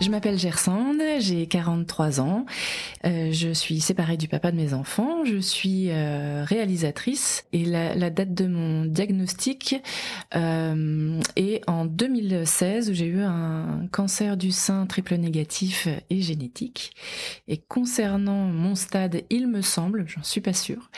Je 0.00 0.08
m'appelle 0.08 0.38
Gersande, 0.38 1.02
j'ai 1.18 1.46
43 1.46 2.22
ans. 2.22 2.46
Euh, 3.04 3.32
je 3.32 3.50
suis 3.50 3.80
séparée 3.80 4.16
du 4.16 4.28
papa 4.28 4.50
de 4.50 4.56
mes 4.56 4.72
enfants. 4.72 5.26
Je 5.26 5.36
suis 5.36 5.90
euh, 5.90 6.42
réalisatrice 6.42 7.44
et 7.52 7.66
la, 7.66 8.08
date 8.08 8.32
de 8.32 8.46
mon 8.46 8.86
diagnostic 8.86 9.76
euh, 10.34 11.20
est 11.36 11.60
en 11.68 11.84
2016 11.84 12.88
où 12.88 12.94
j'ai 12.94 13.08
eu 13.08 13.20
un 13.20 13.88
cancer 13.92 14.38
du 14.38 14.52
sein 14.52 14.86
triple 14.86 15.16
négatif 15.16 15.86
et 16.08 16.22
génétique. 16.22 16.94
Et 17.46 17.58
concernant 17.58 18.46
mon 18.46 18.76
stade, 18.76 19.24
il 19.28 19.48
me 19.48 19.60
semble, 19.60 20.08
j'en 20.08 20.22
suis 20.22 20.40
pas 20.40 20.54
sûre, 20.54 20.90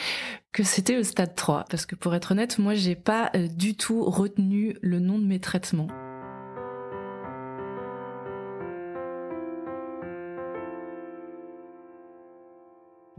que 0.53 0.63
c'était 0.63 0.95
le 0.95 1.03
stade 1.03 1.35
3 1.35 1.65
parce 1.69 1.87
que 1.87 1.97
pour 1.97 2.15
être 2.15 2.31
honnête, 2.31 2.61
moi 2.61 2.75
j'ai 2.75 2.95
pas 2.95 3.33
du 3.57 3.75
tout 3.75 4.05
retenu 4.05 4.77
le 4.81 5.01
nom 5.01 5.19
de 5.19 5.25
mes 5.25 5.41
traitements. 5.41 5.89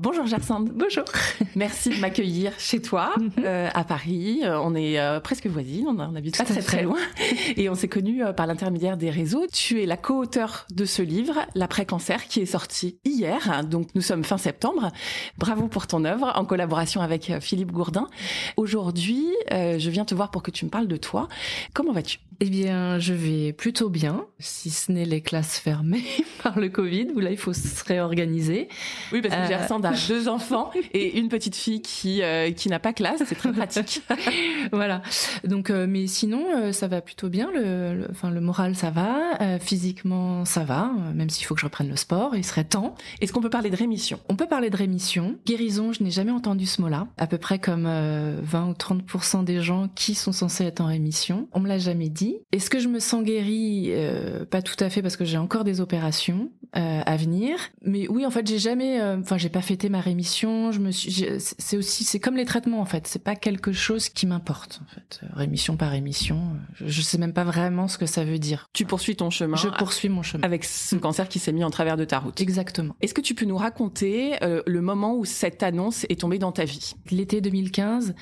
Bonjour 0.03 0.27
Gersande. 0.27 0.69
Bonjour. 0.75 1.05
Merci 1.55 1.91
de 1.91 2.01
m'accueillir 2.01 2.51
chez 2.57 2.81
toi 2.81 3.13
mhm. 3.17 3.31
euh, 3.45 3.69
à 3.73 3.85
Paris. 3.85 4.41
Euh, 4.43 4.59
on 4.59 4.75
est 4.75 4.99
euh, 4.99 5.21
presque 5.21 5.47
voisines, 5.47 5.87
on, 5.87 5.97
on 5.97 6.15
habite 6.17 6.37
pas 6.37 6.43
très 6.43 6.61
très 6.61 6.83
loin 6.83 6.97
et 7.55 7.69
on 7.69 7.75
s'est 7.75 7.87
connus 7.87 8.21
par 8.35 8.45
l'intermédiaire 8.45 8.97
des 8.97 9.09
réseaux. 9.09 9.45
Tu 9.49 9.81
es 9.81 9.85
la 9.85 9.95
co-auteure 9.95 10.67
de 10.73 10.83
ce 10.83 11.01
livre, 11.01 11.45
L'après-cancer, 11.55 12.27
qui 12.27 12.41
est 12.41 12.45
sorti 12.45 12.97
hier. 13.05 13.63
Donc 13.63 13.95
nous 13.95 14.01
sommes 14.01 14.25
fin 14.25 14.37
septembre. 14.37 14.91
Bravo 15.37 15.69
pour 15.69 15.87
ton 15.87 16.03
œuvre 16.03 16.33
en 16.35 16.43
collaboration 16.43 16.99
avec 16.99 17.31
Philippe 17.39 17.71
Gourdin. 17.71 18.09
Aujourd'hui, 18.57 19.25
je 19.51 19.89
viens 19.89 20.03
te 20.03 20.13
voir 20.13 20.31
pour 20.31 20.43
que 20.43 20.51
tu 20.51 20.65
me 20.65 20.69
parles 20.69 20.89
de 20.89 20.97
toi. 20.97 21.29
Comment 21.73 21.93
vas-tu? 21.93 22.19
Eh 22.41 22.49
bien, 22.49 22.99
je 22.99 23.13
vais 23.13 23.53
plutôt 23.53 23.89
bien, 23.89 24.25
si 24.39 24.69
ce 24.69 24.91
n'est 24.91 25.05
les 25.05 25.21
classes 25.21 25.57
fermées 25.59 26.03
par 26.43 26.59
le 26.59 26.67
Covid 26.67 27.07
où 27.15 27.19
là 27.19 27.31
il 27.31 27.37
faut 27.37 27.53
se 27.53 27.85
réorganiser. 27.85 28.67
Oui, 29.13 29.21
parce 29.21 29.33
que 29.33 29.47
Gersande 29.47 29.85
a 29.85 29.92
deux 30.07 30.27
enfants 30.27 30.71
et 30.93 31.19
une 31.19 31.29
petite 31.29 31.55
fille 31.55 31.81
qui 31.81 32.21
euh, 32.21 32.51
qui 32.51 32.69
n'a 32.69 32.79
pas 32.79 32.93
classe, 32.93 33.21
c'est 33.25 33.35
très 33.35 33.51
pratique. 33.51 34.01
voilà. 34.71 35.01
Donc, 35.43 35.69
euh, 35.69 35.85
mais 35.87 36.07
sinon, 36.07 36.45
euh, 36.55 36.71
ça 36.71 36.87
va 36.87 37.01
plutôt 37.01 37.29
bien. 37.29 37.49
Le, 37.51 38.07
enfin, 38.09 38.31
le 38.31 38.41
moral, 38.41 38.75
ça 38.75 38.89
va. 38.89 39.59
physiquement, 39.59 40.45
ça 40.45 40.63
va. 40.63 40.91
Même 41.13 41.29
s'il 41.29 41.45
faut 41.45 41.55
que 41.55 41.61
je 41.61 41.65
reprenne 41.65 41.89
le 41.89 41.95
sport, 41.95 42.35
il 42.35 42.43
serait 42.43 42.63
temps. 42.63 42.95
Est-ce 43.21 43.33
qu'on 43.33 43.41
peut 43.41 43.49
parler 43.49 43.69
de 43.69 43.75
rémission? 43.75 44.19
On 44.29 44.35
peut 44.35 44.47
parler 44.47 44.69
de 44.69 44.77
rémission. 44.77 45.37
Guérison, 45.45 45.93
je 45.93 46.03
n'ai 46.03 46.11
jamais 46.11 46.31
entendu 46.31 46.65
ce 46.65 46.81
mot-là. 46.81 47.07
À 47.17 47.27
peu 47.27 47.37
près 47.37 47.59
comme 47.59 47.83
20 47.85 48.69
ou 48.69 48.73
30 48.73 49.45
des 49.45 49.61
gens 49.61 49.89
qui 49.95 50.15
sont 50.15 50.31
censés 50.31 50.65
être 50.65 50.81
en 50.81 50.87
rémission. 50.87 51.47
On 51.53 51.59
me 51.59 51.67
l'a 51.67 51.77
jamais 51.77 52.09
dit. 52.09 52.37
Est-ce 52.51 52.69
que 52.69 52.79
je 52.79 52.87
me 52.87 52.99
sens 52.99 53.23
guérie? 53.23 53.91
Pas 54.49 54.61
tout 54.61 54.75
à 54.79 54.89
fait 54.89 55.01
parce 55.01 55.17
que 55.17 55.25
j'ai 55.25 55.37
encore 55.37 55.63
des 55.63 55.81
opérations 55.81 56.49
à 56.73 57.15
venir. 57.17 57.57
Mais 57.83 58.07
oui, 58.07 58.25
en 58.25 58.31
fait, 58.31 58.47
j'ai 58.47 58.59
jamais. 58.59 59.01
Enfin, 59.01 59.37
j'ai 59.37 59.49
pas 59.49 59.61
fait 59.61 59.77
ma 59.89 60.01
rémission. 60.01 60.71
Je 60.71 60.79
me 60.79 60.91
suis, 60.91 61.25
c'est 61.39 61.77
aussi, 61.77 62.03
c'est 62.03 62.19
comme 62.19 62.35
les 62.35 62.45
traitements 62.45 62.81
en 62.81 62.85
fait. 62.85 63.07
C'est 63.07 63.23
pas 63.23 63.35
quelque 63.35 63.71
chose 63.71 64.09
qui 64.09 64.25
m'importe 64.25 64.81
en 64.83 64.93
fait. 64.93 65.21
Rémission 65.33 65.77
par 65.77 65.91
rémission, 65.91 66.41
je, 66.83 67.01
sais 67.01 67.17
même 67.17 67.33
pas 67.33 67.43
vraiment 67.43 67.87
ce 67.87 67.97
que 67.97 68.05
ça 68.05 68.23
veut 68.23 68.39
dire. 68.39 68.69
Tu 68.73 68.85
poursuis 68.85 69.15
ton 69.15 69.29
chemin. 69.29 69.57
Je 69.57 69.69
poursuis 69.69 70.09
mon 70.09 70.23
chemin 70.23 70.43
avec 70.43 70.63
ce 70.63 70.95
cancer 70.95 71.27
qui 71.29 71.39
s'est 71.39 71.51
mis 71.51 71.63
en 71.63 71.69
travers 71.69 71.97
de 71.97 72.05
ta 72.05 72.19
route. 72.19 72.39
Exactement. 72.41 72.95
Est-ce 73.01 73.13
que 73.13 73.21
tu 73.21 73.35
peux 73.35 73.45
nous 73.45 73.57
raconter 73.57 74.35
euh, 74.43 74.61
le 74.65 74.81
moment 74.81 75.15
où 75.15 75.25
cette 75.25 75.63
annonce 75.63 76.05
est 76.09 76.19
tombée 76.21 76.39
dans 76.39 76.51
ta 76.51 76.65
vie? 76.65 76.93
L'été 77.11 77.41
2015, 77.41 78.15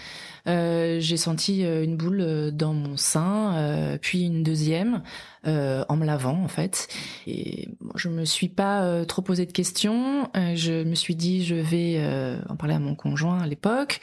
euh, 0.48 0.98
j'ai 1.00 1.18
senti 1.18 1.64
euh, 1.64 1.84
une 1.84 1.98
boule 1.98 2.22
euh, 2.22 2.52
dans 2.52 2.74
mon 2.74 2.98
sein, 2.98 3.98
puis 4.02 4.26
une 4.26 4.44
deuxième 4.44 5.04
en 5.46 5.96
me 5.96 6.06
lavant 6.06 6.44
en 6.44 6.48
fait. 6.48 6.88
Et 7.28 7.70
je 7.96 8.10
me 8.10 8.26
suis 8.26 8.50
pas 8.50 9.06
trop 9.06 9.22
posé 9.22 9.46
de 9.46 9.52
questions. 9.52 10.30
je 10.36 10.84
me 10.84 10.96
suis 10.96 11.16
dit 11.16 11.44
je 11.44 11.56
vais 11.56 12.02
en 12.50 12.56
parler 12.56 12.76
à 12.76 12.80
mon 12.80 12.96
conjoint 12.96 13.40
à 13.40 13.48
l'époque. 13.48 14.00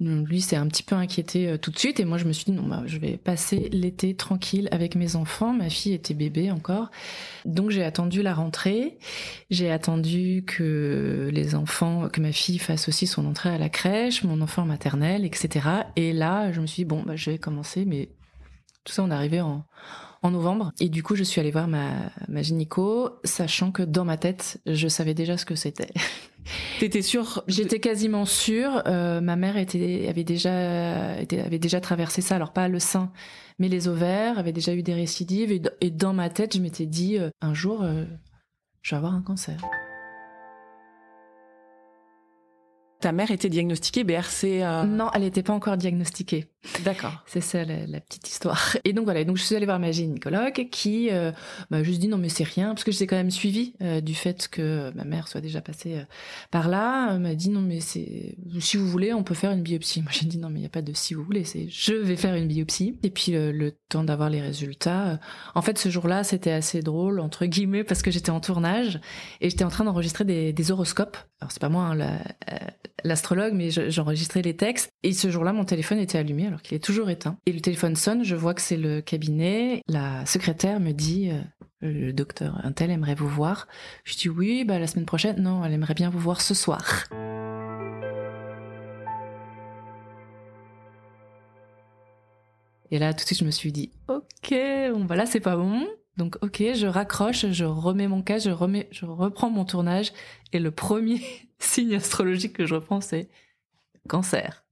Lui 0.00 0.40
s'est 0.40 0.56
un 0.56 0.66
petit 0.66 0.82
peu 0.82 0.96
inquiété 0.96 1.56
tout 1.58 1.70
de 1.70 1.78
suite 1.78 2.00
et 2.00 2.04
moi 2.04 2.18
je 2.18 2.24
me 2.24 2.32
suis 2.32 2.46
dit 2.46 2.52
non 2.52 2.66
bah, 2.66 2.82
je 2.84 2.98
vais 2.98 3.16
passer 3.16 3.68
l'été 3.70 4.14
tranquille 4.14 4.68
avec 4.72 4.96
mes 4.96 5.14
enfants. 5.14 5.52
Ma 5.52 5.70
fille 5.70 5.92
était 5.92 6.14
bébé 6.14 6.50
encore, 6.50 6.90
donc 7.44 7.70
j'ai 7.70 7.84
attendu 7.84 8.22
la 8.22 8.34
rentrée. 8.34 8.98
J'ai 9.50 9.70
attendu 9.70 10.44
que 10.46 11.30
les 11.32 11.54
enfants, 11.54 12.08
que 12.08 12.20
ma 12.20 12.32
fille 12.32 12.58
fasse 12.58 12.88
aussi 12.88 13.06
son 13.06 13.24
entrée 13.24 13.50
à 13.50 13.58
la 13.58 13.68
crèche, 13.68 14.24
mon 14.24 14.40
enfant 14.40 14.64
maternelle, 14.64 15.24
etc. 15.24 15.68
Et 15.94 16.12
là 16.12 16.50
je 16.50 16.60
me 16.60 16.66
suis 16.66 16.82
dit 16.82 16.88
bon 16.88 17.02
bah 17.04 17.14
je 17.14 17.30
vais 17.30 17.38
commencer, 17.38 17.84
mais 17.84 18.08
tout 18.82 18.92
ça 18.92 19.04
on 19.04 19.10
arrivé 19.12 19.40
en 19.40 19.64
en 20.24 20.30
novembre. 20.30 20.72
Et 20.80 20.88
du 20.88 21.02
coup, 21.02 21.14
je 21.14 21.22
suis 21.22 21.38
allée 21.38 21.50
voir 21.50 21.68
ma, 21.68 21.90
ma 22.28 22.42
gynéco, 22.42 23.10
sachant 23.24 23.70
que 23.70 23.82
dans 23.82 24.06
ma 24.06 24.16
tête, 24.16 24.58
je 24.66 24.88
savais 24.88 25.12
déjà 25.12 25.36
ce 25.36 25.44
que 25.44 25.54
c'était. 25.54 25.92
T'étais 26.80 27.02
sûre 27.02 27.44
J'étais 27.46 27.78
quasiment 27.78 28.24
sûre. 28.24 28.82
Euh, 28.86 29.20
ma 29.20 29.36
mère 29.36 29.58
était, 29.58 30.06
avait 30.08 30.24
déjà, 30.24 31.20
était, 31.20 31.40
avait 31.40 31.58
déjà 31.58 31.80
traversé 31.80 32.22
ça. 32.22 32.36
Alors 32.36 32.52
pas 32.54 32.68
le 32.68 32.78
sein, 32.78 33.12
mais 33.58 33.68
les 33.68 33.86
ovaires, 33.86 34.38
avait 34.38 34.52
déjà 34.52 34.74
eu 34.74 34.82
des 34.82 34.94
récidives. 34.94 35.52
Et, 35.80 35.90
dans 35.90 36.14
ma 36.14 36.30
tête, 36.30 36.56
je 36.56 36.60
m'étais 36.60 36.86
dit, 36.86 37.18
euh, 37.18 37.28
un 37.42 37.52
jour, 37.52 37.82
euh, 37.82 38.04
je 38.80 38.92
vais 38.92 38.96
avoir 38.96 39.14
un 39.14 39.22
cancer. 39.22 39.60
Ta 43.00 43.12
mère 43.12 43.30
était 43.30 43.50
diagnostiquée 43.50 44.04
BRC. 44.04 44.62
Non, 44.86 45.10
elle 45.12 45.22
n'était 45.22 45.42
pas 45.42 45.52
encore 45.52 45.76
diagnostiquée. 45.76 46.46
D'accord. 46.84 47.12
C'est 47.26 47.40
ça 47.40 47.64
la, 47.64 48.00
petite 48.00 48.28
histoire. 48.28 48.76
Et 48.84 48.92
donc 48.92 49.04
voilà, 49.04 49.24
donc 49.24 49.36
je 49.36 49.42
suis 49.42 49.54
allée 49.54 49.66
voir 49.66 49.78
ma 49.78 49.92
gynécologue 49.92 50.68
qui 50.70 51.10
euh, 51.10 51.32
m'a 51.70 51.82
juste 51.82 52.00
dit 52.00 52.08
non 52.08 52.18
mais 52.18 52.28
c'est 52.28 52.44
rien 52.44 52.68
parce 52.68 52.84
que 52.84 52.92
je 52.92 52.98
j'ai 52.98 53.06
quand 53.06 53.16
même 53.16 53.30
suivi 53.30 53.74
euh, 53.82 54.00
du 54.00 54.14
fait 54.14 54.48
que 54.48 54.90
ma 54.94 55.04
mère 55.04 55.28
soit 55.28 55.42
déjà 55.42 55.60
passée 55.60 55.96
euh, 55.96 56.04
par 56.50 56.68
là. 56.68 57.18
M'a 57.18 57.34
dit 57.34 57.50
non 57.50 57.60
mais 57.60 57.80
c'est 57.80 58.36
si 58.60 58.76
vous 58.76 58.86
voulez 58.86 59.12
on 59.12 59.22
peut 59.22 59.34
faire 59.34 59.50
une 59.50 59.62
biopsie. 59.62 60.00
Moi 60.02 60.10
j'ai 60.12 60.26
dit 60.26 60.38
non 60.38 60.48
mais 60.48 60.60
il 60.60 60.62
y 60.62 60.66
a 60.66 60.70
pas 60.70 60.82
de 60.82 60.92
si 60.94 61.14
vous 61.14 61.22
voulez, 61.22 61.44
c'est 61.44 61.68
je 61.68 61.94
vais 61.94 62.16
faire 62.16 62.34
une 62.34 62.48
biopsie. 62.48 62.98
Et 63.02 63.10
puis 63.10 63.32
le 63.32 63.72
temps 63.88 64.04
d'avoir 64.04 64.30
les 64.30 64.40
résultats. 64.40 65.20
en 65.54 65.62
fait 65.62 65.78
ce 65.78 65.88
jour-là 65.88 66.24
c'était 66.24 66.52
assez 66.52 66.80
drôle 66.80 67.20
entre 67.20 67.46
guillemets 67.46 67.84
parce 67.84 68.02
que 68.02 68.10
j'étais 68.10 68.30
en 68.30 68.40
tournage 68.40 69.00
et 69.40 69.50
j'étais 69.50 69.64
en 69.64 69.70
train 69.70 69.84
d'enregistrer 69.84 70.24
des, 70.24 70.70
horoscopes. 70.70 71.18
Alors 71.40 71.52
c'est 71.52 71.60
pas 71.60 71.68
moi 71.68 71.82
hein, 71.82 71.94
la, 71.94 72.18
l'astrologue, 73.04 73.52
mais 73.54 73.70
j'enregistrais 73.70 74.42
les 74.42 74.56
textes. 74.56 74.90
Et 75.02 75.12
ce 75.12 75.30
jour-là, 75.30 75.52
mon 75.52 75.64
téléphone 75.64 75.98
était 75.98 76.18
allumé 76.18 76.48
alors 76.54 76.62
qu'il 76.62 76.76
est 76.76 76.84
toujours 76.84 77.10
éteint. 77.10 77.36
Et 77.46 77.52
le 77.52 77.60
téléphone 77.60 77.96
sonne, 77.96 78.22
je 78.22 78.36
vois 78.36 78.54
que 78.54 78.60
c'est 78.60 78.76
le 78.76 79.00
cabinet. 79.00 79.82
La 79.88 80.24
secrétaire 80.24 80.78
me 80.78 80.92
dit, 80.92 81.30
euh, 81.30 81.40
le 81.80 82.12
docteur 82.12 82.60
un 82.62 82.70
tel 82.70 82.92
aimerait 82.92 83.16
vous 83.16 83.26
voir. 83.26 83.66
Je 84.04 84.14
dis 84.14 84.28
oui, 84.28 84.62
bah 84.64 84.78
la 84.78 84.86
semaine 84.86 85.04
prochaine. 85.04 85.42
Non, 85.42 85.64
elle 85.64 85.72
aimerait 85.72 85.94
bien 85.94 86.10
vous 86.10 86.20
voir 86.20 86.40
ce 86.40 86.54
soir. 86.54 87.08
Et 92.92 93.00
là, 93.00 93.12
tout 93.12 93.22
de 93.22 93.26
suite, 93.26 93.40
je 93.40 93.44
me 93.44 93.50
suis 93.50 93.72
dit, 93.72 93.90
ok, 94.06 94.54
bon, 94.92 95.04
bah 95.06 95.16
là, 95.16 95.26
c'est 95.26 95.40
pas 95.40 95.56
bon. 95.56 95.88
Donc, 96.16 96.36
ok, 96.40 96.62
je 96.76 96.86
raccroche, 96.86 97.50
je 97.50 97.64
remets 97.64 98.06
mon 98.06 98.22
casque, 98.22 98.46
je 98.46 98.52
remets, 98.52 98.86
je 98.92 99.06
reprends 99.06 99.50
mon 99.50 99.64
tournage, 99.64 100.12
et 100.52 100.60
le 100.60 100.70
premier 100.70 101.20
signe 101.58 101.96
astrologique 101.96 102.52
que 102.52 102.64
je 102.64 102.76
reprends, 102.76 103.00
c'est 103.00 103.28
cancer. 104.08 104.64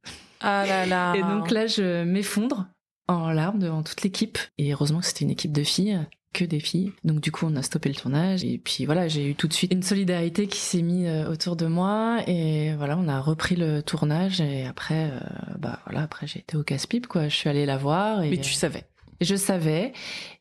Ah 0.42 0.64
là 0.66 0.86
là. 0.86 1.14
Et 1.16 1.22
donc 1.22 1.50
là, 1.50 1.66
je 1.66 2.04
m'effondre 2.04 2.66
en 3.08 3.30
larmes 3.30 3.58
devant 3.58 3.82
toute 3.82 4.02
l'équipe. 4.02 4.38
Et 4.58 4.72
heureusement 4.72 5.00
que 5.00 5.06
c'était 5.06 5.24
une 5.24 5.30
équipe 5.30 5.52
de 5.52 5.62
filles, 5.62 6.00
que 6.32 6.44
des 6.44 6.60
filles. 6.60 6.92
Donc 7.04 7.20
du 7.20 7.30
coup, 7.30 7.46
on 7.46 7.56
a 7.56 7.62
stoppé 7.62 7.88
le 7.88 7.94
tournage. 7.94 8.44
Et 8.44 8.58
puis 8.58 8.84
voilà, 8.84 9.08
j'ai 9.08 9.28
eu 9.30 9.34
tout 9.34 9.48
de 9.48 9.52
suite 9.52 9.72
une 9.72 9.82
solidarité 9.82 10.46
qui 10.46 10.58
s'est 10.58 10.82
mise 10.82 11.06
euh, 11.06 11.30
autour 11.30 11.56
de 11.56 11.66
moi. 11.66 12.20
Et 12.26 12.74
voilà, 12.74 12.96
on 12.98 13.08
a 13.08 13.20
repris 13.20 13.56
le 13.56 13.82
tournage. 13.82 14.40
Et 14.40 14.64
après, 14.66 15.10
euh, 15.10 15.20
bah 15.58 15.80
voilà, 15.86 16.02
après 16.02 16.26
j'ai 16.26 16.40
été 16.40 16.56
au 16.56 16.62
casse-pipe, 16.62 17.06
quoi. 17.06 17.28
Je 17.28 17.36
suis 17.36 17.48
allée 17.48 17.66
la 17.66 17.76
voir. 17.76 18.22
Et, 18.22 18.30
Mais 18.30 18.38
tu 18.38 18.52
savais 18.52 18.84
je 19.24 19.36
savais. 19.36 19.92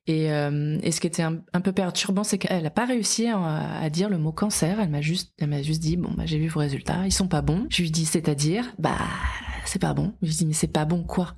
Et, 0.07 0.31
euh, 0.31 0.80
et, 0.81 0.92
ce 0.92 1.00
qui 1.00 1.07
était 1.07 1.21
un, 1.21 1.62
peu 1.62 1.71
perturbant, 1.71 2.24
c'est 2.24 2.39
qu'elle 2.39 2.63
n'a 2.63 2.71
pas 2.71 2.86
réussi 2.86 3.27
à, 3.27 3.89
dire 3.89 4.09
le 4.09 4.18
mot 4.18 4.31
cancer. 4.31 4.80
Elle 4.80 4.89
m'a 4.89 5.01
juste, 5.01 5.33
elle 5.39 5.50
m'a 5.50 5.62
juste 5.62 5.81
dit 5.81 5.97
bon 5.97 6.12
bah 6.18 6.24
j'ai 6.25 6.39
vu 6.39 6.47
vos 6.47 6.59
résultats, 6.59 7.06
ils 7.06 7.12
sont 7.12 7.27
pas 7.27 7.42
bons. 7.42 7.68
Je 7.69 7.83
lui 7.83 7.92
dis 7.92 8.06
c'est-à-dire 8.06 8.65
bah 8.80 8.97
c'est 9.65 9.79
pas 9.79 9.93
bon. 9.93 10.13
Je 10.21 10.27
lui 10.27 10.35
dis 10.35 10.45
mais 10.45 10.53
c'est 10.53 10.67
pas 10.67 10.85
bon 10.85 11.03
quoi? 11.03 11.35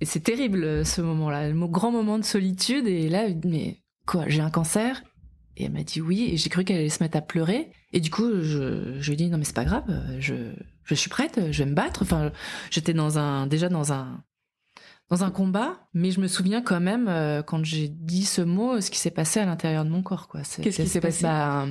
Et 0.00 0.06
c'est 0.06 0.20
terrible 0.20 0.84
ce 0.84 1.00
moment-là, 1.00 1.48
le 1.48 1.66
grand 1.68 1.92
moment 1.92 2.18
de 2.18 2.24
solitude. 2.24 2.86
Et 2.86 3.08
là 3.08 3.24
mais 3.44 3.80
quoi 4.06 4.24
j'ai 4.28 4.40
un 4.40 4.50
cancer? 4.50 5.02
Et 5.56 5.64
elle 5.64 5.72
m'a 5.72 5.84
dit 5.84 6.00
oui, 6.00 6.30
et 6.32 6.36
j'ai 6.36 6.50
cru 6.50 6.64
qu'elle 6.64 6.78
allait 6.78 6.88
se 6.88 7.02
mettre 7.02 7.16
à 7.16 7.20
pleurer. 7.20 7.70
Et 7.92 8.00
du 8.00 8.10
coup, 8.10 8.42
je, 8.42 8.96
je 8.98 9.06
lui 9.06 9.12
ai 9.12 9.16
dit 9.16 9.30
non 9.30 9.38
mais 9.38 9.44
c'est 9.44 9.54
pas 9.54 9.64
grave, 9.64 9.84
je, 10.18 10.52
je 10.84 10.94
suis 10.94 11.08
prête, 11.10 11.40
je 11.52 11.62
vais 11.62 11.70
me 11.70 11.76
battre. 11.76 12.02
Enfin, 12.02 12.32
j'étais 12.70 12.92
dans 12.92 13.18
un, 13.18 13.46
déjà 13.46 13.68
dans 13.68 13.92
un, 13.92 14.24
dans 15.10 15.22
un 15.22 15.30
combat, 15.30 15.86
mais 15.92 16.10
je 16.10 16.20
me 16.20 16.26
souviens 16.26 16.60
quand 16.60 16.80
même 16.80 17.06
euh, 17.08 17.42
quand 17.42 17.64
j'ai 17.64 17.88
dit 17.88 18.24
ce 18.24 18.42
mot, 18.42 18.80
ce 18.80 18.90
qui 18.90 18.98
s'est 18.98 19.10
passé 19.12 19.38
à 19.38 19.46
l'intérieur 19.46 19.84
de 19.84 19.90
mon 19.90 20.02
corps, 20.02 20.26
quoi. 20.28 20.40
Qu'est-ce 20.40 20.82
qui 20.82 20.88
s'est 20.88 21.00
passé? 21.00 21.22
bah, 21.22 21.66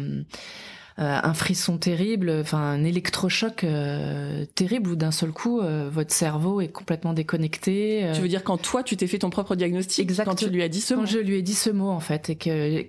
un, 0.97 1.33
frisson 1.33 1.77
terrible, 1.77 2.31
enfin 2.41 2.59
un 2.59 2.83
électrochoc 2.83 3.63
euh, 3.63 4.45
terrible 4.55 4.91
où 4.91 4.95
d'un 4.95 5.11
seul 5.11 5.31
coup 5.31 5.59
euh, 5.59 5.89
votre 5.91 6.13
cerveau 6.13 6.61
est 6.61 6.67
complètement 6.67 7.13
déconnecté. 7.13 8.11
Tu 8.13 8.21
veux 8.21 8.27
dire 8.27 8.43
quand 8.43 8.57
toi 8.57 8.83
tu 8.83 8.95
t'es 8.95 9.07
fait 9.07 9.19
ton 9.19 9.29
propre 9.29 9.55
diagnostic, 9.55 10.03
Exactement. 10.03 10.35
quand 10.35 10.45
tu 10.45 10.49
lui 10.49 10.61
as 10.61 10.69
dit 10.69 10.81
ce 10.81 10.93
quand 10.93 11.01
mot 11.01 11.07
je 11.07 11.17
lui 11.17 11.35
ai 11.35 11.41
dit 11.41 11.55
ce 11.55 11.69
mot 11.69 11.89
en 11.89 11.99
fait 11.99 12.29
et 12.29 12.35
que 12.35 12.85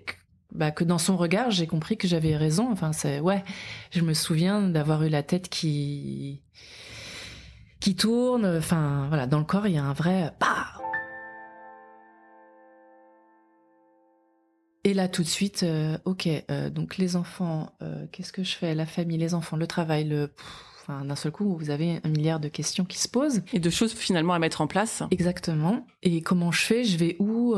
bah, 0.55 0.71
que 0.71 0.85
dans 0.85 0.99
son 0.99 1.17
regard, 1.17 1.51
j'ai 1.51 1.67
compris 1.67 1.97
que 1.97 2.07
j'avais 2.07 2.37
raison. 2.37 2.71
Enfin, 2.71 2.93
c'est 2.93 3.21
ouais, 3.21 3.43
je 3.91 4.01
me 4.03 4.15
souviens 4.15 4.63
d'avoir 4.63 5.03
eu 5.03 5.09
la 5.09 5.23
tête 5.23 5.49
qui 5.49 6.41
qui 7.81 7.97
tourne. 7.97 8.47
Enfin, 8.47 9.07
voilà, 9.09 9.27
dans 9.27 9.39
le 9.39 9.45
corps, 9.45 9.67
il 9.67 9.75
y 9.75 9.79
a 9.79 9.85
un 9.85 9.93
vrai 9.93 10.33
bah. 10.41 10.74
Et 14.85 14.95
là, 14.95 15.09
tout 15.09 15.23
de 15.23 15.29
suite, 15.29 15.63
euh, 15.63 15.97
ok. 16.05 16.29
Euh, 16.51 16.71
donc 16.71 16.99
les 16.99 17.17
enfants, 17.17 17.73
euh, 17.83 18.07
qu'est-ce 18.13 18.33
que 18.33 18.45
je 18.45 18.55
fais? 18.55 18.75
La 18.75 18.87
famille, 18.87 19.19
les 19.19 19.35
enfants, 19.35 19.57
le 19.57 19.67
travail, 19.67 20.05
le. 20.05 20.31
Enfin, 20.83 21.05
d'un 21.05 21.17
seul 21.17 21.33
coup, 21.33 21.57
vous 21.57 21.71
avez 21.71 22.01
un 22.05 22.09
milliard 22.11 22.39
de 22.41 22.49
questions 22.49 22.85
qui 22.85 22.99
se 22.99 23.09
posent. 23.09 23.43
Et 23.55 23.59
de 23.59 23.71
choses 23.71 23.95
finalement 23.95 24.35
à 24.35 24.39
mettre 24.39 24.61
en 24.61 24.67
place. 24.67 25.03
Exactement. 25.11 25.87
Et 26.03 26.21
comment 26.21 26.53
je 26.53 26.61
fais? 26.61 26.85
Je 26.85 26.99
vais 26.99 27.17
où? 27.19 27.57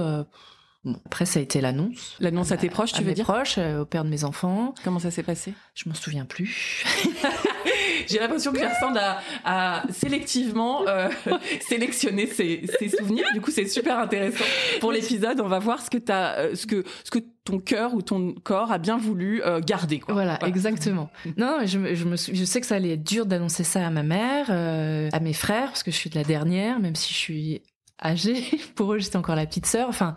Bon, 0.86 1.00
après, 1.04 1.26
ça 1.26 1.40
a 1.40 1.42
été 1.42 1.60
l'annonce. 1.60 2.14
L'annonce 2.20 2.52
à 2.52 2.56
tes 2.56 2.70
proches, 2.70 2.92
tu 2.92 2.98
à 2.98 3.02
veux 3.02 3.08
mes 3.08 3.14
dire? 3.14 3.24
proches, 3.24 3.58
euh, 3.58 3.80
au 3.80 3.84
père 3.84 4.04
de 4.04 4.08
mes 4.08 4.22
enfants. 4.22 4.72
Comment 4.84 5.00
ça 5.00 5.10
s'est 5.10 5.24
passé? 5.24 5.52
Je 5.74 5.88
m'en 5.88 5.96
souviens 5.96 6.24
plus. 6.24 6.84
J'ai 8.06 8.18
l'impression 8.18 8.52
que 8.52 8.60
a, 8.60 9.20
a 9.44 9.82
sélectivement 9.90 10.86
euh, 10.86 11.08
sélectionné 11.60 12.26
ses, 12.26 12.62
ses, 12.78 12.88
souvenirs. 12.88 13.26
Du 13.34 13.40
coup, 13.40 13.50
c'est 13.50 13.66
super 13.66 13.98
intéressant. 13.98 14.44
Pour 14.80 14.92
l'épisode, 14.92 15.40
on 15.40 15.48
va 15.48 15.58
voir 15.58 15.80
ce 15.80 15.90
que, 15.90 15.98
as, 16.10 16.38
euh, 16.38 16.54
ce 16.54 16.66
que, 16.66 16.84
ce 17.04 17.10
que 17.10 17.18
ton 17.46 17.58
cœur 17.60 17.94
ou 17.94 18.02
ton 18.02 18.34
corps 18.42 18.72
a 18.72 18.78
bien 18.78 18.98
voulu 18.98 19.42
euh, 19.42 19.60
garder. 19.60 20.00
Quoi. 20.00 20.12
Voilà, 20.12 20.36
voilà. 20.38 20.48
exactement. 20.48 21.10
non, 21.36 21.60
je, 21.64 21.94
je, 21.94 22.04
me, 22.04 22.16
je 22.16 22.44
sais 22.44 22.60
que 22.60 22.66
ça 22.66 22.74
allait 22.74 22.92
être 22.92 23.04
dur 23.04 23.24
d'annoncer 23.24 23.64
ça 23.64 23.86
à 23.86 23.90
ma 23.90 24.02
mère, 24.02 24.46
euh, 24.50 25.08
à 25.12 25.20
mes 25.20 25.32
frères, 25.32 25.68
parce 25.68 25.82
que 25.82 25.90
je 25.90 25.96
suis 25.96 26.10
de 26.10 26.16
la 26.16 26.24
dernière, 26.24 26.80
même 26.80 26.96
si 26.96 27.14
je 27.14 27.18
suis 27.18 27.62
âgée. 28.02 28.44
Pour 28.74 28.92
eux, 28.92 28.98
j'étais 28.98 29.16
encore 29.16 29.36
la 29.36 29.46
petite 29.46 29.66
sœur. 29.66 29.88
Enfin 29.88 30.16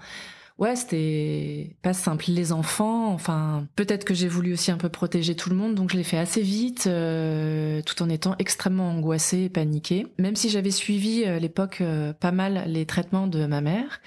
ouais, 0.59 0.75
c'était 0.75 1.75
pas 1.81 1.93
simple. 1.93 2.25
Les 2.27 2.51
enfants, 2.51 3.11
enfin, 3.11 3.67
peut-être 3.75 4.05
que 4.05 4.13
j'ai 4.13 4.27
voulu 4.27 4.53
aussi 4.53 4.71
un 4.71 4.77
peu 4.77 4.89
protéger 4.89 5.35
tout 5.35 5.49
le 5.49 5.55
monde, 5.55 5.73
donc 5.73 5.91
je 5.91 5.97
l'ai 5.97 6.03
fait 6.03 6.17
assez 6.17 6.41
vite, 6.41 6.85
euh, 6.87 7.81
tout 7.81 8.03
en 8.03 8.09
étant 8.09 8.35
extrêmement 8.37 8.91
angoissée 8.91 9.43
et 9.43 9.49
paniquée. 9.49 10.07
Même 10.19 10.35
si 10.35 10.49
j'avais 10.49 10.71
suivi 10.71 11.25
à 11.25 11.39
l'époque 11.39 11.79
euh, 11.81 12.13
pas 12.13 12.31
mal 12.31 12.65
les 12.67 12.85
traitements 12.85 13.27
de 13.27 13.45
ma 13.45 13.61
mère, 13.61 14.01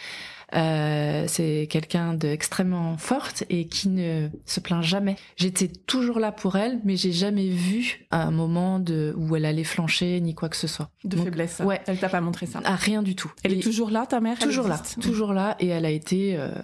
euh, 0.54 1.24
c'est 1.28 1.66
quelqu'un 1.70 2.14
d'extrêmement 2.14 2.96
forte 2.96 3.44
et 3.48 3.66
qui 3.66 3.88
ne 3.88 4.28
se 4.44 4.60
plaint 4.60 4.82
jamais. 4.82 5.16
J'étais 5.36 5.68
toujours 5.68 6.18
là 6.18 6.32
pour 6.32 6.56
elle, 6.56 6.80
mais 6.84 6.96
j'ai 6.96 7.12
jamais 7.12 7.48
vu 7.48 8.06
un 8.10 8.30
moment 8.30 8.78
de 8.78 9.14
où 9.16 9.34
elle 9.36 9.44
allait 9.44 9.64
flancher 9.64 10.20
ni 10.20 10.34
quoi 10.34 10.48
que 10.48 10.56
ce 10.56 10.66
soit. 10.66 10.90
De 11.04 11.16
Donc, 11.16 11.24
faiblesse. 11.24 11.60
Ouais. 11.60 11.80
Elle 11.86 11.98
t'a 11.98 12.08
pas 12.08 12.20
montré 12.20 12.46
ça. 12.46 12.60
Ah, 12.64 12.76
rien 12.76 13.02
du 13.02 13.14
tout. 13.14 13.32
Elle 13.44 13.54
et 13.54 13.58
est 13.58 13.62
toujours 13.62 13.90
là, 13.90 14.06
ta 14.06 14.20
mère? 14.20 14.38
Toujours 14.38 14.68
là, 14.68 14.80
toujours 15.00 15.32
là, 15.32 15.56
et 15.58 15.68
elle 15.68 15.86
a 15.86 15.90
été. 15.90 16.36
Euh... 16.36 16.50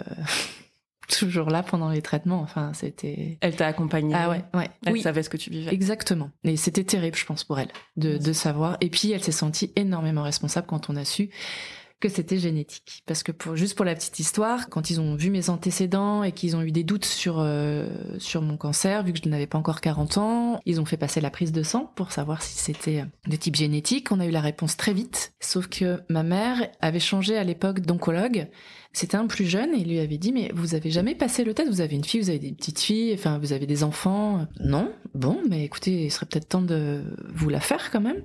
toujours 1.08 1.48
là 1.48 1.62
pendant 1.62 1.88
les 1.88 2.02
traitements. 2.02 2.40
Enfin, 2.40 2.72
c'était. 2.74 3.38
Elle 3.40 3.56
t'a 3.56 3.66
accompagnée. 3.66 4.14
Ah 4.14 4.28
ouais, 4.28 4.44
ouais. 4.54 4.68
Elle 4.84 4.92
oui. 4.92 5.00
savait 5.00 5.22
ce 5.22 5.30
que 5.30 5.36
tu 5.36 5.50
vivais. 5.50 5.72
Exactement. 5.72 6.30
Et 6.44 6.56
c'était 6.56 6.84
terrible, 6.84 7.16
je 7.16 7.24
pense, 7.24 7.44
pour 7.44 7.58
elle 7.58 7.70
de, 7.96 8.18
de 8.18 8.32
savoir. 8.32 8.76
Et 8.80 8.90
puis, 8.90 9.12
elle 9.12 9.22
s'est 9.22 9.32
sentie 9.32 9.72
énormément 9.76 10.22
responsable 10.22 10.66
quand 10.66 10.90
on 10.90 10.96
a 10.96 11.04
su 11.04 11.30
que 12.00 12.08
c'était 12.08 12.38
génétique. 12.38 13.02
Parce 13.06 13.22
que 13.22 13.32
pour, 13.32 13.56
juste 13.56 13.74
pour 13.74 13.84
la 13.84 13.94
petite 13.94 14.18
histoire, 14.20 14.68
quand 14.68 14.90
ils 14.90 15.00
ont 15.00 15.16
vu 15.16 15.30
mes 15.30 15.50
antécédents 15.50 16.22
et 16.22 16.32
qu'ils 16.32 16.56
ont 16.56 16.62
eu 16.62 16.70
des 16.70 16.84
doutes 16.84 17.04
sur, 17.04 17.38
euh, 17.38 17.88
sur 18.18 18.42
mon 18.42 18.56
cancer, 18.56 19.02
vu 19.02 19.12
que 19.12 19.18
je 19.22 19.28
n'avais 19.28 19.46
pas 19.46 19.58
encore 19.58 19.80
40 19.80 20.18
ans, 20.18 20.60
ils 20.64 20.80
ont 20.80 20.84
fait 20.84 20.96
passer 20.96 21.20
la 21.20 21.30
prise 21.30 21.52
de 21.52 21.62
sang 21.62 21.92
pour 21.96 22.12
savoir 22.12 22.42
si 22.42 22.56
c'était 22.56 23.04
de 23.26 23.36
type 23.36 23.56
génétique. 23.56 24.12
On 24.12 24.20
a 24.20 24.26
eu 24.26 24.30
la 24.30 24.40
réponse 24.40 24.76
très 24.76 24.92
vite. 24.92 25.32
Sauf 25.40 25.66
que 25.66 26.00
ma 26.08 26.22
mère 26.22 26.68
avait 26.80 27.00
changé 27.00 27.36
à 27.36 27.44
l'époque 27.44 27.80
d'oncologue. 27.80 28.48
C'était 28.92 29.16
un 29.16 29.26
plus 29.26 29.44
jeune 29.44 29.74
et 29.74 29.80
il 29.80 29.88
lui 29.88 29.98
avait 29.98 30.18
dit 30.18 30.32
mais 30.32 30.50
vous 30.54 30.74
avez 30.74 30.90
jamais 30.90 31.14
passé 31.14 31.44
le 31.44 31.54
test? 31.54 31.70
Vous 31.70 31.80
avez 31.80 31.94
une 31.94 32.04
fille, 32.04 32.20
vous 32.20 32.30
avez 32.30 32.38
des 32.38 32.52
petites 32.52 32.80
filles, 32.80 33.12
enfin 33.14 33.38
vous 33.38 33.52
avez 33.52 33.66
des 33.66 33.84
enfants? 33.84 34.46
Non. 34.60 34.92
Bon, 35.14 35.40
mais 35.48 35.64
écoutez, 35.64 36.06
il 36.06 36.10
serait 36.10 36.26
peut-être 36.26 36.48
temps 36.48 36.62
de 36.62 37.02
vous 37.34 37.48
la 37.48 37.60
faire 37.60 37.90
quand 37.90 38.00
même. 38.00 38.22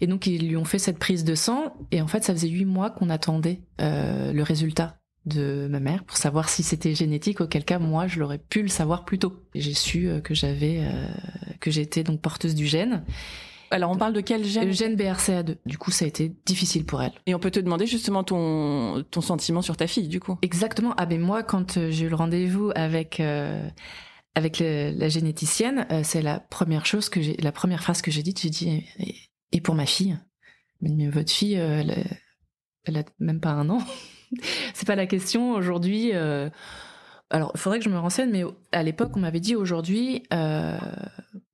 Et 0.00 0.06
donc 0.06 0.26
ils 0.26 0.48
lui 0.48 0.56
ont 0.56 0.64
fait 0.64 0.78
cette 0.78 0.98
prise 0.98 1.24
de 1.24 1.34
sang 1.34 1.74
et 1.90 2.00
en 2.02 2.06
fait 2.06 2.24
ça 2.24 2.34
faisait 2.34 2.48
huit 2.48 2.66
mois 2.66 2.90
qu'on 2.90 3.10
attendait 3.10 3.62
euh, 3.80 4.32
le 4.32 4.42
résultat 4.42 4.98
de 5.24 5.68
ma 5.70 5.80
mère 5.80 6.04
pour 6.04 6.16
savoir 6.16 6.48
si 6.48 6.62
c'était 6.62 6.94
génétique 6.94 7.40
auquel 7.40 7.64
cas 7.64 7.78
moi 7.78 8.08
je 8.08 8.18
l'aurais 8.18 8.38
pu 8.38 8.62
le 8.62 8.68
savoir 8.68 9.04
plus 9.04 9.18
tôt. 9.18 9.34
J'ai 9.54 9.74
su 9.74 10.08
que 10.22 10.34
j'avais 10.34 10.80
euh, 10.82 11.06
que 11.60 11.70
j'étais 11.70 12.02
donc 12.02 12.20
porteuse 12.20 12.54
du 12.54 12.66
gène 12.66 13.04
alors 13.72 13.90
on 13.90 13.96
parle 13.96 14.12
de 14.12 14.20
quel 14.20 14.44
gène? 14.44 14.66
Le 14.66 14.72
gène 14.72 14.96
BRCA2. 14.96 15.56
Du 15.66 15.78
coup, 15.78 15.90
ça 15.90 16.04
a 16.04 16.08
été 16.08 16.32
difficile 16.46 16.84
pour 16.84 17.02
elle. 17.02 17.12
Et 17.26 17.34
on 17.34 17.38
peut 17.38 17.50
te 17.50 17.60
demander 17.60 17.86
justement 17.86 18.22
ton 18.22 19.04
ton 19.10 19.20
sentiment 19.20 19.62
sur 19.62 19.76
ta 19.76 19.86
fille, 19.86 20.08
du 20.08 20.20
coup. 20.20 20.38
Exactement. 20.42 20.94
Ah 20.96 21.06
ben 21.06 21.20
moi, 21.20 21.42
quand 21.42 21.90
j'ai 21.90 22.04
eu 22.04 22.08
le 22.08 22.16
rendez-vous 22.16 22.70
avec 22.74 23.18
euh, 23.18 23.68
avec 24.34 24.58
le, 24.60 24.92
la 24.96 25.08
généticienne, 25.08 25.86
euh, 25.90 26.02
c'est 26.04 26.22
la 26.22 26.40
première 26.40 26.86
chose 26.86 27.08
que 27.08 27.20
j'ai, 27.20 27.36
la 27.36 27.52
première 27.52 27.82
phrase 27.82 28.02
que 28.02 28.10
j'ai 28.10 28.22
dite, 28.22 28.40
j'ai 28.40 28.50
dit 28.50 28.84
et, 28.98 29.16
et, 29.52 29.60
pour 29.60 29.74
ma 29.74 29.86
fille? 29.86 30.16
Mais 30.80 31.08
votre 31.08 31.30
fille, 31.30 31.58
euh, 31.58 31.80
elle, 31.80 32.04
elle 32.84 32.98
a 32.98 33.04
même 33.18 33.40
pas 33.40 33.50
un 33.50 33.68
an. 33.70 33.78
c'est 34.74 34.86
pas 34.86 34.96
la 34.96 35.06
question 35.06 35.52
aujourd'hui. 35.52 36.10
Euh, 36.14 36.48
alors, 37.30 37.52
il 37.54 37.60
faudrait 37.60 37.78
que 37.78 37.84
je 37.84 37.90
me 37.90 37.98
renseigne, 37.98 38.30
mais 38.30 38.44
à 38.72 38.82
l'époque, 38.82 39.12
on 39.16 39.20
m'avait 39.20 39.40
dit 39.40 39.56
aujourd'hui, 39.56 40.22
euh, 40.34 40.78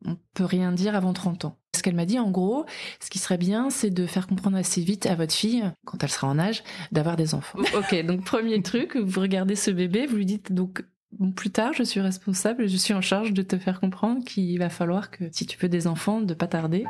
on 0.05 0.17
peut 0.35 0.45
rien 0.45 0.73
dire 0.73 0.97
avant 0.97 1.13
30 1.13 1.45
ans. 1.45 1.59
Qu'elle 1.89 1.97
m'a 1.97 2.05
dit, 2.05 2.19
en 2.19 2.31
gros, 2.31 2.67
ce 3.01 3.09
qui 3.09 3.19
serait 3.19 3.39
bien, 3.39 3.71
c'est 3.71 3.89
de 3.89 4.05
faire 4.05 4.27
comprendre 4.27 4.59
assez 4.59 4.83
vite 4.83 5.07
à 5.07 5.15
votre 5.15 5.33
fille, 5.33 5.65
quand 5.87 6.05
elle 6.05 6.11
sera 6.11 6.27
en 6.27 6.39
âge, 6.39 6.63
d'avoir 6.93 7.17
des 7.17 7.33
enfants. 7.33 7.59
ok, 7.75 8.05
donc 8.05 8.27
premier 8.27 8.61
truc, 8.63 8.95
vous 8.95 9.23
regardez 9.23 9.57
ce 9.57 9.71
bébé, 9.71 10.05
vous 10.05 10.17
lui 10.17 10.27
dites 10.27 10.53
donc 10.53 10.85
Bon, 11.13 11.31
plus 11.31 11.49
tard, 11.49 11.73
je 11.73 11.83
suis 11.83 12.01
responsable, 12.01 12.69
je 12.69 12.77
suis 12.77 12.93
en 12.93 13.01
charge 13.01 13.33
de 13.33 13.41
te 13.41 13.57
faire 13.57 13.81
comprendre 13.81 14.23
qu'il 14.23 14.59
va 14.59 14.69
falloir 14.69 15.11
que, 15.11 15.25
si 15.33 15.47
tu 15.47 15.57
veux 15.57 15.71
des 15.71 15.87
enfants, 15.87 16.21
de 16.21 16.35
pas 16.35 16.47
tarder. 16.47 16.85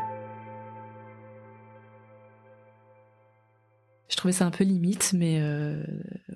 Je 4.09 4.17
trouvais 4.17 4.33
ça 4.33 4.47
un 4.47 4.51
peu 4.51 4.65
limite, 4.65 5.13
mais 5.15 5.39
euh, 5.41 5.83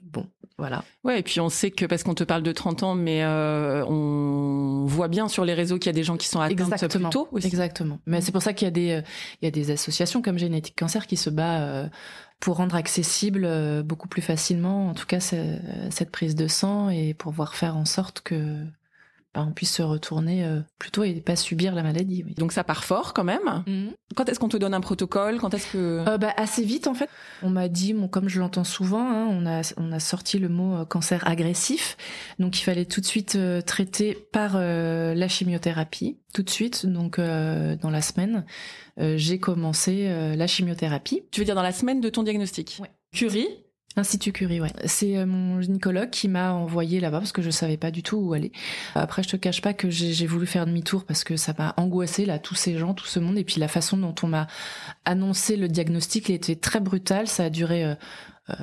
bon, 0.03 0.27
voilà. 0.59 0.85
Ouais, 1.05 1.21
et 1.21 1.23
puis 1.23 1.41
on 1.41 1.49
sait 1.49 1.71
que 1.71 1.87
parce 1.87 2.03
qu'on 2.03 2.15
te 2.15 2.25
parle 2.25 2.43
de 2.43 2.53
30 2.53 2.83
ans, 2.83 2.95
mais 2.95 3.25
euh, 3.25 3.85
on 3.87 4.85
voit 4.87 5.09
bien 5.09 5.29
sur 5.29 5.45
les 5.45 5.55
réseaux 5.55 5.79
qu'il 5.79 5.87
y 5.87 5.91
a 5.91 5.93
des 5.95 6.05
gens 6.05 6.17
qui 6.17 6.29
sont 6.29 6.41
atteints 6.41 6.89
plus 6.89 7.11
tôt 7.11 7.29
aussi. 7.33 7.47
Exactement. 7.47 7.99
Mais 8.07 8.21
c'est 8.21 8.33
pour 8.33 8.43
ça 8.43 8.53
qu'il 8.53 8.67
y 8.67 8.69
a 8.69 8.73
des 8.73 8.91
euh, 8.93 9.03
il 9.41 9.47
y 9.47 9.49
a 9.49 9.51
des 9.51 9.71
associations 9.71 10.23
comme 10.23 10.39
Génétique 10.39 10.79
Cancer 10.79 11.07
qui 11.07 11.17
se 11.17 11.31
bat 11.31 11.63
euh, 11.63 11.89
pour 12.39 12.59
rendre 12.59 12.77
accessible 12.77 13.45
euh, 13.45 13.83
beaucoup 13.83 14.09
plus 14.09 14.23
facilement, 14.23 14.89
en 14.89 14.95
tout 14.95 15.07
cas 15.07 15.21
cette 15.21 16.11
prise 16.11 16.35
de 16.35 16.47
sang 16.47 16.91
et 16.91 17.15
pour 17.15 17.33
pouvoir 17.33 17.55
faire 17.55 17.77
en 17.77 17.85
sorte 17.85 18.21
que 18.21 18.65
on 19.35 19.53
puisse 19.53 19.75
se 19.75 19.83
retourner 19.83 20.45
euh, 20.45 20.61
plutôt 20.79 21.05
et 21.05 21.15
pas 21.15 21.37
subir 21.37 21.75
la 21.75 21.83
maladie. 21.83 22.23
Oui. 22.27 22.35
Donc 22.35 22.53
ça 22.53 22.65
part 22.65 22.85
fort 22.85 23.15
quand 23.15 23.25
même. 23.25 23.65
Mmh. 23.67 23.89
Quand 24.15 24.29
est-ce 24.29 24.39
qu'on 24.39 24.49
te 24.49 24.57
donne 24.57 24.75
un 24.75 24.81
protocole? 24.81 25.39
Quand 25.39 25.55
est-ce 25.55 25.73
que 25.73 26.05
euh, 26.07 26.19
bah, 26.19 26.35
assez 26.37 26.65
vite 26.65 26.87
en 26.87 26.95
fait. 26.95 27.09
On 27.43 27.51
m'a 27.51 27.69
dit, 27.69 27.95
bon, 27.95 28.09
comme 28.09 28.29
je 28.29 28.41
l'entends 28.41 28.65
souvent, 28.65 29.09
hein, 29.09 29.27
on 29.31 29.47
a 29.47 29.63
on 29.79 29.93
a 29.93 30.01
sorti 30.01 30.39
le 30.39 30.49
mot 30.49 30.77
euh, 30.77 30.85
cancer 30.85 31.27
agressif, 31.27 31.97
donc 32.39 32.61
il 32.61 32.63
fallait 32.63 32.85
tout 32.85 33.01
de 33.01 33.07
suite 33.07 33.37
euh, 33.37 33.63
traiter 33.63 34.15
par 34.33 34.53
euh, 34.57 35.15
la 35.15 35.29
chimiothérapie, 35.29 36.19
tout 36.35 36.43
de 36.43 36.51
suite. 36.51 36.87
Donc 36.87 37.19
euh, 37.19 37.77
dans 37.77 37.91
la 37.91 38.03
semaine, 38.03 38.45
j'ai 38.99 39.39
commencé 39.39 40.07
la 40.37 40.47
chimiothérapie. 40.47 41.23
Tu 41.31 41.41
veux 41.41 41.47
dire 41.47 41.55
dans 41.55 41.63
la 41.63 41.73
semaine 41.73 42.03
de 42.03 42.11
ton 42.11 42.23
diagnostic? 42.23 42.79
Ouais. 42.81 42.91
Curie? 43.15 43.49
Institut 43.97 44.33
Curie, 44.33 44.61
ouais. 44.61 44.73
C'est 44.87 45.19
euh, 45.19 45.27
mon 45.27 45.61
gynécologue 45.61 46.11
qui 46.11 46.29
m'a 46.29 46.53
envoyé 46.53 46.99
là-bas 46.99 47.19
parce 47.19 47.33
que 47.33 47.43
je 47.43 47.51
savais 47.51 47.77
pas 47.77 47.91
du 47.91 48.03
tout 48.03 48.17
où 48.17 48.33
aller. 48.33 48.53
Après, 48.95 49.23
je 49.23 49.29
te 49.29 49.37
cache 49.37 49.61
pas 49.61 49.75
que 49.75 49.91
j'ai 49.91 50.27
voulu 50.27 50.47
faire 50.47 50.65
demi-tour 50.67 51.05
parce 51.05 51.25
que 51.25 51.37
ça 51.37 51.55
m'a 51.59 51.75
angoissé 51.77 52.25
là, 52.25 52.39
tous 52.39 52.55
ces 52.55 52.79
gens, 52.79 52.95
tout 52.95 53.07
ce 53.07 53.21
monde, 53.21 53.37
et 53.37 53.45
puis 53.45 53.61
la 53.61 53.69
façon 53.69 53.97
dont 53.97 54.15
on 54.23 54.29
m'a 54.29 54.47
annoncé 55.05 55.57
le 55.57 55.69
diagnostic 55.69 56.29
il 56.31 56.35
était 56.35 56.57
très 56.57 56.81
brutal. 56.81 57.29
Ça 57.29 57.45
a 57.45 57.51
duré 57.51 57.85
euh, 57.85 57.95
euh, 58.51 58.55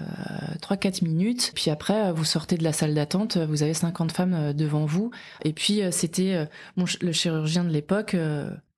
3-4 0.61 1.03
minutes. 1.03 1.51
Puis 1.53 1.69
après, 1.69 2.11
vous 2.11 2.25
sortez 2.25 2.57
de 2.57 2.63
la 2.63 2.73
salle 2.73 2.95
d'attente, 2.95 3.37
vous 3.37 3.61
avez 3.61 3.75
50 3.75 4.11
femmes 4.11 4.53
devant 4.53 4.85
vous. 4.85 5.11
Et 5.43 5.53
puis 5.53 5.81
c'était 5.91 6.47
bon, 6.75 6.85
le 7.01 7.11
chirurgien 7.11 7.63
de 7.63 7.69
l'époque 7.69 8.15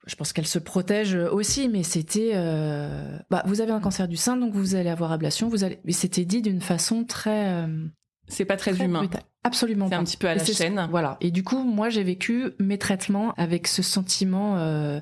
je 0.08 0.16
pense 0.16 0.34
qu'elle 0.34 0.48
se 0.48 0.60
protège 0.60 1.16
aussi, 1.16 1.70
mais 1.70 1.84
c'était, 1.84 2.32
euh, 2.34 3.18
bah, 3.30 3.44
vous 3.46 3.62
avez 3.62 3.72
un 3.72 3.80
cancer 3.80 4.08
du 4.08 4.18
sein, 4.18 4.36
donc 4.38 4.54
vous 4.54 4.76
allez 4.76 4.90
avoir 4.90 5.12
ablation. 5.12 5.48
Vous 5.48 5.64
allez, 5.64 5.80
mais 5.86 5.92
c'était 5.92 6.26
dit 6.26 6.42
d'une 6.42 6.62
façon 6.62 7.04
très, 7.04 7.50
euh, 7.50 7.86
c'est 8.28 8.46
pas 8.46 8.58
très, 8.58 8.72
très 8.72 8.86
humain. 8.86 9.00
Brutal. 9.00 9.22
Absolument 9.44 9.88
C'est 9.90 9.96
un 9.96 10.04
petit 10.04 10.18
peu 10.18 10.28
à 10.28 10.36
la 10.36 10.46
chaîne. 10.46 10.88
Voilà. 10.90 11.18
Et 11.20 11.32
du 11.32 11.44
coup, 11.44 11.64
moi, 11.64 11.90
j'ai 11.90 12.04
vécu 12.04 12.52
mes 12.60 12.78
traitements 12.78 13.34
avec 13.38 13.68
ce 13.68 13.82
sentiment 13.82 14.58
euh, 14.58 15.00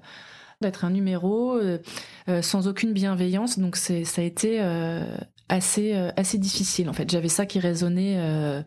d'être 0.61 0.85
un 0.85 0.89
numéro 0.89 1.55
euh, 1.55 1.77
euh, 2.29 2.41
sans 2.41 2.67
aucune 2.67 2.93
bienveillance. 2.93 3.59
Donc, 3.59 3.75
c'est, 3.75 4.05
ça 4.05 4.21
a 4.21 4.25
été 4.25 4.59
euh, 4.61 5.03
assez, 5.49 5.95
euh, 5.95 6.11
assez 6.15 6.37
difficile. 6.37 6.89
En 6.89 6.93
fait, 6.93 7.09
j'avais 7.11 7.29
ça 7.29 7.45
qui 7.45 7.59
résonnait 7.59 8.15
euh, 8.19 8.61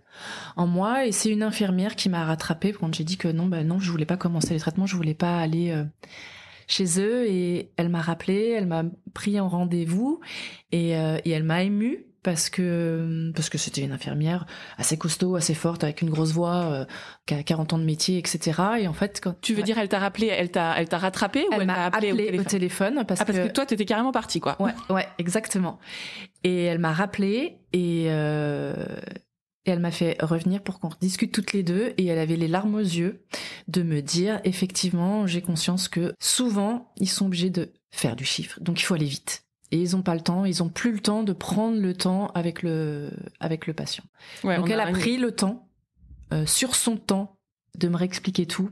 en 0.57 0.67
moi. 0.67 1.07
Et 1.07 1.13
c'est 1.13 1.31
une 1.31 1.43
infirmière 1.43 1.97
qui 1.97 2.09
m'a 2.09 2.25
rattrapée 2.25 2.73
quand 2.73 2.95
j'ai 2.95 3.05
dit 3.05 3.17
que 3.17 3.29
non, 3.29 3.47
bah 3.47 3.65
non, 3.65 3.79
je 3.81 3.91
voulais 3.91 4.07
pas 4.07 4.17
commencer 4.17 4.55
les 4.55 4.61
traitements, 4.61 4.87
je 4.87 4.97
voulais 4.97 5.15
pas 5.15 5.39
aller. 5.39 5.71
euh, 5.71 5.85
chez 6.69 7.01
eux 7.01 7.27
et 7.29 7.71
elle 7.77 7.89
m'a 7.89 8.01
rappelé, 8.01 8.55
elle 8.57 8.67
m'a 8.67 8.85
pris 9.15 9.39
en 9.41 9.49
rendez-vous 9.49 10.21
et, 10.71 10.97
euh, 10.97 11.19
et 11.25 11.31
elle 11.31 11.45
m'a 11.45 11.63
émue 11.63 12.07
parce 12.23 12.51
que 12.51 13.33
parce 13.35 13.49
que 13.49 13.59
c'était 13.59 13.83
une 13.83 13.93
infirmière 13.93 14.47
assez 14.79 14.97
costaud, 14.97 15.37
assez 15.37 15.55
forte, 15.55 15.85
avec 15.85 16.03
une 16.03 16.11
grosse 16.11 16.33
voix, 16.33 16.65
euh, 16.73 16.85
qui 17.27 17.35
a 17.35 17.43
40 17.43 17.73
ans 17.73 17.79
de 17.79 17.85
métier, 17.85 18.19
etc. 18.19 18.61
Et 18.81 18.89
en 18.89 18.93
fait, 18.93 19.21
quand 19.23 19.35
Tu 19.41 19.55
veux 19.55 19.63
dire, 19.63 19.79
elle 19.79 19.89
t'a 19.89 19.99
rappelé, 19.99 20.29
elle 20.29 20.51
t'a, 20.51 20.75
elle 20.79 20.89
t'a 20.89 20.99
rattrapé 20.99 21.47
ou 21.51 21.55
elle 21.55 21.67
m'a 21.67 21.87
appelé, 21.87 22.11
appelé 22.11 22.39
au 22.39 22.45
téléphone 22.45 23.05
parce, 23.07 23.21
Ah, 23.21 23.25
parce 23.25 23.39
que, 23.39 23.49
que, 23.49 23.53
toi, 23.53 23.67
t'étais 23.67 23.85
carrément 23.85 24.13
parti, 24.13 24.41
quoi. 24.41 24.61
ouais, 24.61 24.73
ouais, 24.91 25.09
exactement. 25.19 25.79
Et 26.45 26.65
elle 26.65 26.79
m'a 26.79 26.93
rappelé 26.93 27.59
et 27.73 28.07
euh, 28.09 28.75
et 29.65 29.71
elle 29.71 29.79
m'a 29.79 29.93
fait 29.93 30.17
revenir 30.21 30.61
pour 30.63 30.81
qu'on 30.81 30.91
discute 31.01 31.33
toutes 31.33 31.53
les 31.53 31.63
deux 31.63 31.95
et 31.97 32.07
elle 32.07 32.19
avait 32.19 32.37
les 32.37 32.49
larmes 32.49 32.75
aux 32.75 32.81
yeux 32.81 33.23
de 33.69 33.83
me 33.83 34.01
dire 34.03 34.41
effectivement 34.45 35.27
j'ai 35.27 35.41
conscience 35.41 35.89
que 35.89 36.15
souvent 36.21 36.93
ils 36.97 37.09
sont 37.09 37.27
obligés 37.27 37.51
de 37.51 37.73
faire 37.93 38.17
du 38.17 38.25
chiffre 38.25 38.59
donc 38.61 38.81
il 38.81 38.85
faut 38.85 38.95
aller 38.95 39.07
vite 39.07 39.45
et 39.73 39.79
ils 39.79 39.97
ont 39.97 40.03
pas 40.03 40.15
le 40.15 40.21
temps 40.21 40.45
ils 40.45 40.63
ont 40.63 40.69
plus 40.69 40.93
le 40.93 41.01
temps 41.01 41.25
de 41.25 41.33
prendre 41.33 41.81
le 41.81 41.95
temps 41.95 42.29
avec 42.35 42.63
le 42.63 43.11
avec 43.41 43.67
le 43.67 43.73
patient. 43.73 44.05
Ouais, 44.45 44.57
donc 44.57 44.67
on 44.67 44.71
elle 44.71 44.81
a 44.81 44.93
pris 44.93 45.17
le 45.17 45.33
temps 45.33 45.69
euh, 46.33 46.47
sur 46.47 46.77
son 46.77 46.97
temps 46.97 47.37
de 47.79 47.89
me 47.89 47.97
réexpliquer 47.97 48.47
tout 48.47 48.71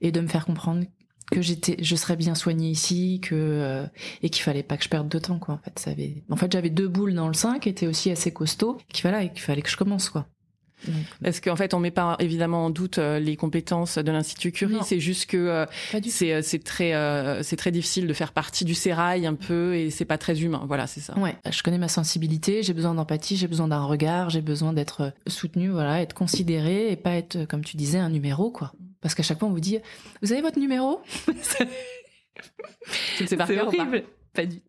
et 0.00 0.12
de 0.12 0.20
me 0.20 0.26
faire 0.26 0.44
comprendre 0.44 0.84
que 1.30 1.40
j'étais 1.40 1.76
je 1.82 1.96
serais 1.96 2.16
bien 2.16 2.34
soignée 2.34 2.70
ici 2.70 3.20
que 3.22 3.34
euh, 3.34 3.86
et 4.22 4.28
qu'il 4.28 4.42
fallait 4.42 4.64
pas 4.64 4.76
que 4.76 4.84
je 4.84 4.88
perde 4.88 5.08
de 5.08 5.18
temps 5.18 5.38
quoi 5.38 5.54
en 5.54 5.58
fait. 5.58 5.78
Ça 5.78 5.92
avait 5.92 6.24
en 6.28 6.36
fait 6.36 6.52
j'avais 6.52 6.70
deux 6.70 6.88
boules 6.88 7.14
dans 7.14 7.28
le 7.28 7.34
sein 7.34 7.58
qui 7.58 7.68
étaient 7.68 7.86
aussi 7.86 8.10
assez 8.10 8.32
costauds 8.32 8.78
qu'il 8.92 9.02
fallait 9.02 9.26
et 9.26 9.30
qu'il 9.30 9.40
fallait 9.40 9.62
que 9.62 9.70
je 9.70 9.76
commence 9.76 10.10
quoi 10.10 10.26
Parce 11.22 11.40
qu'en 11.40 11.56
fait, 11.56 11.74
on 11.74 11.80
met 11.80 11.90
pas 11.90 12.16
évidemment 12.18 12.66
en 12.66 12.70
doute 12.70 12.98
euh, 12.98 13.18
les 13.18 13.36
compétences 13.36 13.98
de 13.98 14.10
l'institut 14.10 14.52
Curie. 14.52 14.76
C'est 14.84 15.00
juste 15.00 15.26
que 15.26 15.36
euh, 15.36 15.66
c'est, 16.08 16.32
euh, 16.32 16.42
c'est 16.42 16.62
très, 16.62 16.94
euh, 16.94 17.42
c'est 17.42 17.56
très 17.56 17.70
difficile 17.70 18.06
de 18.06 18.12
faire 18.14 18.32
partie 18.32 18.64
du 18.64 18.74
sérail 18.74 19.26
un 19.26 19.34
peu 19.34 19.74
et 19.74 19.90
c'est 19.90 20.04
pas 20.04 20.18
très 20.18 20.42
humain. 20.42 20.64
Voilà, 20.66 20.86
c'est 20.86 21.00
ça. 21.00 21.18
Ouais, 21.18 21.36
je 21.50 21.62
connais 21.62 21.78
ma 21.78 21.88
sensibilité, 21.88 22.62
j'ai 22.62 22.74
besoin 22.74 22.94
d'empathie, 22.94 23.36
j'ai 23.36 23.48
besoin 23.48 23.68
d'un 23.68 23.84
regard, 23.84 24.30
j'ai 24.30 24.42
besoin 24.42 24.72
d'être 24.72 25.12
soutenu, 25.26 25.68
voilà, 25.68 26.00
être 26.00 26.14
considéré 26.14 26.90
et 26.90 26.96
pas 26.96 27.12
être, 27.12 27.44
comme 27.46 27.64
tu 27.64 27.76
disais, 27.76 27.98
un 27.98 28.10
numéro, 28.10 28.50
quoi. 28.50 28.72
Parce 29.00 29.14
qu'à 29.14 29.22
chaque 29.22 29.38
fois, 29.38 29.48
on 29.48 29.52
vous 29.52 29.60
dit, 29.60 29.78
vous 30.22 30.32
avez 30.32 30.42
votre 30.42 30.58
numéro? 30.58 31.00
Tu 33.16 33.22
le 33.24 33.26
sais 33.26 33.36
par 33.36 33.50
ou 33.50 33.54
pas? 33.54 33.64
horrible. 33.64 34.04
Pas 34.32 34.46
du 34.46 34.60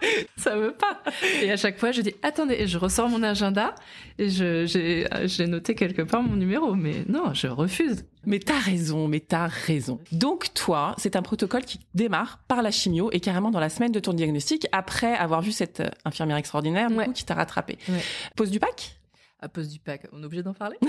Ça 0.36 0.56
veut 0.56 0.72
pas. 0.72 1.02
Et 1.42 1.50
à 1.52 1.56
chaque 1.56 1.78
fois, 1.78 1.92
je 1.92 2.00
dis 2.00 2.14
attendez, 2.22 2.54
et 2.58 2.66
je 2.66 2.78
ressors 2.78 3.08
mon 3.08 3.22
agenda 3.22 3.74
et 4.18 4.28
j'ai 4.30 5.46
noté 5.46 5.74
quelque 5.74 6.02
part 6.02 6.22
mon 6.22 6.36
numéro, 6.36 6.74
mais 6.74 7.04
non, 7.08 7.34
je 7.34 7.46
refuse. 7.48 8.04
Mais 8.24 8.38
t'as 8.38 8.58
raison, 8.58 9.08
mais 9.08 9.20
t'as 9.20 9.46
raison. 9.46 9.98
Donc 10.12 10.52
toi, 10.54 10.94
c'est 10.98 11.16
un 11.16 11.22
protocole 11.22 11.64
qui 11.64 11.80
démarre 11.94 12.38
par 12.48 12.62
la 12.62 12.70
chimio 12.70 13.10
et 13.12 13.20
carrément 13.20 13.50
dans 13.50 13.60
la 13.60 13.68
semaine 13.70 13.92
de 13.92 14.00
ton 14.00 14.12
diagnostic, 14.12 14.66
après 14.72 15.14
avoir 15.14 15.40
vu 15.42 15.52
cette 15.52 15.80
euh, 15.80 15.88
infirmière 16.04 16.36
extraordinaire 16.36 16.90
Ouais. 16.90 17.06
coup, 17.06 17.12
qui 17.12 17.24
t'a 17.24 17.34
rattrapé. 17.34 17.78
Ouais. 17.88 18.00
Pose 18.36 18.50
du 18.50 18.58
pack 18.60 18.96
À 19.40 19.48
pause 19.48 19.68
du 19.68 19.78
pack, 19.78 20.06
on 20.12 20.22
est 20.22 20.26
obligé 20.26 20.42
d'en 20.42 20.54
parler 20.54 20.76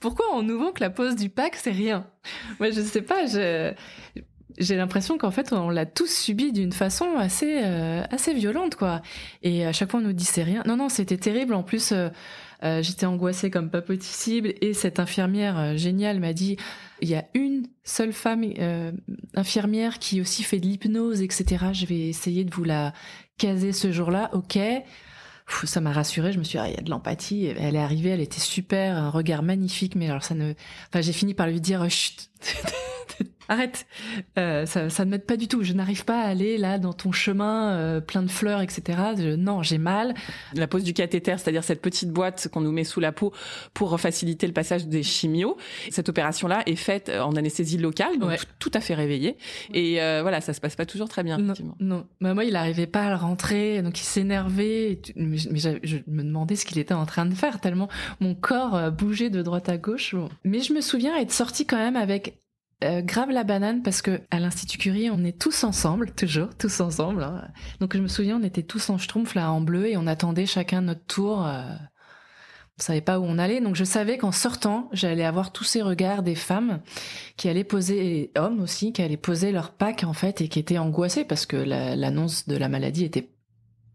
Pourquoi 0.00 0.26
on 0.34 0.42
nous 0.42 0.58
vend 0.58 0.72
que 0.72 0.80
la 0.80 0.90
pause 0.90 1.14
du 1.16 1.28
pack 1.30 1.56
c'est 1.56 1.70
rien? 1.70 2.06
Moi, 2.58 2.70
je 2.70 2.80
sais 2.80 3.02
pas. 3.02 3.26
Je 3.26 3.72
j'ai 4.58 4.76
l'impression 4.76 5.18
qu'en 5.18 5.30
fait 5.30 5.52
on 5.52 5.70
l'a 5.70 5.86
tous 5.86 6.10
subi 6.10 6.52
d'une 6.52 6.72
façon 6.72 7.16
assez 7.16 7.60
euh, 7.64 8.02
assez 8.10 8.34
violente 8.34 8.76
quoi. 8.76 9.02
Et 9.42 9.66
à 9.66 9.72
chaque 9.72 9.90
fois 9.90 10.00
on 10.00 10.04
nous 10.04 10.12
dit 10.12 10.24
c'est 10.24 10.42
rien. 10.42 10.62
Non 10.66 10.76
non 10.76 10.88
c'était 10.88 11.16
terrible. 11.16 11.54
En 11.54 11.62
plus 11.62 11.92
euh, 11.92 12.08
euh, 12.62 12.82
j'étais 12.82 13.06
angoissée 13.06 13.50
comme 13.50 13.70
pas 13.70 13.82
possible. 13.82 14.54
Et 14.60 14.74
cette 14.74 14.98
infirmière 14.98 15.58
euh, 15.58 15.76
géniale 15.76 16.20
m'a 16.20 16.32
dit 16.32 16.56
il 17.00 17.08
y 17.08 17.14
a 17.14 17.24
une 17.34 17.66
seule 17.82 18.12
femme 18.12 18.44
euh, 18.58 18.92
infirmière 19.34 19.98
qui 19.98 20.20
aussi 20.20 20.42
fait 20.42 20.58
de 20.58 20.66
l'hypnose 20.66 21.20
etc 21.20 21.66
je 21.72 21.84
vais 21.86 22.08
essayer 22.08 22.44
de 22.44 22.54
vous 22.54 22.64
la 22.64 22.92
caser 23.38 23.72
ce 23.72 23.92
jour-là. 23.92 24.30
Ok. 24.32 24.58
Ça 25.64 25.82
m'a 25.82 25.92
rassurée, 25.92 26.32
je 26.32 26.38
me 26.38 26.42
suis 26.42 26.58
dit, 26.58 26.64
ah, 26.64 26.68
il 26.68 26.74
y 26.74 26.78
a 26.78 26.80
de 26.80 26.88
l'empathie. 26.88 27.44
Elle 27.44 27.76
est 27.76 27.78
arrivée, 27.78 28.08
elle 28.08 28.22
était 28.22 28.40
super, 28.40 28.96
un 28.96 29.10
regard 29.10 29.42
magnifique, 29.42 29.94
mais 29.94 30.08
alors 30.08 30.24
ça 30.24 30.34
ne... 30.34 30.54
Enfin, 30.88 31.02
j'ai 31.02 31.12
fini 31.12 31.34
par 31.34 31.46
lui 31.46 31.60
dire, 31.60 31.86
chut, 31.90 32.30
arrête, 33.48 33.86
euh, 34.38 34.64
ça, 34.66 34.88
ça 34.88 35.04
ne 35.04 35.10
m'aide 35.10 35.26
pas 35.26 35.36
du 35.36 35.48
tout, 35.48 35.62
je 35.62 35.72
n'arrive 35.74 36.04
pas 36.04 36.20
à 36.22 36.26
aller 36.28 36.56
là 36.56 36.78
dans 36.78 36.92
ton 36.94 37.12
chemin 37.12 37.72
euh, 37.74 38.00
plein 38.00 38.22
de 38.22 38.30
fleurs, 38.30 38.62
etc. 38.62 38.98
Je- 39.18 39.34
non, 39.36 39.62
j'ai 39.62 39.78
mal. 39.78 40.14
La 40.54 40.66
pose 40.66 40.82
du 40.82 40.94
cathéter, 40.94 41.34
c'est-à-dire 41.36 41.62
cette 41.64 41.82
petite 41.82 42.10
boîte 42.10 42.48
qu'on 42.52 42.62
nous 42.62 42.72
met 42.72 42.84
sous 42.84 43.00
la 43.00 43.12
peau 43.12 43.32
pour 43.74 44.00
faciliter 44.00 44.46
le 44.46 44.52
passage 44.54 44.86
des 44.86 45.02
chimios. 45.02 45.56
Cette 45.90 46.08
opération-là 46.08 46.62
est 46.66 46.74
faite 46.76 47.10
en 47.10 47.36
anesthésie 47.36 47.76
locale, 47.78 48.18
donc 48.18 48.30
Ouais. 48.30 48.38
tout 48.58 48.70
à 48.74 48.80
fait 48.80 48.94
réveillé. 48.94 49.36
Et 49.74 50.00
euh, 50.00 50.20
voilà, 50.22 50.40
ça 50.40 50.52
se 50.54 50.60
passe 50.60 50.74
pas 50.76 50.86
toujours 50.86 51.08
très 51.08 51.22
bien, 51.22 51.36
Non, 51.36 51.44
effectivement. 51.44 51.76
non. 51.80 52.06
Bah, 52.20 52.32
moi, 52.34 52.44
il 52.44 52.54
n'arrivait 52.54 52.86
pas 52.86 53.04
à 53.04 53.10
le 53.10 53.16
rentrer, 53.16 53.82
donc 53.82 53.98
il 54.00 54.04
s'énervait. 54.04 55.00
Mais, 55.16 55.36
je- 55.36 55.48
mais 55.50 55.58
j'avais- 55.58 55.80
je 55.82 55.98
me 56.06 56.22
demandais 56.22 56.56
ce 56.56 56.64
qu'il 56.64 56.78
était 56.78 56.94
en 56.94 57.04
train 57.06 57.26
de 57.26 57.34
faire, 57.34 57.60
tellement 57.60 57.88
mon 58.20 58.34
corps 58.34 58.74
euh, 58.74 58.90
bougeait 58.90 59.30
de 59.30 59.42
droite 59.42 59.68
à 59.68 59.76
gauche. 59.76 60.14
Bon. 60.14 60.28
Mais 60.44 60.60
je 60.60 60.72
me 60.72 60.80
souviens 60.80 61.16
être 61.18 61.32
sortie 61.32 61.66
quand 61.66 61.76
même 61.76 61.96
avec 61.96 62.38
euh, 62.82 63.02
grave 63.02 63.30
la 63.30 63.44
banane 63.44 63.82
parce 63.82 64.02
que 64.02 64.20
à 64.30 64.40
l'Institut 64.40 64.78
Curie, 64.78 65.10
on 65.10 65.22
est 65.24 65.38
tous 65.38 65.64
ensemble, 65.64 66.10
toujours, 66.12 66.48
tous 66.58 66.80
ensemble. 66.80 67.22
hein. 67.22 67.48
Donc 67.80 67.96
je 67.96 68.02
me 68.02 68.08
souviens, 68.08 68.38
on 68.38 68.42
était 68.42 68.62
tous 68.62 68.90
en 68.90 68.98
schtroumpf 68.98 69.34
là, 69.34 69.52
en 69.52 69.60
bleu, 69.60 69.86
et 69.86 69.96
on 69.96 70.06
attendait 70.06 70.46
chacun 70.46 70.80
notre 70.82 71.04
tour. 71.06 71.46
euh, 71.46 71.62
on 72.76 72.82
savait 72.82 73.00
pas 73.00 73.20
où 73.20 73.24
on 73.24 73.38
allait, 73.38 73.60
donc 73.60 73.76
je 73.76 73.84
savais 73.84 74.18
qu'en 74.18 74.32
sortant, 74.32 74.88
j'allais 74.92 75.24
avoir 75.24 75.52
tous 75.52 75.62
ces 75.62 75.80
regards 75.80 76.24
des 76.24 76.34
femmes 76.34 76.80
qui 77.36 77.48
allaient 77.48 77.62
poser, 77.62 78.18
et 78.18 78.32
hommes 78.36 78.60
aussi, 78.60 78.92
qui 78.92 79.00
allaient 79.00 79.16
poser 79.16 79.52
leur 79.52 79.70
pack 79.70 80.02
en 80.02 80.12
fait 80.12 80.40
et 80.40 80.48
qui 80.48 80.58
étaient 80.58 80.78
angoissés 80.78 81.24
parce 81.24 81.46
que 81.46 81.56
la- 81.56 81.94
l'annonce 81.94 82.48
de 82.48 82.56
la 82.56 82.68
maladie 82.68 83.04
était 83.04 83.30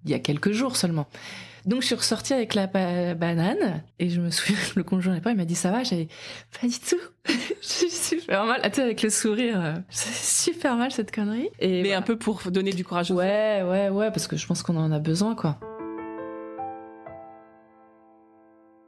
il 0.06 0.12
y 0.12 0.14
a 0.14 0.20
quelques 0.20 0.54
jours 0.54 0.78
seulement. 0.78 1.08
Donc 1.66 1.82
je 1.82 1.88
suis 1.88 1.96
ressortie 1.96 2.34
avec 2.34 2.54
la 2.56 2.68
ba- 2.68 3.14
banane 3.16 3.84
et 4.00 4.10
je 4.10 4.22
me 4.22 4.30
souviens, 4.32 4.58
le 4.76 4.84
conjoint 4.84 5.14
n'est 5.14 5.22
pas, 5.22 5.32
il 5.32 5.38
m'a 5.38 5.46
dit 5.46 5.56
ça 5.56 5.72
va, 5.72 5.84
j'avais 5.84 6.08
pas 6.60 6.68
du 6.68 6.80
tout. 6.80 6.96
J'ai 7.62 7.90
super 7.90 8.46
mal, 8.46 8.60
Ah, 8.64 8.70
tu 8.70 8.78
sais, 8.78 8.82
avec 8.84 9.02
le 9.02 9.10
sourire, 9.10 9.60
euh, 9.62 9.74
c'est 9.90 10.14
super 10.50 10.78
mal 10.78 10.92
cette 10.92 11.14
connerie. 11.14 11.50
Et 11.60 11.82
Mais 11.82 11.90
voilà. 11.90 11.98
un 11.98 12.02
peu 12.02 12.18
pour 12.18 12.42
donner 12.52 12.72
du 12.72 12.84
courage 12.86 13.12
aux 13.12 13.16
Ouais, 13.16 13.62
ouais, 13.64 13.90
ouais, 13.90 14.10
parce 14.12 14.28
que 14.28 14.38
je 14.38 14.48
pense 14.48 14.64
qu'on 14.64 14.78
en 14.78 14.92
a 14.92 15.00
besoin, 15.00 15.36
quoi. 15.36 15.60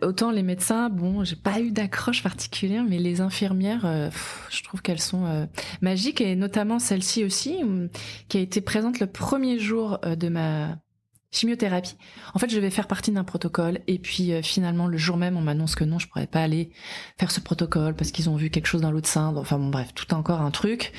Autant 0.02 0.32
les 0.32 0.42
médecins, 0.42 0.90
bon, 0.90 1.24
j'ai 1.24 1.36
pas 1.36 1.60
eu 1.60 1.70
d'accroche 1.70 2.24
particulière, 2.24 2.84
mais 2.88 2.98
les 2.98 3.22
infirmières, 3.22 3.86
euh, 3.86 4.08
pff, 4.10 4.48
je 4.50 4.64
trouve 4.64 4.82
qu'elles 4.82 5.00
sont 5.02 5.26
euh, 5.28 5.46
magiques, 5.82 6.22
et 6.22 6.36
notamment 6.36 6.80
celle-ci 6.80 7.24
aussi, 7.24 7.58
hum, 7.62 7.88
qui 8.28 8.38
a 8.40 8.42
été 8.42 8.62
présente 8.62 9.00
le 9.00 9.06
premier 9.06 9.60
jour 9.60 10.00
de 10.00 10.28
ma 10.30 10.80
chimiothérapie. 11.32 11.96
En 12.34 12.40
fait, 12.40 12.50
je 12.50 12.60
vais 12.60 12.70
faire 12.70 12.88
partie 12.88 13.12
d'un 13.12 13.24
protocole, 13.24 13.80
et 13.88 14.00
puis 14.00 14.34
euh, 14.34 14.42
finalement, 14.42 14.88
le 14.88 14.98
jour 14.98 15.18
même, 15.18 15.38
on 15.38 15.42
m'annonce 15.42 15.76
que 15.76 15.84
non, 15.84 15.98
je 16.00 16.08
pourrais 16.08 16.28
pas 16.28 16.42
aller 16.44 16.72
faire 17.20 17.32
ce 17.32 17.40
protocole 17.40 17.96
parce 17.96 18.12
qu'ils 18.12 18.30
ont 18.30 18.36
vu 18.36 18.50
quelque 18.50 18.68
chose 18.68 18.82
dans 18.82 18.92
l'autre 18.92 19.08
sein. 19.08 19.34
Enfin 19.36 19.58
bon, 19.58 19.70
bref, 19.70 19.94
tout 19.96 20.14
encore 20.14 20.42
un 20.42 20.52
truc 20.52 20.92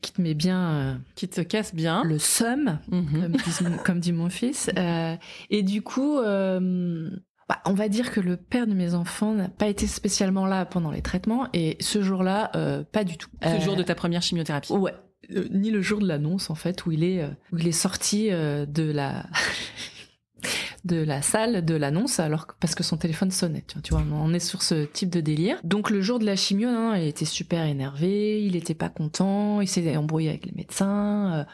qui 0.00 0.12
te 0.12 0.20
met 0.20 0.34
bien 0.34 0.70
euh, 0.70 0.94
qui 1.14 1.28
te 1.28 1.40
cassent 1.40 1.74
bien. 1.74 2.02
le 2.04 2.18
seum 2.18 2.78
Mhm. 2.90 3.36
comme 3.84 4.00
dit 4.00 4.12
mon 4.12 4.28
fils. 4.28 4.70
Euh, 4.78 5.16
et 5.50 5.62
du 5.62 5.80
coup, 5.80 6.18
euh, 6.18 7.08
bah, 7.48 7.60
on 7.64 7.72
va 7.72 7.88
dire 7.88 8.10
que 8.12 8.20
le 8.20 8.36
père 8.36 8.66
de 8.66 8.74
mes 8.74 8.92
enfants 8.94 9.32
n'a 9.32 9.48
pas 9.48 9.66
été 9.66 9.86
spécialement 9.86 10.46
là 10.46 10.66
pendant 10.66 10.90
les 10.90 11.00
traitements 11.00 11.48
et 11.54 11.76
ce 11.80 12.02
jour-là, 12.02 12.50
euh, 12.54 12.82
pas 12.84 13.04
du 13.04 13.16
tout. 13.16 13.30
Ce 13.42 13.48
Euh, 13.48 13.60
jour 13.60 13.76
de 13.76 13.82
ta 13.82 13.94
première 13.94 14.20
chimiothérapie. 14.20 14.72
Ouais. 14.74 14.92
Euh, 15.32 15.46
ni 15.50 15.70
le 15.70 15.80
jour 15.82 16.00
de 16.00 16.06
l'annonce 16.08 16.50
en 16.50 16.54
fait 16.54 16.86
où 16.86 16.92
il 16.92 17.04
est 17.04 17.22
euh, 17.22 17.72
sorti 17.72 18.28
euh, 18.30 18.66
de 18.66 18.90
la 18.90 19.26
de 20.84 20.96
la 20.96 21.22
salle 21.22 21.64
de 21.64 21.74
l'annonce 21.74 22.20
alors 22.20 22.46
que- 22.46 22.52
parce 22.60 22.74
que 22.74 22.82
son 22.82 22.96
téléphone 22.98 23.30
sonnait 23.30 23.64
tu 23.82 23.90
vois, 23.94 24.02
on 24.12 24.34
est 24.34 24.38
sur 24.38 24.62
ce 24.62 24.84
type 24.84 25.08
de 25.10 25.20
délire. 25.20 25.58
Donc 25.64 25.88
le 25.90 26.02
jour 26.02 26.18
de 26.18 26.26
la 26.26 26.36
chimio 26.36 26.70
non, 26.70 26.94
il 26.94 27.06
était 27.06 27.24
super 27.24 27.64
énervé 27.64 28.42
il 28.44 28.54
était 28.56 28.74
pas 28.74 28.90
content 28.90 29.60
il 29.62 29.68
s'est 29.68 29.96
embrouillé 29.96 30.28
avec 30.28 30.44
les 30.46 30.52
médecins 30.52 31.46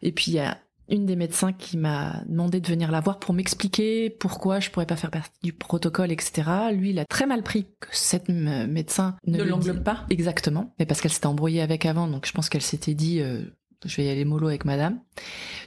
et 0.00 0.12
puis 0.12 0.32
il 0.32 0.34
y 0.34 0.38
a 0.40 0.58
une 0.92 1.06
des 1.06 1.16
médecins 1.16 1.52
qui 1.52 1.78
m'a 1.78 2.22
demandé 2.28 2.60
de 2.60 2.68
venir 2.68 2.90
la 2.90 3.00
voir 3.00 3.18
pour 3.18 3.34
m'expliquer 3.34 4.10
pourquoi 4.10 4.60
je 4.60 4.70
pourrais 4.70 4.86
pas 4.86 4.96
faire 4.96 5.10
partie 5.10 5.32
du 5.42 5.52
protocole, 5.52 6.12
etc. 6.12 6.42
Lui, 6.72 6.90
il 6.90 6.98
a 6.98 7.06
très 7.06 7.26
mal 7.26 7.42
pris 7.42 7.66
que 7.80 7.88
cette 7.90 8.28
médecin 8.28 9.16
ne, 9.26 9.38
Ne 9.38 9.42
le 9.42 9.50
l'englobe 9.50 9.82
pas. 9.82 10.04
Exactement, 10.10 10.74
mais 10.78 10.84
parce 10.84 11.00
qu'elle 11.00 11.10
s'était 11.10 11.26
embrouillée 11.26 11.62
avec 11.62 11.86
avant, 11.86 12.06
donc 12.06 12.26
je 12.26 12.32
pense 12.32 12.50
qu'elle 12.50 12.62
s'était 12.62 12.94
dit, 12.94 13.20
euh, 13.20 13.40
je 13.86 13.96
vais 13.96 14.04
y 14.04 14.10
aller 14.10 14.26
mollo 14.26 14.48
avec 14.48 14.66
madame. 14.66 15.00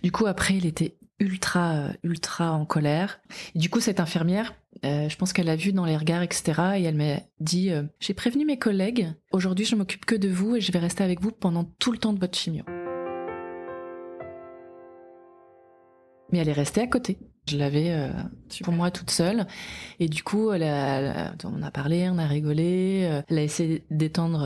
Du 0.03 0.12
coup, 0.12 0.27
après, 0.27 0.55
il 0.55 0.65
était 0.67 0.96
ultra, 1.20 1.89
ultra 2.03 2.51
en 2.51 2.65
colère. 2.65 3.20
Et 3.55 3.60
du 3.60 3.70
coup, 3.70 3.79
cette 3.79 4.00
infirmière, 4.00 4.53
euh, 4.84 5.10
je 5.10 5.17
pense 5.17 5.34
qu'elle 5.34 5.50
a 5.50 5.55
vu 5.55 5.74
dans 5.74 5.86
les 5.86 5.98
regards, 5.98 6.22
etc. 6.22 6.62
Et 6.77 6.84
elle 6.84 6.96
m'a 6.96 7.22
dit 7.39 7.72
euh, 7.72 7.84
J'ai 8.00 8.13
prévenu 8.13 8.46
mes 8.46 8.60
collègues, 8.60 9.08
aujourd'hui 9.32 9.65
je 9.65 9.75
m'occupe 9.75 10.05
que 10.05 10.15
de 10.15 10.29
vous 10.29 10.55
et 10.55 10.62
je 10.62 10.72
vais 10.72 10.79
rester 10.79 11.03
avec 11.03 11.22
vous 11.22 11.32
pendant 11.32 11.63
tout 11.63 11.91
le 11.91 11.98
temps 11.98 12.13
de 12.13 12.20
votre 12.20 12.38
chimio. 12.38 12.63
Mais 16.32 16.39
elle 16.39 16.50
est 16.50 16.53
restée 16.53 16.82
à 16.82 16.88
côté. 16.88 17.17
Je 17.48 17.58
l'avais 17.58 17.91
euh, 17.91 18.10
pour 18.63 18.74
moi 18.74 18.89
toute 18.89 19.12
seule. 19.12 19.46
Et 20.00 20.10
du 20.10 20.24
coup, 20.24 20.51
elle 20.51 20.63
a, 20.63 21.34
on 21.44 21.62
a 21.62 21.70
parlé, 21.70 22.10
on 22.10 22.17
a 22.17 22.25
rigolé. 22.25 23.22
elle 23.27 23.38
a 23.38 23.44
essayé 23.44 23.86
d'étendre 23.91 24.39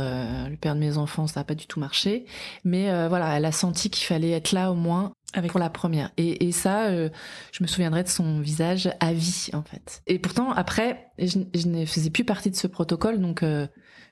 le 0.49 0.57
père 0.57 0.75
de 0.75 0.81
mes 0.81 0.97
enfants, 0.97 1.25
ça 1.25 1.39
n'a 1.39 1.43
pas 1.45 1.55
du 1.55 1.65
tout 1.65 1.79
marché. 1.79 2.25
Mais 2.65 3.07
voilà, 3.07 3.37
elle 3.37 3.45
a 3.45 3.53
senti 3.53 3.89
qu'il 3.89 4.05
fallait 4.05 4.31
être 4.31 4.51
là 4.51 4.69
au 4.69 4.75
moins 4.75 5.13
avec 5.33 5.51
pour 5.51 5.59
la 5.59 5.69
première. 5.69 6.11
Et, 6.17 6.47
et 6.47 6.51
ça, 6.51 6.87
euh, 6.87 7.09
je 7.51 7.63
me 7.63 7.67
souviendrai 7.67 8.03
de 8.03 8.07
son 8.07 8.39
visage 8.39 8.89
à 8.99 9.13
vie, 9.13 9.49
en 9.53 9.61
fait. 9.61 10.01
Et 10.07 10.19
pourtant, 10.19 10.51
après, 10.51 11.11
je, 11.17 11.39
je 11.53 11.67
ne 11.67 11.85
faisais 11.85 12.09
plus 12.09 12.23
partie 12.23 12.49
de 12.49 12.55
ce 12.55 12.67
protocole, 12.67 13.19
donc 13.19 13.43
euh, 13.43 13.67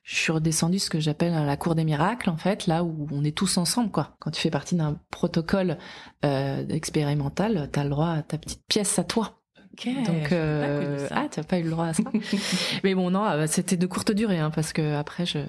je 0.07 0.15
suis 0.15 0.31
redescendue 0.31 0.79
ce 0.79 0.89
que 0.89 1.01
j'appelle 1.01 1.33
la 1.33 1.57
cour 1.57 1.75
des 1.75 1.83
miracles, 1.83 2.29
en 2.29 2.37
fait, 2.37 2.65
là 2.65 2.83
où 2.83 3.07
on 3.11 3.25
est 3.25 3.35
tous 3.35 3.57
ensemble, 3.57 3.91
quoi. 3.91 4.15
Quand 4.19 4.31
tu 4.31 4.39
fais 4.39 4.49
partie 4.49 4.75
d'un 4.75 4.97
protocole 5.11 5.77
euh, 6.23 6.65
expérimental, 6.69 7.69
t'as 7.73 7.83
le 7.83 7.89
droit 7.89 8.11
à 8.11 8.21
ta 8.21 8.37
petite 8.37 8.61
pièce 8.69 8.97
à 8.99 9.03
toi. 9.03 9.41
Donc, 9.85 10.31
euh, 10.31 11.07
ah, 11.11 11.27
t'as 11.29 11.43
pas 11.43 11.59
eu 11.59 11.63
le 11.63 11.71
droit 11.71 11.87
à 11.87 11.93
ça. 11.93 12.03
Mais 12.85 12.95
bon, 12.95 13.11
non, 13.11 13.25
euh, 13.25 13.45
c'était 13.47 13.75
de 13.75 13.85
courte 13.85 14.11
durée, 14.11 14.39
hein, 14.39 14.49
parce 14.49 14.71
que 14.71 14.95
après, 14.95 15.25
je, 15.25 15.39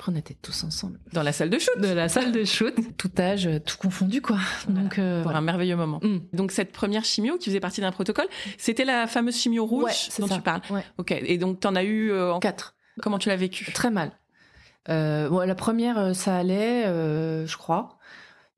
après, 0.00 0.12
on 0.12 0.16
était 0.16 0.36
tous 0.40 0.64
ensemble. 0.64 0.98
Dans 1.12 1.22
la 1.22 1.32
salle 1.32 1.50
de 1.50 1.58
shoot 1.58 1.78
De 1.78 1.88
la 1.88 2.08
salle 2.08 2.32
de 2.32 2.44
shoot. 2.44 2.74
tout 2.96 3.10
âge, 3.18 3.48
tout 3.66 3.76
confondu, 3.76 4.20
quoi. 4.20 4.38
Donc, 4.68 4.98
euh, 4.98 5.22
Pour 5.22 5.32
un 5.32 5.42
merveilleux 5.42 5.76
moment. 5.76 6.00
Mm. 6.02 6.20
Donc, 6.32 6.52
cette 6.52 6.72
première 6.72 7.04
chimio 7.04 7.36
qui 7.36 7.50
faisait 7.50 7.60
partie 7.60 7.82
d'un 7.82 7.92
protocole, 7.92 8.26
c'était 8.56 8.86
la 8.86 9.06
fameuse 9.06 9.36
chimio 9.36 9.64
rouge 9.64 10.08
dont 10.18 10.26
tu 10.26 10.40
parles. 10.40 10.62
Ouais. 10.70 10.84
Ok. 10.96 11.12
Et 11.12 11.38
donc, 11.38 11.60
t'en 11.60 11.76
as 11.76 11.84
eu 11.84 12.10
euh, 12.10 12.32
en 12.32 12.40
quatre. 12.40 12.74
Comment 13.02 13.18
tu 13.18 13.28
l'as 13.28 13.36
vécu? 13.36 13.70
Très 13.72 13.90
mal. 13.90 14.12
Euh, 14.88 15.44
la 15.44 15.54
première, 15.54 15.98
euh, 15.98 16.12
ça 16.12 16.36
allait, 16.36 16.86
euh, 16.86 17.46
je 17.46 17.56
crois 17.56 17.96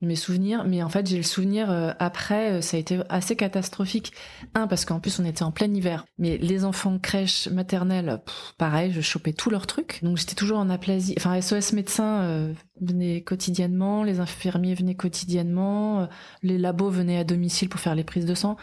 mes 0.01 0.17
souvenirs, 0.17 0.65
mais 0.67 0.83
en 0.83 0.89
fait 0.89 1.07
j'ai 1.07 1.15
le 1.15 1.23
souvenir 1.23 1.95
après, 1.97 2.61
ça 2.61 2.75
a 2.75 2.79
été 2.81 2.99
assez 3.07 3.37
catastrophique. 3.37 4.11
Un 4.53 4.67
parce 4.67 4.83
qu'en 4.83 4.99
plus 4.99 5.17
on 5.19 5.23
était 5.23 5.43
en 5.43 5.51
plein 5.53 5.73
hiver, 5.73 6.03
mais 6.17 6.37
les 6.39 6.65
enfants 6.65 6.99
crèche 6.99 7.47
maternelle, 7.47 8.19
pareil, 8.57 8.91
je 8.91 8.99
chopais 8.99 9.31
tous 9.31 9.49
leurs 9.49 9.65
trucs, 9.65 10.03
donc 10.03 10.17
j'étais 10.17 10.35
toujours 10.35 10.57
en 10.57 10.69
aplasie. 10.69 11.15
Enfin 11.17 11.39
SOS 11.39 11.71
médecins 11.71 12.23
euh, 12.23 12.53
venaient 12.81 13.21
quotidiennement, 13.21 14.03
les 14.03 14.19
infirmiers 14.19 14.75
venaient 14.75 14.95
quotidiennement, 14.95 16.09
les 16.41 16.57
labos 16.57 16.89
venaient 16.89 17.19
à 17.19 17.23
domicile 17.23 17.69
pour 17.69 17.79
faire 17.79 17.95
les 17.95 18.03
prises 18.03 18.25
de 18.25 18.35
sang. 18.35 18.57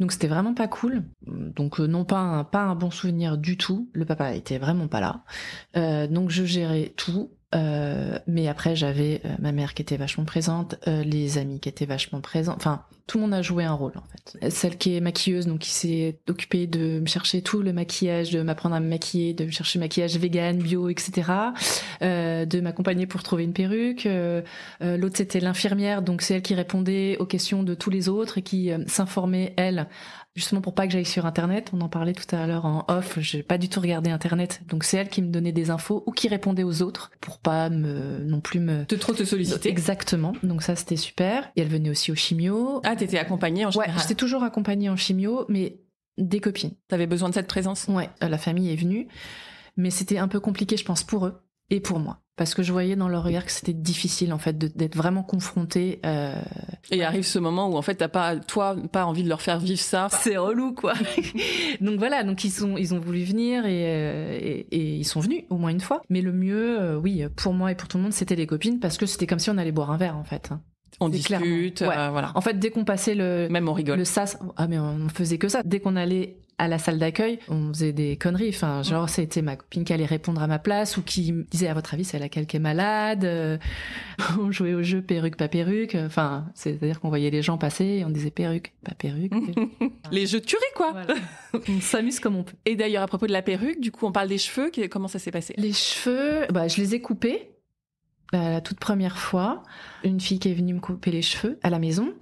Donc 0.00 0.12
c'était 0.12 0.28
vraiment 0.28 0.54
pas 0.54 0.66
cool. 0.66 1.04
Donc 1.26 1.78
non 1.78 2.04
pas 2.04 2.18
un, 2.18 2.44
pas 2.44 2.62
un 2.62 2.74
bon 2.74 2.90
souvenir 2.90 3.38
du 3.38 3.56
tout. 3.56 3.88
Le 3.92 4.04
papa 4.04 4.34
était 4.34 4.58
vraiment 4.58 4.88
pas 4.88 5.00
là. 5.00 6.06
donc 6.08 6.30
je 6.30 6.44
gérais 6.44 6.92
tout. 6.96 7.30
Euh, 7.54 8.18
mais 8.26 8.48
après, 8.48 8.76
j'avais 8.76 9.20
euh, 9.24 9.34
ma 9.40 9.52
mère 9.52 9.74
qui 9.74 9.82
était 9.82 9.96
vachement 9.96 10.24
présente, 10.24 10.76
euh, 10.86 11.02
les 11.02 11.38
amis 11.38 11.58
qui 11.58 11.68
étaient 11.68 11.86
vachement 11.86 12.20
présents. 12.20 12.54
Enfin, 12.56 12.82
tout 13.08 13.18
le 13.18 13.22
monde 13.22 13.34
a 13.34 13.42
joué 13.42 13.64
un 13.64 13.72
rôle 13.72 13.94
en 13.96 14.04
fait. 14.04 14.50
Celle 14.50 14.78
qui 14.78 14.94
est 14.94 15.00
maquilleuse, 15.00 15.48
donc 15.48 15.58
qui 15.58 15.70
s'est 15.70 16.20
occupée 16.28 16.68
de 16.68 17.00
me 17.00 17.06
chercher 17.06 17.42
tout 17.42 17.60
le 17.60 17.72
maquillage, 17.72 18.30
de 18.30 18.40
m'apprendre 18.40 18.76
à 18.76 18.80
me 18.80 18.88
maquiller, 18.88 19.34
de 19.34 19.46
me 19.46 19.50
chercher 19.50 19.80
maquillage 19.80 20.16
vegan, 20.16 20.58
bio, 20.58 20.88
etc. 20.88 21.28
de 22.00 22.60
m'accompagner 22.60 23.08
pour 23.08 23.24
trouver 23.24 23.42
une 23.42 23.52
perruque. 23.52 24.06
L'autre 24.80 25.16
c'était 25.16 25.40
l'infirmière, 25.40 26.02
donc 26.02 26.22
c'est 26.22 26.34
elle 26.34 26.42
qui 26.42 26.54
répondait 26.54 27.16
aux 27.18 27.26
questions 27.26 27.64
de 27.64 27.74
tous 27.74 27.90
les 27.90 28.08
autres 28.08 28.38
et 28.38 28.42
qui 28.42 28.70
s'informait 28.86 29.54
elle 29.56 29.88
justement 30.34 30.60
pour 30.60 30.74
pas 30.74 30.86
que 30.86 30.92
j'aille 30.92 31.04
sur 31.04 31.26
internet. 31.26 31.70
On 31.72 31.80
en 31.80 31.88
parlait 31.88 32.12
tout 32.12 32.34
à 32.34 32.46
l'heure 32.46 32.64
en 32.64 32.84
off. 32.88 33.18
J'ai 33.20 33.42
pas 33.42 33.58
du 33.58 33.68
tout 33.68 33.80
regardé 33.80 34.10
internet, 34.10 34.62
donc 34.68 34.84
c'est 34.84 34.96
elle 34.96 35.08
qui 35.08 35.22
me 35.22 35.28
donnait 35.28 35.52
des 35.52 35.70
infos 35.70 36.02
ou 36.06 36.12
qui 36.12 36.28
répondait 36.28 36.62
aux 36.62 36.82
autres 36.82 37.10
pour 37.20 37.38
pas 37.38 37.70
me 37.70 38.18
non 38.24 38.40
plus 38.40 38.60
me 38.60 38.84
de 38.84 38.96
trop 38.96 39.12
te 39.12 39.24
solliciter. 39.24 39.68
Exactement. 39.68 40.34
Donc 40.42 40.62
ça 40.62 40.76
c'était 40.76 40.96
super. 40.96 41.50
Et 41.56 41.62
elle 41.62 41.68
venait 41.68 41.90
aussi 41.90 42.12
au 42.12 42.14
chimio. 42.14 42.80
Ah 42.84 42.96
t'étais 42.96 43.18
accompagnée 43.18 43.66
en 43.66 43.70
général. 43.70 43.94
Ouais, 43.94 44.00
j'étais 44.00 44.14
toujours 44.14 44.42
accompagnée 44.42 44.88
en 44.88 44.96
chimio, 44.96 45.44
mais 45.48 45.80
des 46.18 46.40
copines. 46.40 46.72
T'avais 46.88 47.06
besoin 47.06 47.28
de 47.28 47.34
cette 47.34 47.48
présence? 47.48 47.86
Ouais, 47.88 48.10
la 48.20 48.38
famille 48.38 48.72
est 48.72 48.76
venue, 48.76 49.08
mais 49.76 49.90
c'était 49.90 50.18
un 50.18 50.28
peu 50.28 50.40
compliqué, 50.40 50.76
je 50.76 50.84
pense, 50.84 51.02
pour 51.02 51.26
eux 51.26 51.42
et 51.70 51.80
pour 51.80 51.98
moi 51.98 52.20
parce 52.40 52.54
que 52.54 52.62
je 52.62 52.72
voyais 52.72 52.96
dans 52.96 53.08
leur 53.08 53.22
regard 53.22 53.44
que 53.44 53.52
c'était 53.52 53.74
difficile 53.74 54.32
en 54.32 54.38
fait 54.38 54.56
d'être 54.56 54.96
vraiment 54.96 55.22
confronté. 55.22 56.00
Euh... 56.06 56.40
Et 56.90 57.04
arrive 57.04 57.24
ce 57.24 57.38
moment 57.38 57.68
où 57.68 57.76
en 57.76 57.82
fait 57.82 57.96
t'as 57.96 58.08
pas 58.08 58.36
toi 58.36 58.76
pas 58.90 59.04
envie 59.04 59.22
de 59.22 59.28
leur 59.28 59.42
faire 59.42 59.58
vivre 59.58 59.78
ça. 59.78 60.08
C'est 60.10 60.38
relou 60.38 60.72
quoi. 60.72 60.94
donc 61.82 61.98
voilà, 61.98 62.24
donc 62.24 62.42
ils 62.42 62.50
sont 62.50 62.78
ils 62.78 62.94
ont 62.94 62.98
voulu 62.98 63.24
venir 63.24 63.66
et, 63.66 63.84
euh, 63.84 64.38
et, 64.40 64.66
et, 64.70 64.96
ils 64.96 65.04
sont 65.04 65.20
venus 65.20 65.42
au 65.50 65.58
moins 65.58 65.68
une 65.68 65.80
fois. 65.80 66.00
Mais 66.08 66.22
le 66.22 66.32
mieux, 66.32 66.80
euh, 66.80 66.96
oui, 66.96 67.22
pour 67.36 67.52
moi 67.52 67.72
et 67.72 67.74
pour 67.74 67.88
tout 67.88 67.98
le 67.98 68.04
monde, 68.04 68.14
c'était 68.14 68.36
les 68.36 68.46
copines 68.46 68.80
parce 68.80 68.96
que 68.96 69.04
c'était 69.04 69.26
comme 69.26 69.38
si 69.38 69.50
on 69.50 69.58
allait 69.58 69.70
boire 69.70 69.90
un 69.90 69.98
verre 69.98 70.16
en 70.16 70.24
fait. 70.24 70.48
On 70.98 71.10
discute, 71.10 71.82
ouais. 71.82 71.88
euh, 71.94 72.08
voilà. 72.10 72.32
En 72.34 72.40
fait, 72.40 72.58
dès 72.58 72.70
qu'on 72.70 72.86
passait 72.86 73.14
le 73.14 73.48
même 73.50 73.68
on 73.68 73.74
rigole. 73.74 73.98
Le 73.98 74.06
sas, 74.06 74.38
ah 74.56 74.66
mais 74.66 74.78
on 74.78 75.10
faisait 75.10 75.36
que 75.36 75.48
ça. 75.48 75.62
Dès 75.62 75.80
qu'on 75.80 75.94
allait 75.94 76.38
à 76.60 76.68
la 76.68 76.78
salle 76.78 76.98
d'accueil, 76.98 77.38
on 77.48 77.72
faisait 77.72 77.94
des 77.94 78.18
conneries. 78.18 78.50
Enfin, 78.50 78.82
genre, 78.82 79.08
c'était 79.08 79.40
ma 79.40 79.56
copine 79.56 79.82
qui 79.82 79.94
allait 79.94 80.04
répondre 80.04 80.42
à 80.42 80.46
ma 80.46 80.58
place 80.58 80.98
ou 80.98 81.02
qui 81.02 81.32
me 81.32 81.44
disait, 81.44 81.68
à 81.68 81.74
votre 81.74 81.94
avis, 81.94 82.04
c'est 82.04 82.18
laquelle 82.18 82.46
qui 82.46 82.58
est 82.58 82.60
malade. 82.60 83.24
Euh, 83.24 83.56
on 84.38 84.52
jouait 84.52 84.74
au 84.74 84.82
jeu 84.82 85.00
perruque, 85.00 85.36
pas 85.36 85.48
perruque. 85.48 85.94
Enfin, 85.94 86.44
c'est-à-dire 86.54 87.00
qu'on 87.00 87.08
voyait 87.08 87.30
les 87.30 87.40
gens 87.40 87.56
passer 87.56 87.84
et 87.84 88.04
on 88.04 88.10
disait 88.10 88.30
perruque, 88.30 88.74
pas 88.84 88.94
perruque. 88.94 89.32
les 90.12 90.26
jeux 90.26 90.40
de 90.40 90.44
tuerie, 90.44 90.62
quoi. 90.74 90.92
Voilà. 90.92 91.14
on 91.68 91.80
s'amuse 91.80 92.20
comme 92.20 92.36
on 92.36 92.42
peut. 92.42 92.56
Et 92.66 92.76
d'ailleurs, 92.76 93.04
à 93.04 93.06
propos 93.06 93.26
de 93.26 93.32
la 93.32 93.42
perruque, 93.42 93.80
du 93.80 93.90
coup, 93.90 94.06
on 94.06 94.12
parle 94.12 94.28
des 94.28 94.38
cheveux. 94.38 94.70
Comment 94.90 95.08
ça 95.08 95.18
s'est 95.18 95.30
passé? 95.30 95.54
Les 95.56 95.72
cheveux, 95.72 96.46
bah, 96.52 96.68
je 96.68 96.76
les 96.76 96.94
ai 96.94 97.00
coupés. 97.00 97.48
Euh, 98.34 98.50
la 98.50 98.60
toute 98.60 98.78
première 98.78 99.18
fois, 99.18 99.62
une 100.04 100.20
fille 100.20 100.38
qui 100.38 100.50
est 100.50 100.54
venue 100.54 100.74
me 100.74 100.80
couper 100.80 101.10
les 101.10 101.22
cheveux 101.22 101.58
à 101.62 101.70
la 101.70 101.78
maison. 101.78 102.12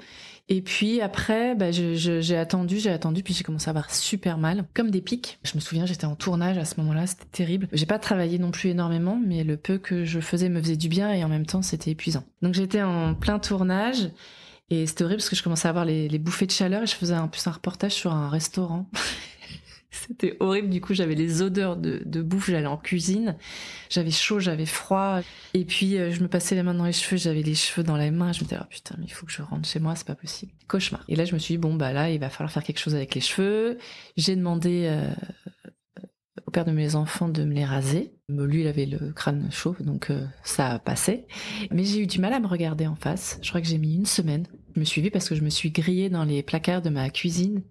Et 0.50 0.62
puis 0.62 1.02
après, 1.02 1.54
bah, 1.54 1.70
j'ai 1.70 2.36
attendu, 2.36 2.78
j'ai 2.78 2.90
attendu, 2.90 3.22
puis 3.22 3.34
j'ai 3.34 3.44
commencé 3.44 3.68
à 3.68 3.70
avoir 3.70 3.94
super 3.94 4.38
mal, 4.38 4.64
comme 4.72 4.90
des 4.90 5.02
pics. 5.02 5.38
Je 5.44 5.54
me 5.56 5.60
souviens, 5.60 5.84
j'étais 5.84 6.06
en 6.06 6.14
tournage 6.14 6.56
à 6.56 6.64
ce 6.64 6.80
moment-là, 6.80 7.06
c'était 7.06 7.26
terrible. 7.26 7.68
J'ai 7.72 7.84
pas 7.84 7.98
travaillé 7.98 8.38
non 8.38 8.50
plus 8.50 8.70
énormément, 8.70 9.20
mais 9.22 9.44
le 9.44 9.58
peu 9.58 9.76
que 9.76 10.06
je 10.06 10.20
faisais 10.20 10.48
me 10.48 10.62
faisait 10.62 10.76
du 10.76 10.88
bien 10.88 11.12
et 11.12 11.22
en 11.22 11.28
même 11.28 11.44
temps 11.44 11.60
c'était 11.60 11.90
épuisant. 11.90 12.24
Donc 12.40 12.54
j'étais 12.54 12.80
en 12.80 13.14
plein 13.14 13.38
tournage. 13.38 14.10
Et 14.70 14.86
c'était 14.86 15.04
horrible 15.04 15.18
parce 15.18 15.30
que 15.30 15.36
je 15.36 15.42
commençais 15.42 15.66
à 15.66 15.70
avoir 15.70 15.86
les, 15.86 16.08
les 16.08 16.18
bouffées 16.18 16.46
de 16.46 16.50
chaleur 16.50 16.82
et 16.82 16.86
je 16.86 16.94
faisais 16.94 17.16
en 17.16 17.28
plus 17.28 17.46
un 17.46 17.52
reportage 17.52 17.92
sur 17.92 18.12
un 18.12 18.28
restaurant. 18.28 18.86
C'était 19.90 20.36
horrible. 20.40 20.68
Du 20.68 20.80
coup, 20.80 20.92
j'avais 20.92 21.14
les 21.14 21.40
odeurs 21.40 21.76
de, 21.76 22.22
bouffe. 22.22 22.50
J'allais 22.50 22.66
en 22.66 22.76
cuisine. 22.76 23.36
J'avais 23.88 24.10
chaud, 24.10 24.38
j'avais 24.38 24.66
froid. 24.66 25.20
Et 25.54 25.64
puis, 25.64 25.96
euh, 25.96 26.10
je 26.12 26.22
me 26.22 26.28
passais 26.28 26.54
les 26.54 26.62
mains 26.62 26.74
dans 26.74 26.84
les 26.84 26.92
cheveux. 26.92 27.16
J'avais 27.16 27.42
les 27.42 27.54
cheveux 27.54 27.82
dans 27.82 27.96
les 27.96 28.10
mains. 28.10 28.32
Je 28.32 28.40
me 28.40 28.44
disais, 28.44 28.60
oh 28.60 28.66
putain, 28.68 28.96
mais 28.98 29.06
il 29.06 29.12
faut 29.12 29.24
que 29.26 29.32
je 29.32 29.42
rentre 29.42 29.66
chez 29.66 29.80
moi. 29.80 29.94
C'est 29.96 30.06
pas 30.06 30.14
possible. 30.14 30.52
Cauchemar. 30.66 31.04
Et 31.08 31.16
là, 31.16 31.24
je 31.24 31.32
me 31.32 31.38
suis 31.38 31.54
dit, 31.54 31.58
bon, 31.58 31.74
bah 31.74 31.92
là, 31.92 32.10
il 32.10 32.20
va 32.20 32.28
falloir 32.28 32.52
faire 32.52 32.62
quelque 32.62 32.80
chose 32.80 32.94
avec 32.94 33.14
les 33.14 33.20
cheveux. 33.20 33.78
J'ai 34.16 34.36
demandé 34.36 34.86
euh, 34.90 35.10
au 36.46 36.50
père 36.50 36.66
de 36.66 36.72
mes 36.72 36.94
enfants 36.94 37.28
de 37.28 37.44
me 37.44 37.54
les 37.54 37.64
raser. 37.64 38.12
Lui, 38.28 38.60
il 38.60 38.66
avait 38.66 38.84
le 38.84 39.12
crâne 39.12 39.48
chaud, 39.50 39.74
donc 39.80 40.10
euh, 40.10 40.26
ça 40.44 40.78
passait. 40.78 41.26
Mais 41.70 41.84
j'ai 41.84 42.00
eu 42.00 42.06
du 42.06 42.20
mal 42.20 42.34
à 42.34 42.40
me 42.40 42.46
regarder 42.46 42.86
en 42.86 42.94
face. 42.94 43.38
Je 43.40 43.48
crois 43.48 43.62
que 43.62 43.66
j'ai 43.66 43.78
mis 43.78 43.94
une 43.94 44.06
semaine. 44.06 44.46
Je 44.74 44.80
me 44.80 44.84
suis 44.84 45.00
vue 45.00 45.10
parce 45.10 45.30
que 45.30 45.34
je 45.34 45.42
me 45.42 45.48
suis 45.48 45.70
grillée 45.70 46.10
dans 46.10 46.24
les 46.24 46.42
placards 46.42 46.82
de 46.82 46.90
ma 46.90 47.08
cuisine, 47.08 47.62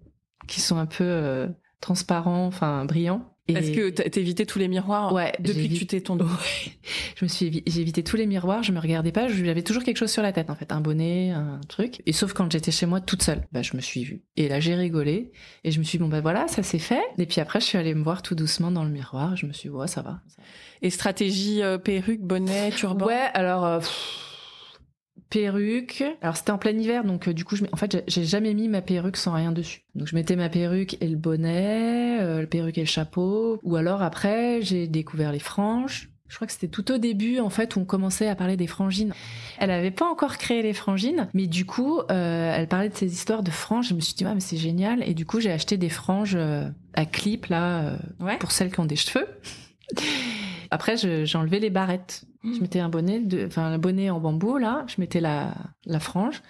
qui 0.48 0.60
sont 0.60 0.78
un 0.78 0.86
peu 0.86 1.48
transparent, 1.80 2.46
enfin 2.46 2.84
brillant. 2.84 3.24
Est-ce 3.48 3.70
que 3.70 3.88
t'as 3.88 4.20
évité 4.20 4.44
tous 4.44 4.58
les 4.58 4.68
miroirs 4.68 5.12
ouais, 5.12 5.32
depuis 5.40 5.68
que 5.70 5.74
tu 5.74 5.86
t'es 5.86 6.00
tondue 6.00 6.24
ouais. 6.24 6.72
Je 7.16 7.24
me 7.24 7.28
suis, 7.28 7.62
j'ai 7.66 7.80
évité 7.80 8.04
tous 8.04 8.16
les 8.16 8.26
miroirs. 8.26 8.62
Je 8.62 8.72
me 8.72 8.78
regardais 8.78 9.12
pas. 9.12 9.28
J'avais 9.28 9.62
toujours 9.62 9.84
quelque 9.84 9.96
chose 9.96 10.10
sur 10.10 10.22
la 10.22 10.32
tête 10.32 10.50
en 10.50 10.54
fait, 10.54 10.70
un 10.70 10.80
bonnet, 10.80 11.30
un 11.30 11.60
truc. 11.66 12.02
Et 12.06 12.12
sauf 12.12 12.34
quand 12.34 12.50
j'étais 12.52 12.70
chez 12.70 12.86
moi 12.86 13.00
toute 13.00 13.22
seule, 13.22 13.46
bah 13.52 13.62
je 13.62 13.74
me 13.74 13.80
suis 13.80 14.04
vue. 14.04 14.22
Et 14.36 14.48
là 14.48 14.60
j'ai 14.60 14.74
rigolé 14.74 15.32
et 15.64 15.70
je 15.70 15.78
me 15.78 15.84
suis 15.84 15.98
dit, 15.98 16.04
bon 16.04 16.10
bah 16.10 16.20
voilà, 16.20 16.46
ça 16.48 16.62
c'est 16.62 16.78
fait. 16.78 17.02
Et 17.16 17.26
puis 17.26 17.40
après 17.40 17.60
je 17.60 17.64
suis 17.64 17.78
allée 17.78 17.94
me 17.94 18.02
voir 18.02 18.22
tout 18.22 18.34
doucement 18.34 18.70
dans 18.70 18.84
le 18.84 18.90
miroir. 18.90 19.34
Je 19.36 19.46
me 19.46 19.52
suis 19.52 19.70
dit, 19.70 19.74
ouais 19.74 19.88
ça 19.88 20.02
va. 20.02 20.20
Ça 20.28 20.42
va. 20.42 20.44
Et 20.82 20.90
stratégie 20.90 21.62
euh, 21.62 21.78
perruque, 21.78 22.20
bonnet, 22.20 22.70
turban? 22.70 23.06
Ouais, 23.06 23.28
alors. 23.32 23.64
Euh, 23.64 23.78
pff, 23.78 24.27
perruque. 25.30 26.04
Alors 26.22 26.36
c'était 26.36 26.50
en 26.50 26.58
plein 26.58 26.72
hiver, 26.72 27.04
donc 27.04 27.28
euh, 27.28 27.34
du 27.34 27.44
coup, 27.44 27.56
je, 27.56 27.64
en 27.72 27.76
fait, 27.76 28.04
j'ai 28.06 28.24
jamais 28.24 28.54
mis 28.54 28.68
ma 28.68 28.82
perruque 28.82 29.16
sans 29.16 29.32
rien 29.32 29.52
dessus. 29.52 29.82
Donc 29.94 30.08
je 30.08 30.14
mettais 30.14 30.36
ma 30.36 30.48
perruque 30.48 30.96
et 31.00 31.08
le 31.08 31.16
bonnet, 31.16 32.20
euh, 32.20 32.40
le 32.40 32.46
perruque 32.46 32.78
et 32.78 32.82
le 32.82 32.86
chapeau. 32.86 33.58
Ou 33.62 33.76
alors 33.76 34.02
après, 34.02 34.62
j'ai 34.62 34.86
découvert 34.86 35.32
les 35.32 35.38
franges. 35.38 36.10
Je 36.28 36.36
crois 36.36 36.46
que 36.46 36.52
c'était 36.52 36.68
tout 36.68 36.92
au 36.92 36.98
début, 36.98 37.40
en 37.40 37.48
fait, 37.48 37.74
où 37.74 37.80
on 37.80 37.84
commençait 37.84 38.28
à 38.28 38.34
parler 38.34 38.56
des 38.56 38.66
frangines. 38.66 39.14
Elle 39.58 39.70
avait 39.70 39.90
pas 39.90 40.04
encore 40.04 40.36
créé 40.36 40.62
les 40.62 40.74
frangines, 40.74 41.28
mais 41.32 41.46
du 41.46 41.64
coup, 41.64 42.00
euh, 42.00 42.54
elle 42.54 42.68
parlait 42.68 42.90
de 42.90 42.94
ces 42.94 43.10
histoires 43.10 43.42
de 43.42 43.50
franges. 43.50 43.88
Je 43.88 43.94
me 43.94 44.00
suis 44.00 44.14
dit, 44.14 44.24
ah, 44.26 44.34
mais 44.34 44.40
c'est 44.40 44.58
génial. 44.58 45.02
Et 45.08 45.14
du 45.14 45.24
coup, 45.24 45.40
j'ai 45.40 45.50
acheté 45.50 45.78
des 45.78 45.88
franges 45.88 46.36
euh, 46.36 46.68
à 46.92 47.06
clip, 47.06 47.46
là, 47.46 47.80
euh, 47.80 47.96
ouais. 48.20 48.36
pour 48.36 48.52
celles 48.52 48.70
qui 48.70 48.78
ont 48.80 48.84
des 48.84 48.96
cheveux. 48.96 49.26
Après, 50.70 50.98
j'ai 50.98 51.38
enlevé 51.38 51.60
les 51.60 51.70
barrettes. 51.70 52.24
Je 52.44 52.60
mettais 52.60 52.80
un 52.80 52.88
bonnet, 52.88 53.20
de, 53.20 53.46
enfin 53.46 53.64
un 53.64 53.78
bonnet 53.78 54.10
en 54.10 54.20
bambou 54.20 54.58
là. 54.58 54.84
Je 54.86 55.00
mettais 55.00 55.20
la, 55.20 55.54
la 55.86 56.00
frange 56.00 56.42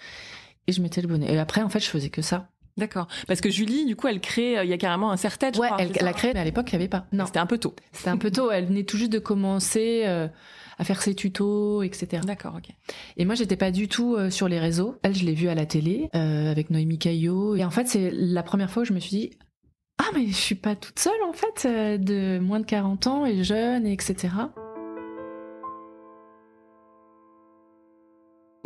et 0.67 0.71
je 0.71 0.81
mettais 0.81 1.01
le 1.01 1.07
bonnet. 1.07 1.33
Et 1.33 1.37
après, 1.39 1.61
en 1.61 1.69
fait, 1.69 1.79
je 1.79 1.89
faisais 1.89 2.09
que 2.09 2.21
ça. 2.21 2.49
D'accord. 2.79 3.07
Parce 3.27 3.41
que 3.41 3.49
Julie, 3.49 3.85
du 3.85 3.95
coup, 3.95 4.07
elle 4.07 4.21
crée, 4.21 4.57
euh, 4.57 4.63
il 4.63 4.69
y 4.69 4.73
a 4.73 4.77
carrément 4.77 5.11
un 5.11 5.17
serre-tête. 5.17 5.57
Ouais, 5.57 5.67
elle, 5.77 5.91
elle, 5.93 6.07
a 6.07 6.13
créé, 6.13 6.33
mais 6.33 6.39
à 6.39 6.45
l'époque, 6.45 6.71
il 6.71 6.75
n'y 6.75 6.83
avait 6.83 6.89
pas. 6.89 7.05
Non. 7.11 7.25
C'était 7.25 7.39
un 7.39 7.45
peu 7.45 7.57
tôt. 7.57 7.75
C'était 7.91 8.09
un 8.09 8.17
peu 8.17 8.31
tôt. 8.31 8.51
Elle 8.51 8.65
venait 8.65 8.83
tout 8.83 8.97
juste 8.97 9.11
de 9.11 9.19
commencer 9.19 10.03
euh, 10.05 10.27
à 10.77 10.83
faire 10.83 11.01
ses 11.01 11.13
tutos, 11.13 11.83
etc. 11.83 12.23
D'accord, 12.25 12.55
ok. 12.57 12.69
Et 13.17 13.25
moi, 13.25 13.35
j'étais 13.35 13.57
pas 13.57 13.71
du 13.71 13.87
tout 13.87 14.15
euh, 14.15 14.29
sur 14.29 14.47
les 14.47 14.59
réseaux. 14.59 14.97
Elle, 15.03 15.15
je 15.15 15.25
l'ai 15.25 15.33
vue 15.33 15.49
à 15.49 15.55
la 15.55 15.65
télé 15.65 16.09
avec 16.13 16.69
Noémie 16.69 16.99
Caillot. 16.99 17.55
Et 17.55 17.65
en 17.65 17.71
fait, 17.71 17.87
c'est 17.87 18.11
la 18.11 18.43
première 18.43 18.71
fois 18.71 18.83
où 18.83 18.85
je 18.85 18.93
me 18.93 18.99
suis 18.99 19.17
dit, 19.17 19.31
ah, 19.97 20.07
mais 20.15 20.27
je 20.27 20.33
suis 20.33 20.55
pas 20.55 20.75
toute 20.75 20.99
seule, 20.99 21.21
en 21.27 21.33
fait, 21.33 21.67
de 21.67 22.39
moins 22.39 22.61
de 22.61 22.65
40 22.65 23.07
ans 23.07 23.25
et 23.25 23.43
jeune, 23.43 23.85
et 23.85 23.91
etc. 23.91 24.29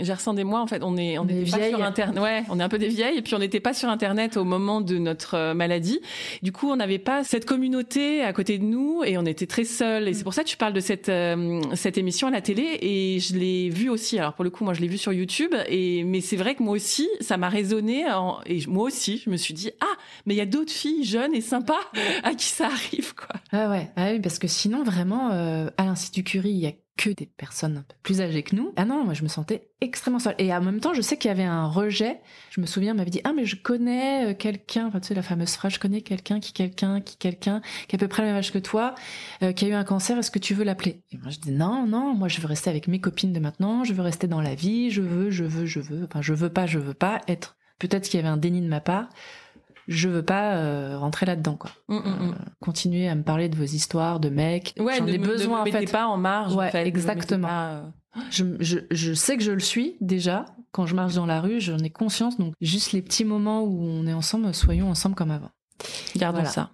Gerson 0.03 0.35
et 0.37 0.43
moi, 0.43 0.61
en 0.61 0.67
fait, 0.67 0.81
on 0.83 0.97
est, 0.97 1.17
on 1.17 1.25
Des 1.25 1.41
est 1.47 1.51
pas 1.51 1.57
vieilles. 1.57 1.69
sur 1.71 1.83
Internet. 1.83 2.21
Ouais, 2.21 2.43
on 2.49 2.59
est 2.59 2.63
un 2.63 2.69
peu 2.69 2.77
des 2.77 2.87
vieilles, 2.89 3.17
et 3.17 3.21
puis 3.21 3.33
on 3.35 3.39
n'était 3.39 3.59
pas 3.59 3.73
sur 3.73 3.89
Internet 3.89 4.37
au 4.37 4.43
moment 4.43 4.81
de 4.81 4.97
notre 4.97 5.35
euh, 5.35 5.53
maladie. 5.53 5.99
Du 6.41 6.51
coup, 6.51 6.69
on 6.69 6.75
n'avait 6.75 6.99
pas 6.99 7.23
cette 7.23 7.45
communauté 7.45 8.21
à 8.23 8.33
côté 8.33 8.57
de 8.57 8.63
nous, 8.63 9.03
et 9.05 9.17
on 9.17 9.25
était 9.25 9.47
très 9.47 9.63
seuls. 9.65 10.07
Et 10.07 10.13
c'est 10.13 10.23
pour 10.23 10.33
ça 10.33 10.43
que 10.43 10.49
tu 10.49 10.57
parles 10.57 10.73
de 10.73 10.79
cette 10.79 11.09
euh, 11.09 11.61
cette 11.75 11.97
émission 11.97 12.27
à 12.27 12.31
la 12.31 12.41
télé, 12.41 12.77
et 12.81 13.19
je 13.19 13.35
l'ai 13.35 13.69
vue 13.69 13.89
aussi. 13.89 14.19
Alors 14.19 14.33
pour 14.33 14.43
le 14.43 14.49
coup, 14.49 14.63
moi, 14.63 14.73
je 14.73 14.81
l'ai 14.81 14.87
vue 14.87 14.97
sur 14.97 15.13
YouTube, 15.13 15.53
et 15.67 16.03
mais 16.03 16.21
c'est 16.21 16.37
vrai 16.37 16.55
que 16.55 16.63
moi 16.63 16.73
aussi, 16.75 17.09
ça 17.21 17.37
m'a 17.37 17.49
résonné, 17.49 18.09
en- 18.11 18.39
et 18.45 18.59
moi 18.67 18.85
aussi, 18.85 19.21
je 19.25 19.29
me 19.29 19.37
suis 19.37 19.53
dit 19.53 19.71
ah, 19.81 19.85
mais 20.25 20.33
il 20.33 20.37
y 20.37 20.41
a 20.41 20.45
d'autres 20.45 20.71
filles 20.71 21.03
jeunes 21.03 21.33
et 21.33 21.41
sympas 21.41 21.79
à 22.23 22.33
qui 22.33 22.45
ça 22.45 22.65
arrive, 22.67 23.13
quoi. 23.15 23.35
Ah 23.51 23.69
ouais, 23.69 23.89
ah 23.95 24.09
oui, 24.11 24.19
parce 24.19 24.39
que 24.39 24.47
sinon, 24.47 24.83
vraiment, 24.83 25.31
euh, 25.31 25.69
à 25.77 25.85
l'Institut 25.85 26.23
Curie, 26.23 26.49
il 26.51 26.59
y 26.59 26.67
a 26.67 26.71
que 26.97 27.09
des 27.09 27.25
personnes 27.25 27.77
un 27.77 27.81
peu 27.81 27.95
plus 28.03 28.21
âgées 28.21 28.43
que 28.43 28.55
nous. 28.55 28.71
Ah 28.75 28.85
non, 28.85 29.03
moi, 29.03 29.13
je 29.13 29.23
me 29.23 29.27
sentais 29.27 29.69
extrêmement 29.81 30.19
seule. 30.19 30.35
Et 30.37 30.53
en 30.53 30.61
même 30.61 30.79
temps, 30.79 30.93
je 30.93 31.01
sais 31.01 31.17
qu'il 31.17 31.29
y 31.29 31.31
avait 31.31 31.43
un 31.43 31.67
rejet. 31.67 32.19
Je 32.51 32.61
me 32.61 32.65
souviens, 32.65 32.93
on 32.93 32.97
m'avait 32.97 33.09
dit, 33.09 33.21
ah, 33.23 33.33
mais 33.35 33.45
je 33.45 33.55
connais 33.55 34.31
euh, 34.31 34.33
quelqu'un, 34.35 34.91
tu 34.91 34.99
sais, 35.01 35.13
la 35.15 35.23
fameuse 35.23 35.53
phrase, 35.55 35.73
je 35.73 35.79
connais 35.79 36.01
quelqu'un 36.01 36.39
qui 36.39 36.53
quelqu'un 36.53 37.01
qui 37.01 37.17
quelqu'un 37.17 37.61
qui 37.87 37.95
a 37.95 37.97
à 37.97 37.99
peu 37.99 38.07
près 38.07 38.21
le 38.21 38.29
même 38.29 38.37
âge 38.37 38.51
que 38.51 38.59
toi, 38.59 38.93
euh, 39.41 39.53
qui 39.53 39.65
a 39.65 39.67
eu 39.69 39.73
un 39.73 39.83
cancer, 39.83 40.17
est-ce 40.17 40.31
que 40.31 40.39
tu 40.39 40.53
veux 40.53 40.63
l'appeler? 40.63 41.01
Et 41.11 41.17
moi, 41.17 41.31
je 41.31 41.39
dis, 41.39 41.51
non, 41.51 41.87
non, 41.87 42.13
moi, 42.13 42.27
je 42.27 42.39
veux 42.41 42.47
rester 42.47 42.69
avec 42.69 42.87
mes 42.87 42.99
copines 42.99 43.33
de 43.33 43.39
maintenant, 43.39 43.83
je 43.83 43.93
veux 43.93 44.03
rester 44.03 44.27
dans 44.27 44.41
la 44.41 44.55
vie, 44.55 44.91
je 44.91 45.01
veux, 45.01 45.31
je 45.31 45.45
veux, 45.45 45.65
je 45.65 45.79
veux, 45.79 46.03
enfin, 46.03 46.21
je 46.21 46.33
veux 46.33 46.49
pas, 46.49 46.67
je 46.67 46.79
veux 46.79 46.93
pas 46.93 47.21
être. 47.27 47.57
Peut-être 47.79 48.07
qu'il 48.07 48.19
y 48.19 48.23
avait 48.23 48.29
un 48.29 48.37
déni 48.37 48.61
de 48.61 48.67
ma 48.67 48.81
part. 48.81 49.09
Je 49.87 50.07
veux 50.09 50.23
pas 50.23 50.55
euh, 50.55 50.97
rentrer 50.97 51.25
là-dedans, 51.25 51.55
quoi. 51.55 51.71
Mm, 51.89 51.95
mm, 51.95 51.99
mm. 51.99 52.29
Euh, 52.29 52.33
continuez 52.61 53.07
à 53.09 53.15
me 53.15 53.23
parler 53.23 53.49
de 53.49 53.55
vos 53.57 53.63
histoires 53.63 54.19
de 54.19 54.29
mecs. 54.29 54.73
Ouais, 54.79 54.97
J'en 54.99 55.07
ai 55.07 55.17
me- 55.17 55.25
besoin 55.27 55.57
ne 55.57 55.61
en 55.63 55.65
me 55.65 55.71
fait. 55.85 55.91
pas 55.91 56.07
en 56.07 56.17
marge. 56.17 56.53
en 56.53 56.57
Ouais, 56.57 56.71
fait. 56.71 56.87
Exactement. 56.87 57.47
pas, 57.47 57.67
euh, 57.71 57.83
Je, 58.31 58.45
je, 58.59 58.79
je 58.91 59.13
sais 59.13 59.35
que 59.37 59.43
je 59.43 59.51
le 59.51 59.59
suis 59.59 59.95
déjà. 60.01 60.45
Quand 60.71 60.85
je 60.85 60.95
marche 60.95 61.13
dans 61.15 61.25
la 61.25 61.41
rue, 61.41 61.59
j'en 61.59 61.77
ai 61.79 61.89
conscience. 61.89 62.37
Donc 62.37 62.53
juste 62.61 62.93
les 62.93 63.01
petits 63.01 63.25
moments 63.25 63.61
où 63.63 63.83
on 63.83 64.07
est 64.07 64.13
ensemble, 64.13 64.53
soyons 64.53 64.89
ensemble 64.89 65.15
comme 65.15 65.31
avant. 65.31 65.51
Gardons 66.15 66.43
Voilà. 66.43 66.49
ça. 66.49 66.71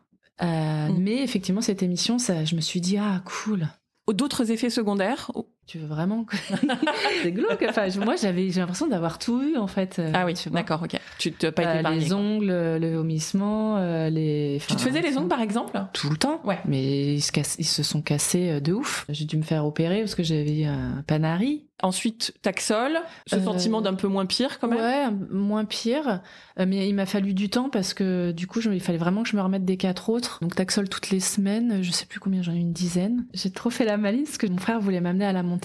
Mais 0.98 1.22
effectivement, 1.24 1.62
cette 1.62 1.84
émission, 1.84 2.18
ça, 2.20 2.46
je 2.46 2.56
me 2.56 2.62
suis 2.62 2.80
dit 2.82 2.98
ah 2.98 3.22
cool. 3.26 3.68
D'autres 4.12 4.52
effets 4.52 4.70
secondaires 4.70 5.32
Tu 5.70 5.78
veux 5.78 5.86
vraiment 5.86 6.24
que 6.24 6.36
c'est 7.22 7.32
glauque. 7.32 7.64
Enfin, 7.70 7.86
moi, 8.04 8.16
j'avais 8.16 8.50
j'ai 8.50 8.60
l'impression 8.60 8.88
d'avoir 8.88 9.20
tout 9.20 9.44
eu 9.44 9.56
en 9.56 9.68
fait. 9.68 9.98
euh, 10.00 10.12
Ah 10.16 10.26
oui, 10.26 10.34
d'accord, 10.52 10.82
ok. 10.84 11.00
Tu 11.20 11.32
t'as 11.32 11.52
pas 11.52 11.62
Euh, 11.64 11.70
été 11.72 11.80
épargné. 11.82 12.00
les 12.00 12.14
ongles, 12.14 12.48
le 12.82 12.96
vomissement, 12.96 13.78
euh, 13.78 14.10
les. 14.10 14.60
Tu 14.68 14.76
te 14.76 14.82
faisais 14.82 15.02
les 15.02 15.16
ongles 15.18 15.28
par 15.28 15.42
exemple 15.42 15.80
tout 15.94 16.10
le 16.10 16.18
temps. 16.18 16.42
Ouais. 16.44 16.58
Mais 16.66 17.14
ils 17.16 17.22
se, 17.22 17.32
cassent- 17.32 17.58
ils 17.60 17.66
se 17.68 17.84
sont 17.84 18.02
cassés 18.02 18.50
euh, 18.50 18.60
de 18.60 18.74
ouf. 18.74 19.06
J'ai 19.10 19.26
dû 19.26 19.38
me 19.38 19.44
faire 19.44 19.64
opérer 19.66 20.00
parce 20.00 20.16
que 20.16 20.24
j'avais 20.24 20.66
un 20.66 21.04
panari. 21.06 21.66
Ensuite, 21.82 22.34
Taxol, 22.42 23.00
ce 23.26 23.38
Euh, 23.38 23.44
sentiment 23.44 23.80
d'un 23.82 23.94
peu 23.94 24.10
moins 24.10 24.26
pire 24.26 24.60
quand 24.60 24.68
même. 24.68 24.80
Ouais, 24.80 25.06
moins 25.32 25.64
pire. 25.64 26.20
Euh, 26.60 26.66
mais 26.68 26.90
il 26.90 26.94
m'a 26.94 27.06
fallu 27.06 27.34
du 27.34 27.50
temps 27.50 27.70
parce 27.70 27.94
que 27.94 28.32
du 28.32 28.48
coup, 28.48 28.60
je- 28.60 28.70
il 28.72 28.82
fallait 28.82 28.98
vraiment 28.98 29.24
que 29.24 29.30
je 29.30 29.38
me 29.38 29.42
remette 29.42 29.64
des 29.64 29.78
quatre 29.78 30.10
autres. 30.10 30.40
Donc 30.42 30.56
Taxol 30.56 30.90
toutes 30.90 31.10
les 31.10 31.22
semaines. 31.22 31.82
Je 31.82 31.92
sais 31.92 32.06
plus 32.06 32.20
combien, 32.20 32.42
j'en 32.42 32.52
ai 32.52 32.58
une 32.58 32.74
dizaine. 32.74 33.26
J'ai 33.34 33.50
trop 33.52 33.70
fait 33.70 33.86
la 33.86 33.96
malice 33.96 34.26
parce 34.32 34.38
que 34.40 34.48
mon 34.48 34.58
frère 34.58 34.82
voulait 34.82 35.00
m'amener 35.00 35.24
à 35.26 35.32
la 35.32 35.42
montagne. 35.44 35.59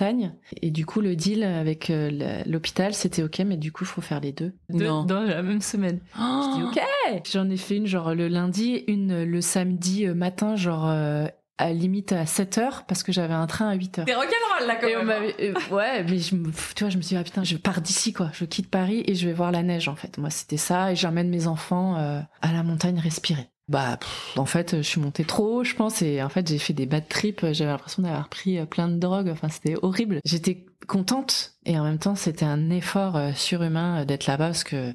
Et 0.62 0.70
du 0.70 0.84
coup, 0.86 1.00
le 1.00 1.16
deal 1.16 1.42
avec 1.44 1.90
euh, 1.90 2.42
l'hôpital, 2.46 2.94
c'était 2.94 3.22
ok, 3.22 3.40
mais 3.46 3.56
du 3.56 3.72
coup, 3.72 3.84
il 3.84 3.88
faut 3.88 4.00
faire 4.00 4.20
les 4.20 4.32
deux. 4.32 4.52
Deux 4.70 4.86
Non. 4.86 5.04
dans 5.04 5.20
la 5.22 5.42
même 5.42 5.60
semaine. 5.60 6.00
Oh 6.18 6.20
Je 6.42 6.56
dis 6.56 6.62
ok. 6.80 7.22
J'en 7.32 7.48
ai 7.50 7.56
fait 7.56 7.76
une 7.76 7.86
genre 7.86 8.14
le 8.14 8.28
lundi, 8.28 8.84
une 8.88 9.24
le 9.24 9.40
samedi 9.40 10.06
euh, 10.06 10.14
matin, 10.14 10.56
genre 10.56 10.88
euh, 10.88 11.26
à 11.58 11.72
limite 11.72 12.10
à 12.12 12.26
7 12.26 12.58
heures 12.58 12.84
parce 12.88 13.02
que 13.04 13.12
j'avais 13.12 13.32
un 13.34 13.46
train 13.46 13.68
à 13.68 13.74
8 13.74 14.00
heures. 14.00 14.04
T'es 14.06 14.14
rock'n'roll 14.14 14.66
là 14.66 14.74
quand 14.76 14.88
Et 14.88 14.96
même. 14.96 15.10
euh, 15.40 15.54
ouais, 15.74 16.02
mais 16.02 16.18
je 16.18 16.34
me, 16.34 16.50
tu 16.74 16.82
vois, 16.84 16.90
je 16.90 16.96
me 16.96 17.02
suis 17.02 17.14
dit, 17.14 17.16
ah 17.20 17.22
putain, 17.22 17.44
je 17.44 17.56
pars 17.56 17.80
d'ici, 17.80 18.12
quoi. 18.12 18.30
Je 18.32 18.44
quitte 18.44 18.68
Paris 18.70 19.04
et 19.06 19.14
je 19.14 19.26
vais 19.28 19.32
voir 19.32 19.52
la 19.52 19.62
neige, 19.62 19.88
en 19.88 19.94
fait. 19.94 20.18
Moi, 20.18 20.30
c'était 20.30 20.56
ça. 20.56 20.90
Et 20.92 20.96
j'emmène 20.96 21.28
mes 21.28 21.46
enfants 21.46 21.96
euh, 21.96 22.20
à 22.42 22.52
la 22.52 22.62
montagne 22.64 22.98
respirer. 22.98 23.48
Bah, 23.68 23.96
pff, 23.98 24.34
en 24.36 24.44
fait, 24.44 24.76
je 24.76 24.82
suis 24.82 25.00
montée 25.00 25.24
trop 25.24 25.60
haut, 25.60 25.64
je 25.64 25.74
pense. 25.74 26.02
Et 26.02 26.22
en 26.22 26.28
fait, 26.28 26.46
j'ai 26.46 26.58
fait 26.58 26.74
des 26.74 26.86
bad 26.86 27.08
trips. 27.08 27.46
J'avais 27.52 27.70
l'impression 27.70 28.02
d'avoir 28.02 28.28
pris 28.28 28.58
euh, 28.58 28.66
plein 28.66 28.88
de 28.88 28.96
drogue. 28.98 29.28
Enfin, 29.30 29.48
c'était 29.48 29.74
horrible. 29.82 30.20
J'étais 30.24 30.66
contente. 30.86 31.54
Et 31.64 31.78
en 31.78 31.84
même 31.84 31.98
temps, 31.98 32.14
c'était 32.14 32.44
un 32.44 32.68
effort 32.70 33.16
euh, 33.16 33.32
surhumain 33.34 34.02
euh, 34.02 34.04
d'être 34.04 34.26
là-bas 34.26 34.46
parce 34.48 34.64
que 34.64 34.94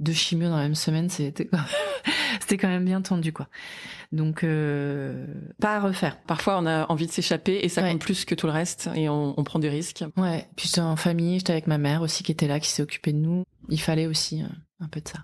deux 0.00 0.12
chimios 0.12 0.48
dans 0.50 0.56
la 0.56 0.64
même 0.64 0.74
semaine, 0.74 1.08
c'était 1.08 1.48
c'était 2.40 2.58
quand 2.58 2.68
même 2.68 2.84
bien 2.84 3.00
tendu, 3.00 3.32
quoi. 3.32 3.48
Donc, 4.12 4.44
euh, 4.44 5.26
pas 5.60 5.76
à 5.76 5.80
refaire. 5.80 6.18
Parfois, 6.26 6.58
on 6.58 6.66
a 6.66 6.86
envie 6.90 7.06
de 7.06 7.12
s'échapper 7.12 7.60
et 7.62 7.68
ça 7.70 7.82
Ouais. 7.82 7.90
compte 7.92 8.00
plus 8.02 8.24
que 8.26 8.34
tout 8.34 8.46
le 8.46 8.52
reste 8.52 8.90
et 8.94 9.08
on, 9.08 9.32
on 9.38 9.44
prend 9.44 9.58
des 9.58 9.70
risques. 9.70 10.04
Ouais, 10.18 10.46
puis 10.56 10.66
j'étais 10.66 10.80
en 10.82 10.96
famille, 10.96 11.38
j'étais 11.38 11.52
avec 11.52 11.66
ma 11.68 11.78
mère 11.78 12.02
aussi 12.02 12.22
qui 12.22 12.32
était 12.32 12.48
là, 12.48 12.60
qui 12.60 12.68
s'est 12.68 12.82
occupée 12.82 13.12
de 13.12 13.18
nous. 13.18 13.44
Il 13.70 13.80
fallait 13.80 14.06
aussi 14.06 14.42
un 14.80 14.88
peu 14.88 15.00
de 15.00 15.08
ça. 15.08 15.20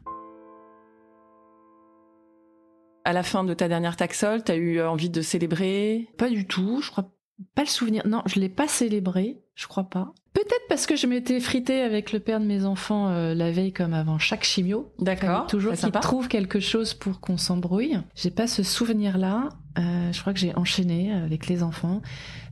À 3.05 3.13
la 3.13 3.23
fin 3.23 3.45
de 3.45 3.55
ta 3.55 3.69
dernière 3.69 3.97
Taxol, 3.97 4.43
t'as 4.43 4.57
eu 4.57 4.79
euh, 4.79 4.91
envie 4.91 5.11
de 5.11 5.23
célébrer? 5.23 6.09
Pas 6.19 6.29
du 6.29 6.47
tout, 6.47 6.81
je 6.83 6.91
crois 6.91 7.13
pas 7.55 7.63
le 7.63 7.69
souvenir. 7.69 8.07
Non, 8.07 8.23
je 8.27 8.39
l'ai 8.39 8.49
pas 8.49 8.69
célébré, 8.69 9.39
je 9.55 9.67
crois 9.67 9.85
pas. 9.85 10.13
Peut-être 10.33 10.67
parce 10.69 10.87
que 10.87 10.95
je 10.95 11.07
m'étais 11.07 11.41
fritée 11.41 11.81
avec 11.81 12.13
le 12.13 12.21
père 12.21 12.41
de 12.41 12.45
mes 12.45 12.65
enfants 12.65 13.09
euh, 13.09 13.35
la 13.35 13.51
veille 13.51 13.73
comme 13.73 13.95
avant 13.95 14.19
chaque 14.19 14.45
chimio. 14.45 14.93
D'accord. 14.99 15.47
Toujours 15.47 15.73
qu'il 15.73 15.91
trouve 15.91 16.29
quelque 16.29 16.61
chose 16.61 16.95
pour 16.95 17.21
qu'on 17.21 17.37
s'embrouille. 17.37 17.99
J'ai 18.15 18.31
pas 18.31 18.47
ce 18.47 18.63
souvenir-là. 18.63 19.49
Euh, 19.79 20.13
je 20.13 20.21
crois 20.21 20.33
que 20.33 20.39
j'ai 20.39 20.55
enchaîné 20.55 21.13
avec 21.13 21.47
les 21.47 21.63
enfants. 21.63 22.03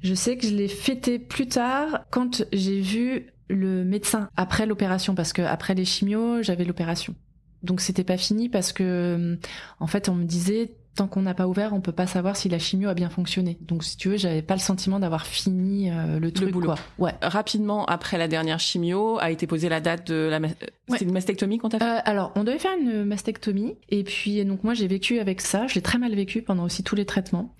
Je 0.02 0.14
sais 0.14 0.36
que 0.36 0.46
je 0.46 0.54
l'ai 0.54 0.68
fêté 0.68 1.18
plus 1.18 1.46
tard 1.46 2.04
quand 2.10 2.44
j'ai 2.52 2.80
vu 2.80 3.32
le 3.48 3.84
médecin 3.84 4.28
après 4.36 4.66
l'opération 4.66 5.14
parce 5.14 5.32
que 5.32 5.42
après 5.42 5.74
les 5.74 5.84
chimios, 5.84 6.42
j'avais 6.42 6.64
l'opération. 6.64 7.14
Donc 7.62 7.80
c'était 7.80 8.04
pas 8.04 8.16
fini 8.16 8.48
parce 8.48 8.72
que 8.72 9.14
hum, 9.16 9.38
en 9.80 9.86
fait 9.86 10.08
on 10.08 10.14
me 10.14 10.24
disait 10.24 10.72
tant 10.94 11.06
qu'on 11.06 11.22
n'a 11.22 11.34
pas 11.34 11.46
ouvert, 11.46 11.74
on 11.74 11.80
peut 11.80 11.92
pas 11.92 12.08
savoir 12.08 12.34
si 12.36 12.48
la 12.48 12.58
chimio 12.58 12.88
a 12.88 12.94
bien 12.94 13.08
fonctionné. 13.08 13.56
Donc 13.60 13.84
si 13.84 13.96
tu 13.96 14.08
veux, 14.08 14.16
j'avais 14.16 14.42
pas 14.42 14.54
le 14.54 14.60
sentiment 14.60 14.98
d'avoir 14.98 15.26
fini 15.26 15.92
euh, 15.92 16.18
le 16.18 16.32
truc 16.32 16.50
boulot. 16.50 16.66
quoi. 16.66 16.78
Ouais. 16.98 17.14
Rapidement 17.22 17.86
après 17.86 18.18
la 18.18 18.26
dernière 18.26 18.58
chimio 18.58 19.16
a 19.20 19.30
été 19.30 19.46
posée 19.46 19.68
la 19.68 19.80
date 19.80 20.08
de 20.08 20.26
la. 20.28 20.40
ma- 20.40 20.48
C'était 20.90 21.04
une 21.04 21.12
mastectomie 21.12 21.58
qu'on 21.58 21.68
t'a 21.68 21.78
fait? 21.78 21.84
Euh, 21.84 21.98
alors, 22.04 22.32
on 22.34 22.42
devait 22.42 22.58
faire 22.58 22.72
une 22.80 23.04
mastectomie 23.04 23.76
et 23.90 24.02
puis 24.02 24.44
donc 24.44 24.64
moi 24.64 24.74
j'ai 24.74 24.88
vécu 24.88 25.20
avec 25.20 25.40
ça. 25.40 25.68
J'ai 25.68 25.82
très 25.82 25.98
mal 25.98 26.12
vécu 26.16 26.42
pendant 26.42 26.64
aussi 26.64 26.82
tous 26.82 26.96
les 26.96 27.06
traitements. 27.06 27.54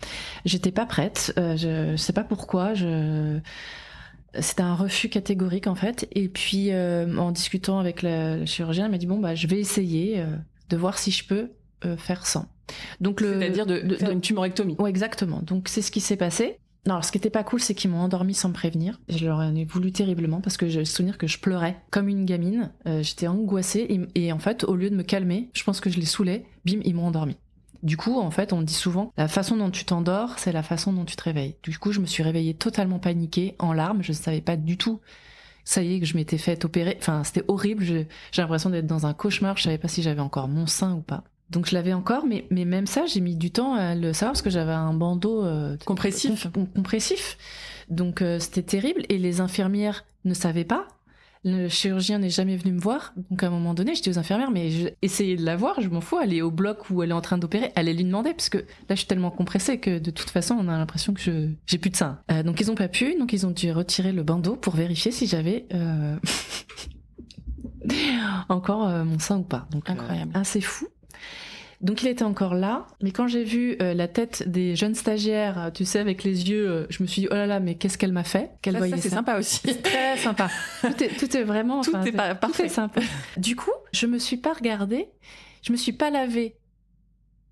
J'étais 0.44 0.72
pas 0.72 0.84
prête. 0.87 1.32
Euh, 1.38 1.56
je 1.56 1.94
sais 1.96 2.12
pas 2.12 2.24
pourquoi. 2.24 2.74
Je 2.74 3.38
c'était 4.40 4.62
un 4.62 4.74
refus 4.74 5.08
catégorique 5.08 5.66
en 5.66 5.74
fait. 5.74 6.08
Et 6.12 6.28
puis 6.28 6.68
euh, 6.72 7.16
en 7.16 7.30
discutant 7.32 7.78
avec 7.78 8.02
la, 8.02 8.36
la 8.36 8.46
chirurgienne, 8.46 8.86
elle 8.86 8.90
m'a 8.92 8.98
dit 8.98 9.06
bon 9.06 9.18
bah 9.18 9.34
je 9.34 9.46
vais 9.46 9.58
essayer 9.58 10.20
euh, 10.20 10.26
de 10.68 10.76
voir 10.76 10.98
si 10.98 11.10
je 11.10 11.24
peux 11.26 11.50
euh, 11.84 11.96
faire 11.96 12.26
sans. 12.26 12.46
Donc 13.00 13.20
le 13.20 13.38
C'est-à-dire 13.40 13.66
de, 13.66 13.80
de- 13.80 13.96
faire 13.96 14.08
de- 14.08 14.14
une 14.14 14.20
tumorectomie. 14.20 14.76
Ouais, 14.78 14.90
exactement. 14.90 15.40
Donc 15.42 15.68
c'est 15.68 15.82
ce 15.82 15.90
qui 15.90 16.00
s'est 16.00 16.16
passé. 16.16 16.58
Non, 16.86 16.94
alors 16.94 17.04
ce 17.04 17.12
qui 17.12 17.18
était 17.18 17.28
pas 17.30 17.42
cool, 17.44 17.60
c'est 17.60 17.74
qu'ils 17.74 17.90
m'ont 17.90 18.00
endormi 18.00 18.34
sans 18.34 18.48
me 18.48 18.54
prévenir. 18.54 19.00
Je 19.08 19.26
leur 19.26 19.38
en 19.38 19.54
ai 19.54 19.64
voulu 19.64 19.92
terriblement 19.92 20.40
parce 20.40 20.56
que 20.56 20.68
j'ai 20.68 20.78
le 20.78 20.84
souvenir 20.84 21.18
que 21.18 21.26
je 21.26 21.38
pleurais 21.38 21.76
comme 21.90 22.08
une 22.08 22.24
gamine. 22.24 22.70
Euh, 22.86 23.02
J'étais 23.02 23.26
angoissée 23.26 23.86
et, 24.14 24.26
et 24.26 24.32
en 24.32 24.38
fait, 24.38 24.64
au 24.64 24.74
lieu 24.76 24.88
de 24.88 24.94
me 24.96 25.02
calmer, 25.02 25.50
je 25.54 25.64
pense 25.64 25.80
que 25.80 25.90
je 25.90 25.98
les 25.98 26.06
saoulais. 26.06 26.46
Bim, 26.64 26.80
ils 26.84 26.94
m'ont 26.94 27.06
endormi. 27.06 27.36
Du 27.82 27.96
coup, 27.96 28.18
en 28.20 28.30
fait, 28.30 28.52
on 28.52 28.62
dit 28.62 28.74
souvent 28.74 29.12
la 29.16 29.28
façon 29.28 29.56
dont 29.56 29.70
tu 29.70 29.84
t'endors, 29.84 30.38
c'est 30.38 30.52
la 30.52 30.62
façon 30.62 30.92
dont 30.92 31.04
tu 31.04 31.14
te 31.16 31.22
réveilles. 31.22 31.56
Du 31.62 31.78
coup, 31.78 31.92
je 31.92 32.00
me 32.00 32.06
suis 32.06 32.22
réveillée 32.22 32.54
totalement 32.54 32.98
paniquée, 32.98 33.54
en 33.58 33.72
larmes. 33.72 34.02
Je 34.02 34.12
ne 34.12 34.16
savais 34.16 34.40
pas 34.40 34.56
du 34.56 34.76
tout. 34.76 35.00
Ça 35.64 35.82
y 35.82 35.94
est, 35.94 36.00
que 36.00 36.06
je 36.06 36.16
m'étais 36.16 36.38
fait 36.38 36.64
opérer. 36.64 36.96
Enfin, 36.98 37.22
c'était 37.24 37.44
horrible. 37.46 37.84
J'ai 37.84 38.06
l'impression 38.38 38.70
d'être 38.70 38.86
dans 38.86 39.06
un 39.06 39.14
cauchemar. 39.14 39.56
Je 39.58 39.64
savais 39.64 39.78
pas 39.78 39.88
si 39.88 40.02
j'avais 40.02 40.20
encore 40.22 40.48
mon 40.48 40.66
sein 40.66 40.94
ou 40.94 41.00
pas. 41.02 41.24
Donc 41.50 41.66
je 41.66 41.74
l'avais 41.74 41.94
encore, 41.94 42.26
mais, 42.26 42.46
mais 42.50 42.64
même 42.66 42.86
ça, 42.86 43.06
j'ai 43.06 43.20
mis 43.20 43.34
du 43.36 43.50
temps 43.50 43.74
à 43.74 43.94
le 43.94 44.12
savoir 44.12 44.32
parce 44.32 44.42
que 44.42 44.50
j'avais 44.50 44.72
un 44.72 44.92
bandeau 44.92 45.44
euh, 45.44 45.76
Compressif. 45.86 46.46
com- 46.52 46.66
compressif. 46.74 47.38
Donc 47.88 48.20
euh, 48.20 48.38
c'était 48.38 48.62
terrible 48.62 49.02
et 49.08 49.16
les 49.18 49.40
infirmières 49.40 50.04
ne 50.26 50.34
savaient 50.34 50.64
pas. 50.64 50.86
Le 51.44 51.68
chirurgien 51.68 52.18
n'est 52.18 52.31
jamais 52.31 52.57
venu 52.57 52.72
me 52.72 52.81
voir. 52.81 53.12
Donc 53.31 53.42
à 53.42 53.46
un 53.46 53.51
moment 53.51 53.74
donné, 53.74 53.94
j'étais 53.94 54.11
aux 54.11 54.18
infirmières, 54.18 54.51
mais 54.51 54.70
je- 54.70 54.88
essayez 55.03 55.37
de 55.37 55.44
la 55.44 55.57
voir, 55.57 55.81
je 55.81 55.88
m'en 55.88 56.01
fous. 56.01 56.18
Elle 56.22 56.35
est 56.35 56.42
au 56.42 56.51
bloc 56.51 56.90
où 56.90 57.03
elle 57.03 57.11
est 57.11 57.14
en 57.14 57.20
train 57.20 57.38
d'opérer. 57.38 57.70
Allez 57.77 57.94
lui 57.94 58.05
demander 58.05 58.33
parce 58.35 58.48
que 58.48 58.59
là, 58.59 58.64
je 58.90 58.96
suis 58.96 59.07
tellement 59.07 59.31
compressée 59.31 59.79
que 59.79 59.98
de 59.98 60.11
toute 60.11 60.31
façon, 60.31 60.57
on 60.61 60.68
a 60.68 60.77
l'impression 60.77 61.14
que 61.14 61.20
je 61.20 61.51
j'ai 61.66 61.79
plus 61.79 61.90
de 61.90 61.96
sein. 61.96 62.18
Euh, 62.31 62.42
donc 62.42 62.61
ils 62.61 62.70
ont 62.70 62.74
pas 62.74 62.88
pu, 62.88 63.16
donc 63.18 63.33
ils 63.33 63.46
ont 63.46 63.51
dû 63.53 63.70
retirer 63.72 64.12
le 64.12 64.22
bandeau 64.22 64.57
pour 64.57 64.74
vérifier 64.74 65.12
si 65.12 65.27
j'avais. 65.27 65.66
euh, 65.74 66.16
encore 68.48 68.88
mon 69.05 69.18
sein 69.18 69.38
ou 69.38 69.42
pas. 69.44 69.66
Donc 69.70 69.88
incroyable, 69.88 70.33
assez 70.35 70.61
fou. 70.61 70.87
Donc 71.80 72.02
il 72.02 72.08
était 72.08 72.24
encore 72.24 72.54
là, 72.54 72.86
mais 73.02 73.12
quand 73.12 73.28
j'ai 73.28 73.44
vu 73.44 73.76
euh, 73.80 73.94
la 73.94 74.08
tête 74.08 74.48
des 74.48 74.74
jeunes 74.74 74.96
stagiaires, 74.96 75.70
tu 75.72 75.84
sais, 75.84 76.00
avec 76.00 76.24
les 76.24 76.50
yeux, 76.50 76.68
euh, 76.68 76.86
je 76.90 77.02
me 77.02 77.06
suis 77.06 77.22
dit 77.22 77.28
oh 77.30 77.34
là 77.34 77.46
là, 77.46 77.60
mais 77.60 77.76
qu'est-ce 77.76 77.96
qu'elle 77.96 78.12
m'a 78.12 78.24
fait? 78.24 78.50
Qu'elle 78.62 78.78
ça, 78.78 78.96
c'est 78.96 79.10
sympa 79.10 79.38
aussi. 79.38 79.60
très 79.82 80.16
sympa. 80.16 80.50
Tout 80.80 81.04
est, 81.04 81.16
tout 81.16 81.36
est 81.36 81.44
vraiment. 81.44 81.82
Tout 81.82 81.96
est, 82.04 82.12
pas, 82.12 82.34
parfait. 82.34 82.68
sympa. 82.68 83.00
Du 83.36 83.54
coup, 83.54 83.70
je 83.92 84.06
me 84.06 84.18
suis 84.18 84.38
pas 84.38 84.54
regardée, 84.54 85.08
je 85.62 85.70
me 85.70 85.76
suis 85.76 85.92
pas 85.92 86.10
lavée 86.10 86.56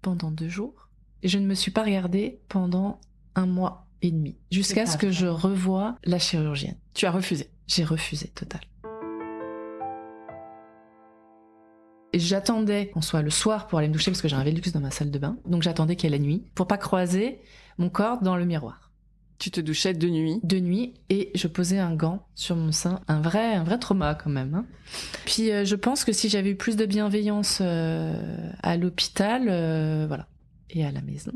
pendant 0.02 0.32
deux 0.32 0.48
jours, 0.48 0.88
et 1.22 1.28
je 1.28 1.38
ne 1.38 1.46
me 1.46 1.54
suis 1.54 1.70
pas 1.70 1.84
regardée 1.84 2.40
pendant 2.48 3.00
un 3.36 3.46
mois 3.46 3.86
et 4.02 4.10
demi, 4.10 4.36
jusqu'à 4.50 4.86
ce 4.86 4.96
que 4.96 5.10
je 5.10 5.26
revoie 5.26 5.96
la 6.04 6.18
chirurgienne. 6.18 6.76
Tu 6.94 7.06
as 7.06 7.12
refusé 7.12 7.50
J'ai 7.68 7.84
refusé, 7.84 8.28
total. 8.28 8.60
Et 12.16 12.18
j'attendais 12.18 12.86
qu'on 12.86 13.02
soit 13.02 13.20
le 13.20 13.28
soir 13.28 13.66
pour 13.66 13.78
aller 13.78 13.88
me 13.88 13.92
doucher 13.92 14.10
parce 14.10 14.22
que 14.22 14.28
j'ai 14.28 14.36
un 14.36 14.42
Velux 14.42 14.70
dans 14.72 14.80
ma 14.80 14.90
salle 14.90 15.10
de 15.10 15.18
bain. 15.18 15.36
Donc 15.44 15.60
j'attendais 15.60 15.96
qu'il 15.96 16.10
y 16.10 16.14
ait 16.14 16.16
la 16.16 16.24
nuit 16.24 16.44
pour 16.54 16.66
pas 16.66 16.78
croiser 16.78 17.40
mon 17.76 17.90
corps 17.90 18.22
dans 18.22 18.36
le 18.36 18.46
miroir. 18.46 18.90
Tu 19.38 19.50
te 19.50 19.60
douchais 19.60 19.92
de 19.92 20.08
nuit? 20.08 20.40
De 20.42 20.58
nuit 20.58 20.94
et 21.10 21.30
je 21.34 21.46
posais 21.46 21.78
un 21.78 21.94
gant 21.94 22.26
sur 22.34 22.56
mon 22.56 22.72
sein, 22.72 23.00
un 23.06 23.20
vrai, 23.20 23.52
un 23.52 23.64
vrai 23.64 23.78
trauma 23.78 24.14
quand 24.14 24.30
même. 24.30 24.54
Hein. 24.54 24.64
Puis 25.26 25.52
euh, 25.52 25.66
je 25.66 25.76
pense 25.76 26.06
que 26.06 26.12
si 26.12 26.30
j'avais 26.30 26.52
eu 26.52 26.56
plus 26.56 26.76
de 26.76 26.86
bienveillance 26.86 27.58
euh, 27.60 28.14
à 28.62 28.78
l'hôpital, 28.78 29.48
euh, 29.50 30.06
voilà, 30.08 30.26
et 30.70 30.84
à 30.84 30.90
la 30.90 31.00
maison, 31.00 31.32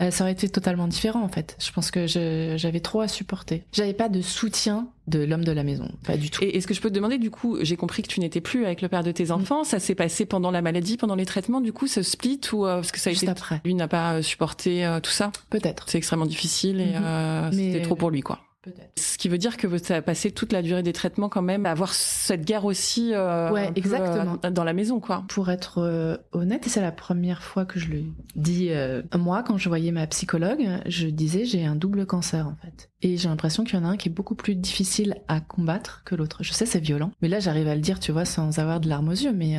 euh, 0.00 0.10
ça 0.10 0.24
aurait 0.24 0.32
été 0.32 0.48
totalement 0.48 0.86
différent 0.88 1.22
en 1.22 1.28
fait. 1.28 1.56
Je 1.60 1.70
pense 1.72 1.90
que 1.90 2.06
j'avais 2.06 2.80
trop 2.80 3.00
à 3.00 3.08
supporter. 3.08 3.64
J'avais 3.72 3.94
pas 3.94 4.08
de 4.08 4.20
soutien 4.20 4.88
de 5.06 5.20
l'homme 5.20 5.44
de 5.44 5.52
la 5.52 5.64
maison, 5.64 5.90
pas 6.04 6.16
du 6.16 6.30
tout. 6.30 6.44
Et 6.44 6.56
est-ce 6.56 6.66
que 6.66 6.74
je 6.74 6.80
peux 6.80 6.88
te 6.90 6.94
demander 6.94 7.18
du 7.18 7.30
coup, 7.30 7.58
j'ai 7.62 7.76
compris 7.76 8.02
que 8.02 8.08
tu 8.08 8.20
n'étais 8.20 8.40
plus 8.40 8.64
avec 8.64 8.80
le 8.82 8.88
père 8.88 9.02
de 9.02 9.10
tes 9.12 9.26
mm. 9.26 9.32
enfants, 9.32 9.64
ça 9.64 9.80
s'est 9.80 9.94
passé 9.94 10.24
pendant 10.26 10.50
la 10.50 10.62
maladie, 10.62 10.96
pendant 10.96 11.16
les 11.16 11.26
traitements, 11.26 11.60
du 11.60 11.72
coup, 11.72 11.86
ce 11.86 12.02
split 12.02 12.40
ou 12.52 12.66
euh, 12.66 12.76
parce 12.76 12.92
que 12.92 13.00
ça 13.00 13.10
a 13.10 13.12
Juste 13.12 13.24
été 13.24 13.32
après. 13.32 13.60
lui 13.64 13.74
n'a 13.74 13.88
pas 13.88 14.14
euh, 14.14 14.22
supporté 14.22 14.86
tout 15.02 15.10
ça? 15.10 15.32
Peut-être. 15.48 15.86
C'est 15.88 15.98
extrêmement 15.98 16.26
difficile 16.26 16.80
et 16.80 16.90
Mm-hmm. 16.90 17.52
c'était 17.52 17.82
trop 17.82 17.94
pour 17.94 18.10
lui 18.10 18.20
quoi. 18.20 18.40
Peut-être. 18.62 18.92
Ce 18.98 19.16
qui 19.16 19.30
veut 19.30 19.38
dire 19.38 19.56
que 19.56 19.66
tu 19.78 19.92
as 19.92 20.02
passé 20.02 20.30
toute 20.30 20.52
la 20.52 20.60
durée 20.60 20.82
des 20.82 20.92
traitements 20.92 21.30
quand 21.30 21.40
même 21.40 21.64
à 21.64 21.70
avoir 21.70 21.94
cette 21.94 22.44
guerre 22.44 22.66
aussi 22.66 23.14
euh, 23.14 23.50
Ouais, 23.50 23.72
peu, 23.72 23.80
euh, 23.94 24.50
dans 24.50 24.64
la 24.64 24.74
maison 24.74 25.00
quoi. 25.00 25.24
Pour 25.28 25.48
être 25.48 25.78
euh, 25.78 26.18
honnête, 26.32 26.66
et 26.66 26.70
c'est 26.70 26.82
la 26.82 26.92
première 26.92 27.42
fois 27.42 27.64
que 27.64 27.80
je 27.80 27.88
le 27.88 28.02
dis, 28.36 28.70
moi, 29.16 29.42
quand 29.42 29.56
je 29.56 29.68
voyais 29.70 29.92
ma 29.92 30.06
psychologue, 30.06 30.66
je 30.86 31.08
disais 31.08 31.46
j'ai 31.46 31.64
un 31.64 31.74
double 31.74 32.04
cancer 32.04 32.46
en 32.46 32.56
fait. 32.62 32.90
Et 33.00 33.16
j'ai 33.16 33.30
l'impression 33.30 33.64
qu'il 33.64 33.78
y 33.78 33.82
en 33.82 33.84
a 33.86 33.88
un 33.88 33.96
qui 33.96 34.10
est 34.10 34.12
beaucoup 34.12 34.34
plus 34.34 34.54
difficile 34.56 35.14
à 35.26 35.40
combattre 35.40 36.02
que 36.04 36.14
l'autre. 36.14 36.42
Je 36.42 36.52
sais, 36.52 36.66
c'est 36.66 36.80
violent. 36.80 37.12
Mais 37.22 37.28
là, 37.28 37.40
j'arrive 37.40 37.68
à 37.68 37.74
le 37.74 37.80
dire, 37.80 37.98
tu 37.98 38.12
vois, 38.12 38.26
sans 38.26 38.58
avoir 38.58 38.80
de 38.80 38.90
larmes 38.90 39.08
aux 39.08 39.12
yeux, 39.12 39.32
mais, 39.32 39.56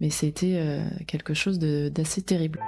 mais 0.00 0.10
c'était 0.10 0.80
quelque 1.08 1.34
chose 1.34 1.58
de- 1.58 1.88
d'assez 1.92 2.22
terrible. 2.22 2.60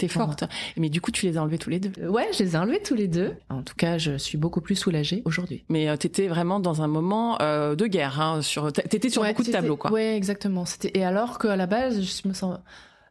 T'es 0.00 0.08
forte. 0.08 0.44
Mais 0.76 0.88
du 0.88 1.00
coup, 1.00 1.10
tu 1.10 1.26
les 1.26 1.36
as 1.36 1.42
enlevés 1.42 1.58
tous 1.58 1.70
les 1.70 1.78
deux. 1.78 1.92
Euh, 2.02 2.08
Ouais, 2.08 2.26
je 2.32 2.42
les 2.42 2.54
ai 2.54 2.58
enlevés 2.58 2.80
tous 2.82 2.94
les 2.94 3.06
deux. 3.06 3.34
En 3.50 3.62
tout 3.62 3.74
cas, 3.76 3.98
je 3.98 4.16
suis 4.16 4.38
beaucoup 4.38 4.60
plus 4.60 4.74
soulagée 4.76 5.22
aujourd'hui. 5.26 5.62
Mais 5.68 5.88
euh, 5.88 5.96
t'étais 5.96 6.26
vraiment 6.26 6.58
dans 6.58 6.80
un 6.82 6.86
moment 6.88 7.36
euh, 7.42 7.74
de 7.74 7.86
guerre. 7.86 8.20
Hein, 8.20 8.40
sur, 8.42 8.72
t'étais 8.72 9.10
sur 9.10 9.22
Ouais, 9.22 9.28
beaucoup 9.32 9.42
de 9.44 9.52
tableaux 9.52 9.76
quoi. 9.76 9.92
Ouais, 9.92 10.16
exactement. 10.16 10.64
C'était 10.64 10.90
et 10.98 11.04
alors 11.04 11.38
qu'à 11.38 11.54
la 11.56 11.66
base, 11.66 12.00
je 12.00 12.28
me 12.28 12.32
sens 12.32 12.58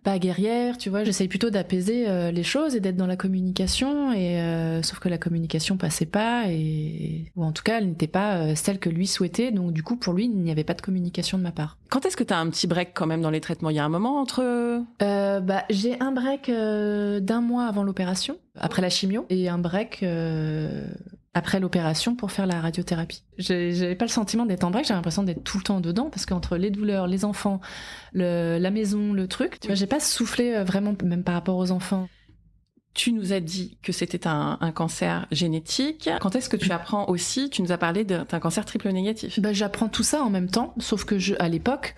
pas 0.03 0.19
guerrière, 0.19 0.77
tu 0.77 0.89
vois. 0.89 1.03
J'essaye 1.03 1.27
plutôt 1.27 1.49
d'apaiser 1.49 2.07
euh, 2.07 2.31
les 2.31 2.43
choses 2.43 2.75
et 2.75 2.79
d'être 2.79 2.95
dans 2.95 3.07
la 3.07 3.15
communication. 3.15 4.11
Et 4.13 4.39
euh, 4.39 4.81
sauf 4.81 4.99
que 4.99 5.09
la 5.09 5.17
communication 5.17 5.77
passait 5.77 6.05
pas 6.05 6.45
et 6.47 7.25
ou 7.35 7.43
en 7.43 7.51
tout 7.51 7.63
cas, 7.63 7.79
elle 7.79 7.89
n'était 7.89 8.07
pas 8.07 8.37
euh, 8.37 8.55
celle 8.55 8.79
que 8.79 8.89
lui 8.89 9.07
souhaitait. 9.07 9.51
Donc 9.51 9.73
du 9.73 9.83
coup, 9.83 9.95
pour 9.95 10.13
lui, 10.13 10.25
il 10.25 10.31
n'y 10.31 10.51
avait 10.51 10.63
pas 10.63 10.73
de 10.73 10.81
communication 10.81 11.37
de 11.37 11.43
ma 11.43 11.51
part. 11.51 11.77
Quand 11.89 12.05
est-ce 12.05 12.17
que 12.17 12.23
t'as 12.23 12.37
un 12.37 12.49
petit 12.49 12.67
break 12.67 12.91
quand 12.93 13.07
même 13.07 13.21
dans 13.21 13.31
les 13.31 13.41
traitements? 13.41 13.69
Il 13.69 13.75
y 13.75 13.79
a 13.79 13.85
un 13.85 13.89
moment 13.89 14.19
entre. 14.19 14.83
Bah, 14.99 15.65
j'ai 15.69 15.99
un 15.99 16.11
break 16.11 16.49
d'un 16.49 17.41
mois 17.41 17.65
avant 17.65 17.83
l'opération, 17.83 18.37
après 18.57 18.81
la 18.81 18.89
chimio, 18.89 19.25
et 19.29 19.49
un 19.49 19.57
break 19.57 20.03
après 21.33 21.59
l'opération 21.59 22.15
pour 22.15 22.31
faire 22.31 22.47
la 22.47 22.59
radiothérapie. 22.59 23.23
J'avais 23.37 23.95
pas 23.95 24.05
le 24.05 24.11
sentiment 24.11 24.45
d'être 24.45 24.63
en 24.63 24.71
break, 24.71 24.85
j'avais 24.85 24.97
l'impression 24.97 25.23
d'être 25.23 25.43
tout 25.43 25.57
le 25.57 25.63
temps 25.63 25.79
dedans, 25.79 26.09
parce 26.09 26.25
qu'entre 26.25 26.57
les 26.57 26.71
douleurs, 26.71 27.07
les 27.07 27.23
enfants, 27.23 27.61
le, 28.13 28.57
la 28.59 28.71
maison, 28.71 29.13
le 29.13 29.27
truc, 29.27 29.59
tu 29.59 29.67
vois, 29.67 29.75
j'ai 29.75 29.87
pas 29.87 29.99
soufflé 29.99 30.53
euh, 30.53 30.63
vraiment, 30.63 30.95
même 31.03 31.23
par 31.23 31.35
rapport 31.35 31.57
aux 31.57 31.71
enfants. 31.71 32.09
Tu 32.95 33.13
nous 33.13 33.31
as 33.31 33.39
dit 33.39 33.77
que 33.83 33.91
c'était 33.91 34.27
un, 34.27 34.57
un 34.59 34.71
cancer 34.71 35.27
génétique. 35.31 36.09
Quand 36.19 36.35
est-ce 36.35 36.49
que 36.49 36.57
tu 36.57 36.71
apprends 36.71 37.07
aussi? 37.07 37.49
Tu 37.51 37.61
nous 37.61 37.71
as 37.71 37.77
parlé 37.77 38.03
d'un 38.03 38.25
d'un 38.25 38.39
cancer 38.39 38.65
triple 38.65 38.89
négatif. 38.89 39.39
Bah, 39.39 39.53
j'apprends 39.53 39.87
tout 39.87 40.03
ça 40.03 40.23
en 40.23 40.31
même 40.31 40.49
temps, 40.49 40.73
sauf 40.79 41.05
que 41.05 41.19
je, 41.19 41.35
à 41.37 41.47
l'époque, 41.47 41.95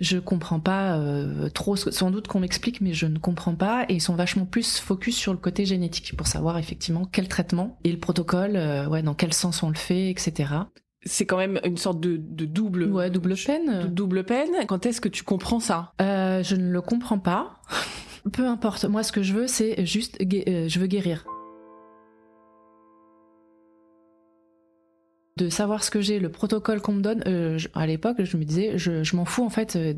je 0.00 0.18
comprends 0.18 0.60
pas 0.60 0.96
euh, 0.98 1.48
trop. 1.48 1.76
Sans 1.76 2.10
doute 2.10 2.28
qu'on 2.28 2.40
m'explique, 2.40 2.80
mais 2.80 2.92
je 2.92 3.06
ne 3.06 3.18
comprends 3.18 3.54
pas. 3.54 3.84
Et 3.88 3.94
ils 3.94 4.00
sont 4.00 4.14
vachement 4.14 4.44
plus 4.44 4.78
focus 4.78 5.16
sur 5.16 5.32
le 5.32 5.38
côté 5.38 5.64
génétique 5.64 6.14
pour 6.16 6.26
savoir 6.26 6.58
effectivement 6.58 7.04
quel 7.10 7.28
traitement 7.28 7.78
et 7.84 7.92
le 7.92 7.98
protocole, 7.98 8.56
euh, 8.56 8.86
ouais, 8.86 9.02
dans 9.02 9.14
quel 9.14 9.32
sens 9.32 9.62
on 9.62 9.68
le 9.68 9.76
fait, 9.76 10.10
etc. 10.10 10.54
C'est 11.04 11.24
quand 11.24 11.36
même 11.36 11.60
une 11.64 11.76
sorte 11.76 12.00
de, 12.00 12.16
de 12.16 12.44
double. 12.44 12.84
Ouais, 12.84 13.10
double 13.10 13.34
de 13.34 13.44
peine. 13.44 13.94
double 13.94 14.24
peine. 14.24 14.66
Quand 14.66 14.86
est-ce 14.86 15.00
que 15.00 15.08
tu 15.08 15.22
comprends 15.22 15.60
ça? 15.60 15.92
Euh, 16.00 16.42
je 16.42 16.56
ne 16.56 16.70
le 16.70 16.80
comprends 16.80 17.18
pas. 17.18 17.60
Peu 18.32 18.46
importe. 18.46 18.84
Moi, 18.86 19.04
ce 19.04 19.12
que 19.12 19.22
je 19.22 19.32
veux, 19.32 19.46
c'est 19.46 19.86
juste, 19.86 20.18
euh, 20.20 20.68
je 20.68 20.78
veux 20.80 20.88
guérir. 20.88 21.24
De 25.36 25.50
savoir 25.50 25.84
ce 25.84 25.90
que 25.90 26.00
j'ai, 26.00 26.18
le 26.18 26.30
protocole 26.30 26.80
qu'on 26.80 26.92
me 26.94 27.02
donne. 27.02 27.22
euh, 27.26 27.58
à 27.74 27.86
l'époque, 27.86 28.22
je 28.24 28.36
me 28.38 28.44
disais, 28.44 28.78
je, 28.78 29.14
m'en 29.16 29.26
fous 29.26 29.44
en 29.44 29.50
fait. 29.50 29.76
euh, 29.76 29.92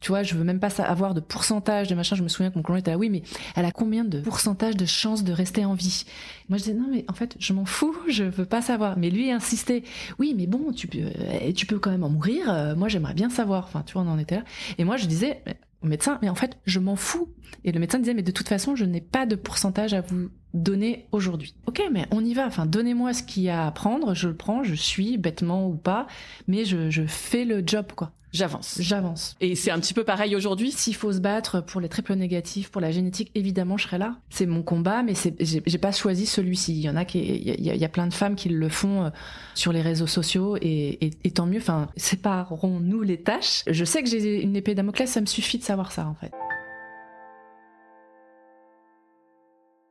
tu 0.00 0.08
vois, 0.08 0.22
je 0.24 0.34
veux 0.34 0.42
même 0.44 0.58
pas 0.58 0.68
avoir 0.82 1.14
de 1.14 1.20
pourcentage 1.20 1.86
de 1.88 1.94
machin. 1.94 2.16
Je 2.16 2.22
me 2.24 2.28
souviens 2.28 2.50
que 2.50 2.56
mon 2.56 2.62
conjoint 2.62 2.80
était 2.80 2.90
là, 2.90 2.98
oui, 2.98 3.08
mais 3.08 3.22
elle 3.54 3.64
a 3.64 3.70
combien 3.70 4.04
de 4.04 4.20
pourcentage 4.20 4.76
de 4.76 4.84
chances 4.84 5.22
de 5.22 5.32
rester 5.32 5.64
en 5.64 5.74
vie? 5.74 6.04
Moi, 6.48 6.58
je 6.58 6.64
disais, 6.64 6.74
non, 6.76 6.88
mais 6.90 7.04
en 7.08 7.14
fait, 7.14 7.36
je 7.38 7.52
m'en 7.52 7.64
fous, 7.64 7.96
je 8.08 8.24
veux 8.24 8.44
pas 8.44 8.60
savoir. 8.60 8.98
Mais 8.98 9.10
lui 9.10 9.30
insistait, 9.30 9.84
oui, 10.18 10.34
mais 10.36 10.46
bon, 10.46 10.72
tu 10.72 10.88
peux, 10.88 10.98
euh, 10.98 11.52
tu 11.54 11.66
peux 11.66 11.78
quand 11.78 11.90
même 11.92 12.04
en 12.04 12.10
mourir. 12.10 12.52
euh, 12.52 12.74
moi, 12.74 12.88
j'aimerais 12.88 13.14
bien 13.14 13.30
savoir. 13.30 13.64
Enfin, 13.64 13.82
tu 13.86 13.92
vois, 13.94 14.02
on 14.02 14.08
en 14.08 14.18
était 14.18 14.36
là. 14.36 14.44
Et 14.76 14.84
moi, 14.84 14.96
je 14.96 15.06
disais 15.06 15.42
au 15.82 15.86
médecin, 15.86 16.18
mais 16.20 16.28
en 16.28 16.34
fait, 16.34 16.58
je 16.66 16.80
m'en 16.80 16.96
fous. 16.96 17.32
Et 17.64 17.72
le 17.72 17.78
médecin 17.80 17.98
disait, 18.00 18.14
mais 18.14 18.22
de 18.22 18.32
toute 18.32 18.48
façon, 18.48 18.74
je 18.74 18.84
n'ai 18.84 19.00
pas 19.00 19.24
de 19.24 19.36
pourcentage 19.36 19.94
à 19.94 20.00
vous 20.00 20.30
donner 20.54 21.06
aujourd'hui. 21.12 21.54
Ok, 21.66 21.82
mais 21.92 22.06
on 22.10 22.24
y 22.24 22.34
va. 22.34 22.46
Enfin, 22.46 22.66
donnez-moi 22.66 23.14
ce 23.14 23.22
qu'il 23.22 23.42
y 23.44 23.48
a 23.50 23.66
à 23.66 23.70
prendre, 23.70 24.14
je 24.14 24.28
le 24.28 24.34
prends, 24.36 24.62
je 24.64 24.74
suis 24.74 25.16
bêtement 25.18 25.66
ou 25.68 25.74
pas, 25.74 26.06
mais 26.48 26.64
je, 26.64 26.90
je 26.90 27.02
fais 27.06 27.44
le 27.44 27.62
job, 27.66 27.86
quoi. 27.96 28.10
J'avance. 28.32 28.78
J'avance. 28.80 29.36
Et 29.42 29.54
c'est 29.54 29.70
un 29.70 29.78
petit 29.78 29.92
peu 29.92 30.04
pareil 30.04 30.34
aujourd'hui. 30.34 30.72
S'il 30.72 30.94
faut 30.94 31.12
se 31.12 31.18
battre 31.18 31.60
pour 31.62 31.82
les 31.82 31.90
triples 31.90 32.14
négatifs, 32.14 32.70
pour 32.70 32.80
la 32.80 32.90
génétique, 32.90 33.30
évidemment, 33.34 33.76
je 33.76 33.82
serai 33.84 33.98
là. 33.98 34.16
C'est 34.30 34.46
mon 34.46 34.62
combat, 34.62 35.02
mais 35.02 35.12
j'ai, 35.38 35.60
pas 35.78 35.92
choisi 35.92 36.24
celui-ci. 36.24 36.72
Il 36.72 36.80
y 36.80 36.88
en 36.88 36.96
a 36.96 37.04
qui, 37.04 37.18
il 37.18 37.46
y 37.46 37.50
a, 37.50 37.54
il 37.58 37.62
y 37.64 37.70
a- 37.70 37.74
il 37.74 37.80
y 37.80 37.84
a 37.84 37.90
plein 37.90 38.06
de 38.06 38.14
femmes 38.14 38.34
qui 38.34 38.48
le 38.48 38.68
font 38.70 39.04
euh, 39.04 39.10
sur 39.54 39.70
les 39.70 39.82
réseaux 39.82 40.06
sociaux 40.06 40.56
et, 40.62 41.04
et, 41.04 41.10
et 41.24 41.30
tant 41.30 41.44
mieux. 41.44 41.58
Enfin, 41.58 41.88
séparons-nous 41.98 43.02
les 43.02 43.20
tâches. 43.20 43.64
Je 43.66 43.84
sais 43.84 44.02
que 44.02 44.08
j'ai 44.08 44.42
une 44.42 44.56
épée 44.56 44.74
Damoclès, 44.74 45.10
ça 45.10 45.20
me 45.20 45.26
suffit 45.26 45.58
de 45.58 45.64
savoir 45.64 45.92
ça, 45.92 46.06
en 46.08 46.14
fait. 46.14 46.32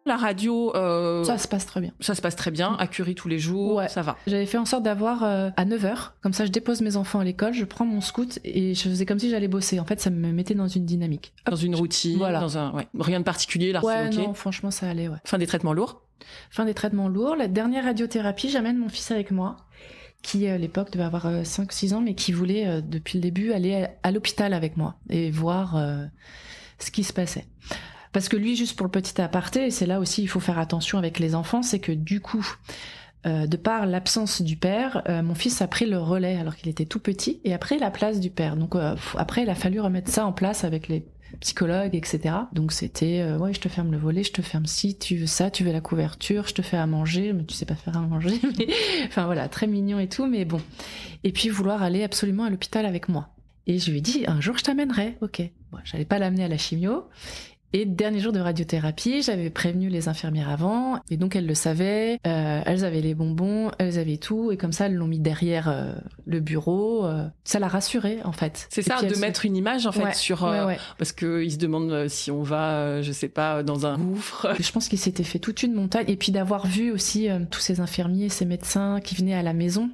La 0.06 0.18
radio, 0.18 0.76
euh, 0.76 1.24
Ça 1.24 1.38
se 1.38 1.48
passe 1.48 1.66
très 1.68 1.80
bien. 1.80 1.92
ça 2.00 2.16
se 2.16 2.22
passe 2.22 2.36
très 2.36 2.50
bien. 2.50 2.76
À 2.80 2.88
Curie 2.88 3.14
tous 3.14 3.28
les 3.28 3.38
jours, 3.38 3.76
Ouais. 3.76 3.88
ça 3.88 4.02
va. 4.02 4.18
J'avais 4.26 4.48
fait 4.48 4.58
en 4.58 4.66
sorte 4.66 4.82
d'avoir 4.84 5.24
euh, 5.24 5.52
à 5.58 5.66
9h, 5.66 6.12
comme 6.22 6.34
ça 6.34 6.46
je 6.46 6.52
dépose 6.52 6.82
mes 6.82 6.96
enfants 6.96 7.20
à 7.20 7.24
l'école, 7.24 7.54
je 7.54 7.66
prends 7.66 7.86
mon 7.86 8.02
scout 8.02 8.40
et 8.44 8.74
je 8.74 8.82
faisais 8.90 9.06
comme 9.06 9.20
si 9.20 9.30
j'allais 9.30 9.48
bosser. 9.48 9.80
En 9.80 9.86
fait, 9.86 10.00
ça 10.02 10.10
me 10.10 10.32
mettait 10.32 10.56
dans 10.56 10.68
une 10.68 10.86
dynamique. 10.86 11.34
Dans 11.48 11.56
une 11.56 11.76
routine, 11.76 12.18
Voilà. 12.18 12.40
dans 12.40 12.58
un, 12.58 12.72
ouais. 12.74 12.88
rien 13.00 13.20
de 13.20 13.26
particulier. 13.26 13.72
Là, 13.72 13.84
ouais, 13.84 14.10
non, 14.10 14.34
franchement, 14.34 14.72
ça 14.72 14.90
allait, 14.90 15.08
ouais. 15.08 15.18
Fin 15.26 15.38
des 15.38 15.46
traitements 15.48 15.74
lourds. 15.74 16.02
Fin 16.50 16.66
des 16.66 16.74
traitements 16.74 17.08
lourds. 17.08 17.36
La 17.36 17.48
dernière 17.48 17.84
radiothérapie, 17.86 18.50
j'amène 18.50 18.78
mon 18.78 18.90
fils 18.90 19.12
avec 19.12 19.30
moi, 19.30 19.58
qui 20.24 20.48
à 20.48 20.58
l'époque 20.58 20.92
devait 20.92 21.04
avoir 21.04 21.28
5-6 21.44 21.94
ans, 21.94 22.02
mais 22.02 22.16
qui 22.16 22.32
voulait 22.32 22.68
euh, 22.68 22.82
depuis 22.82 23.18
le 23.20 23.22
début 23.22 23.54
aller 23.54 23.84
à, 23.84 23.92
à 24.02 24.12
l'hôpital 24.12 24.54
avec 24.54 24.78
moi 24.78 24.96
et 25.12 25.30
voir 25.30 25.76
euh, 25.78 26.06
ce 26.80 26.90
qui 26.90 27.04
se 27.04 27.14
passait. 27.14 27.46
Parce 28.12 28.30
que 28.30 28.36
lui, 28.36 28.56
juste 28.56 28.76
pour 28.76 28.86
le 28.86 28.92
petit 28.92 29.20
aparté, 29.22 29.68
et 29.68 29.72
c'est 29.72 29.86
là 29.86 30.00
aussi 30.00 30.22
il 30.22 30.28
faut 30.28 30.40
faire 30.40 30.60
attention 30.60 30.98
avec 30.98 31.20
les 31.20 31.36
enfants, 31.36 31.62
c'est 31.62 31.80
que 31.80 31.92
du 31.92 32.20
coup, 32.20 32.46
euh, 33.26 33.48
de 33.48 33.58
par 33.58 33.86
l'absence 33.86 34.42
du 34.42 34.58
père, 34.58 35.04
euh, 35.08 35.22
mon 35.22 35.36
fils 35.36 35.62
a 35.62 35.68
pris 35.68 35.86
le 35.86 35.98
relais 35.98 36.38
alors 36.38 36.56
qu'il 36.56 36.70
était 36.70 36.86
tout 36.86 37.00
petit 37.00 37.40
et 37.44 37.54
a 37.54 37.58
pris 37.58 37.80
la 37.80 37.92
place 37.92 38.20
du 38.20 38.30
père. 38.30 38.58
Donc 38.58 38.76
euh, 38.76 38.96
après, 39.16 39.44
il 39.44 39.50
a 39.50 39.56
fallu 39.56 39.80
remettre 39.80 40.12
ça 40.12 40.26
en 40.26 40.34
place 40.34 40.64
avec 40.64 40.88
les 40.88 41.06
psychologues, 41.40 41.96
etc. 41.96 42.36
Donc 42.54 42.72
c'était, 42.72 43.22
euh, 43.22 43.38
ouais, 43.38 43.54
je 43.54 43.60
te 43.60 43.70
ferme 43.70 43.92
le 43.92 43.98
volet, 43.98 44.24
je 44.24 44.32
te 44.32 44.42
ferme 44.42 44.66
ci, 44.66 44.98
tu 44.98 45.16
veux 45.16 45.28
ça, 45.28 45.50
tu 45.50 45.64
veux 45.64 45.72
la 45.72 45.82
couverture, 45.82 46.48
je 46.48 46.54
te 46.54 46.62
fais 46.62 46.78
à 46.78 46.86
manger, 46.86 47.34
mais 47.34 47.44
tu 47.46 47.54
sais 47.54 47.66
pas 47.66 47.76
faire 47.76 47.98
à 47.98 48.02
manger. 48.02 48.40
Mais... 48.58 48.68
Enfin 49.06 49.26
voilà, 49.26 49.48
très 49.48 49.68
mignon 49.68 50.00
et 50.00 50.08
tout, 50.08 50.26
mais 50.26 50.46
bon. 50.46 50.62
Et 51.24 51.32
puis 51.32 51.50
vouloir 51.50 51.84
aller 51.84 52.04
absolument 52.04 52.44
à 52.44 52.50
l'hôpital 52.50 52.86
avec 52.86 53.10
moi. 53.10 53.30
Et 53.68 53.80
je 53.80 53.92
lui 53.92 54.00
ai 54.00 54.02
dit, 54.02 54.24
un 54.28 54.42
jour 54.42 54.58
je 54.58 54.64
t'amènerai, 54.64 55.18
ok. 55.22 55.42
Bon, 55.72 55.78
j'allais 55.84 56.06
pas 56.06 56.20
l'amener 56.20 56.44
à 56.44 56.48
la 56.48 56.58
chimio. 56.58 57.06
Et 57.74 57.86
dernier 57.86 58.20
jour 58.20 58.34
de 58.34 58.40
radiothérapie, 58.40 59.22
j'avais 59.22 59.50
prévenu 59.50 59.88
les 59.88 60.10
infirmières 60.10 60.50
avant, 60.50 61.00
et 61.10 61.16
donc 61.16 61.38
elles 61.38 61.46
le 61.46 61.56
savaient, 61.56 62.20
euh, 62.28 62.62
elles 62.66 62.84
avaient 62.84 63.00
les 63.00 63.16
bonbons, 63.16 63.72
elles 63.78 63.98
avaient 63.98 64.18
tout, 64.18 64.52
et 64.52 64.58
comme 64.58 64.74
ça 64.74 64.88
elles 64.88 64.96
l'ont 64.96 65.08
mis 65.08 65.20
derrière 65.20 65.70
euh, 65.70 65.94
le 66.26 66.42
bureau. 66.42 67.06
Euh, 67.06 67.28
ça 67.46 67.60
l'a 67.60 67.70
rassurée 67.70 68.20
en 68.26 68.34
fait. 68.34 68.68
C'est 68.70 68.82
ça, 68.82 69.02
de 69.02 69.16
mettre 69.20 69.46
une 69.46 69.56
image 69.56 69.88
en 69.88 69.94
fait 69.94 70.14
sur 70.16 70.40
parce 70.98 71.14
qu'ils 71.14 71.52
se 71.52 71.58
demandent 71.58 72.10
si 72.10 72.30
on 72.30 72.44
va, 72.44 73.02
je 73.02 73.12
sais 73.12 73.30
pas, 73.30 73.64
dans 73.64 73.86
un 73.86 73.98
gouffre. 73.98 74.54
Je 74.60 74.72
pense 74.72 74.90
qu'il 74.90 75.00
s'était 75.00 75.24
fait 75.24 75.40
toute 75.40 75.64
une 75.64 75.74
montagne, 75.74 76.06
et 76.10 76.18
puis 76.18 76.32
d'avoir 76.34 76.68
vu 76.68 76.92
aussi 76.92 77.30
tous 77.50 77.62
ces 77.62 77.80
infirmiers, 77.80 78.30
ces 78.30 78.46
médecins 78.46 79.00
qui 79.02 79.16
venaient 79.16 79.34
à 79.34 79.44
la 79.44 79.54
maison 79.54 79.90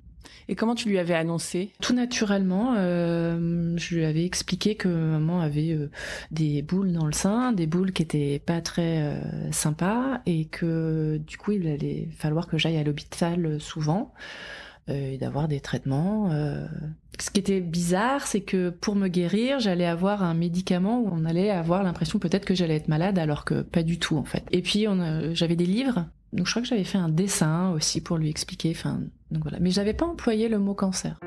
et 0.50 0.56
comment 0.56 0.76
tu 0.76 0.90
lui 0.90 0.98
avais 0.98 1.14
annoncé? 1.14 1.72
Tout 1.82 1.94
naturellement, 1.94 2.76
euh, 2.78 3.74
je 3.78 3.96
lui 3.96 4.06
avais 4.06 4.24
expliqué 4.24 4.76
que 4.76 4.88
maman 4.88 5.42
avait 5.42 5.72
euh, 5.72 5.90
des 6.32 6.62
boules 6.62 6.94
dans 6.94 7.06
le 7.06 7.14
sein, 7.14 7.52
des 7.52 7.68
boules 7.68 7.92
qui 7.92 8.04
étaient 8.04 8.42
pas 8.46 8.62
très 8.62 9.02
euh, 9.02 9.52
sympas 9.52 10.22
et 10.26 10.46
que 10.46 11.20
du 11.26 11.38
coup 11.38 11.52
il 11.52 11.68
allait 11.68 12.08
falloir 12.18 12.48
que 12.48 12.58
j'aille 12.58 12.78
à 12.78 12.84
l'hôpital 12.84 13.60
souvent 13.60 14.14
et 14.90 15.18
d'avoir 15.18 15.50
des 15.50 15.60
traitements. 15.60 16.32
Ce 17.20 17.30
qui 17.30 17.42
était 17.42 17.60
bizarre, 17.60 18.26
c'est 18.26 18.40
que 18.40 18.70
pour 18.70 18.96
me 18.96 19.10
guérir, 19.10 19.60
j'allais 19.60 19.86
avoir 19.86 20.24
un 20.24 20.34
médicament 20.34 21.02
où 21.02 21.10
on 21.12 21.26
allait 21.26 21.50
avoir 21.50 21.84
l'impression 21.84 22.20
peut-être 22.20 22.46
que 22.46 22.56
j'allais 22.56 22.78
être 22.78 22.88
malade 22.88 23.20
alors 23.20 23.44
que 23.44 23.64
pas 23.64 23.84
du 23.84 24.00
tout 24.00 24.16
en 24.16 24.24
fait. 24.24 24.46
Et 24.52 24.62
puis 24.62 24.86
j'avais 25.34 25.58
des 25.58 25.66
livres 25.66 26.06
donc 26.38 26.46
je 26.46 26.52
crois 26.52 26.62
que 26.62 26.68
j'avais 26.68 26.84
fait 26.84 27.00
un 27.00 27.10
dessin 27.10 27.72
aussi 27.72 28.00
pour 28.00 28.18
lui 28.18 28.30
expliquer. 28.30 28.72
Enfin, 28.72 29.02
donc 29.32 29.44
voilà. 29.44 29.58
Mais 29.60 29.72
j'avais 29.72 29.94
pas 29.94 30.06
employé 30.06 30.48
le 30.48 30.60
mot 30.60 30.76
cancer. 30.76 31.20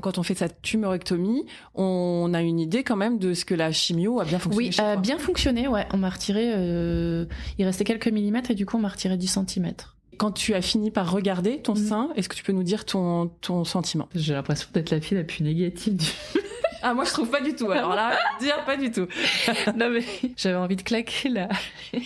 quand 0.00 0.18
on 0.18 0.22
fait 0.22 0.34
sa 0.34 0.50
tumorectomie, 0.50 1.46
on 1.74 2.32
a 2.34 2.42
une 2.42 2.60
idée 2.60 2.84
quand 2.84 2.96
même 2.96 3.18
de 3.18 3.32
ce 3.32 3.46
que 3.46 3.54
la 3.54 3.72
chimio 3.72 4.20
a 4.20 4.24
bien 4.24 4.38
fonctionné. 4.38 4.68
Oui, 4.68 4.78
a 4.78 4.96
bien 4.96 5.18
fonctionné, 5.18 5.68
ouais. 5.68 5.86
On 5.94 5.96
m'a 5.96 6.10
retiré, 6.10 6.52
euh, 6.54 7.24
il 7.56 7.64
restait 7.64 7.84
quelques 7.84 8.08
millimètres 8.08 8.50
et 8.50 8.54
du 8.54 8.66
coup 8.66 8.76
on 8.76 8.80
m'a 8.80 8.88
retiré 8.88 9.16
10 9.16 9.26
centimètres. 9.26 9.96
Quand 10.18 10.32
tu 10.32 10.52
as 10.52 10.60
fini 10.60 10.90
par 10.90 11.10
regarder 11.10 11.62
ton 11.62 11.72
mm. 11.72 11.76
sein, 11.76 12.10
est-ce 12.16 12.28
que 12.28 12.34
tu 12.34 12.42
peux 12.42 12.52
nous 12.52 12.62
dire 12.62 12.84
ton, 12.84 13.28
ton 13.40 13.64
sentiment? 13.64 14.08
J'ai 14.14 14.34
l'impression 14.34 14.68
d'être 14.74 14.90
la 14.90 15.00
fille 15.00 15.16
la 15.16 15.24
plus 15.24 15.44
négative 15.44 15.96
du 15.96 16.06
ah, 16.82 16.94
moi, 16.94 17.04
je 17.04 17.10
trouve 17.10 17.30
pas 17.30 17.40
du 17.40 17.54
tout. 17.54 17.70
Alors 17.70 17.94
là, 17.94 18.18
dire 18.40 18.64
pas 18.64 18.76
du 18.76 18.90
tout. 18.90 19.06
non, 19.76 19.90
mais 19.90 20.02
j'avais 20.36 20.56
envie 20.56 20.76
de 20.76 20.82
claquer 20.82 21.28
la, 21.28 21.48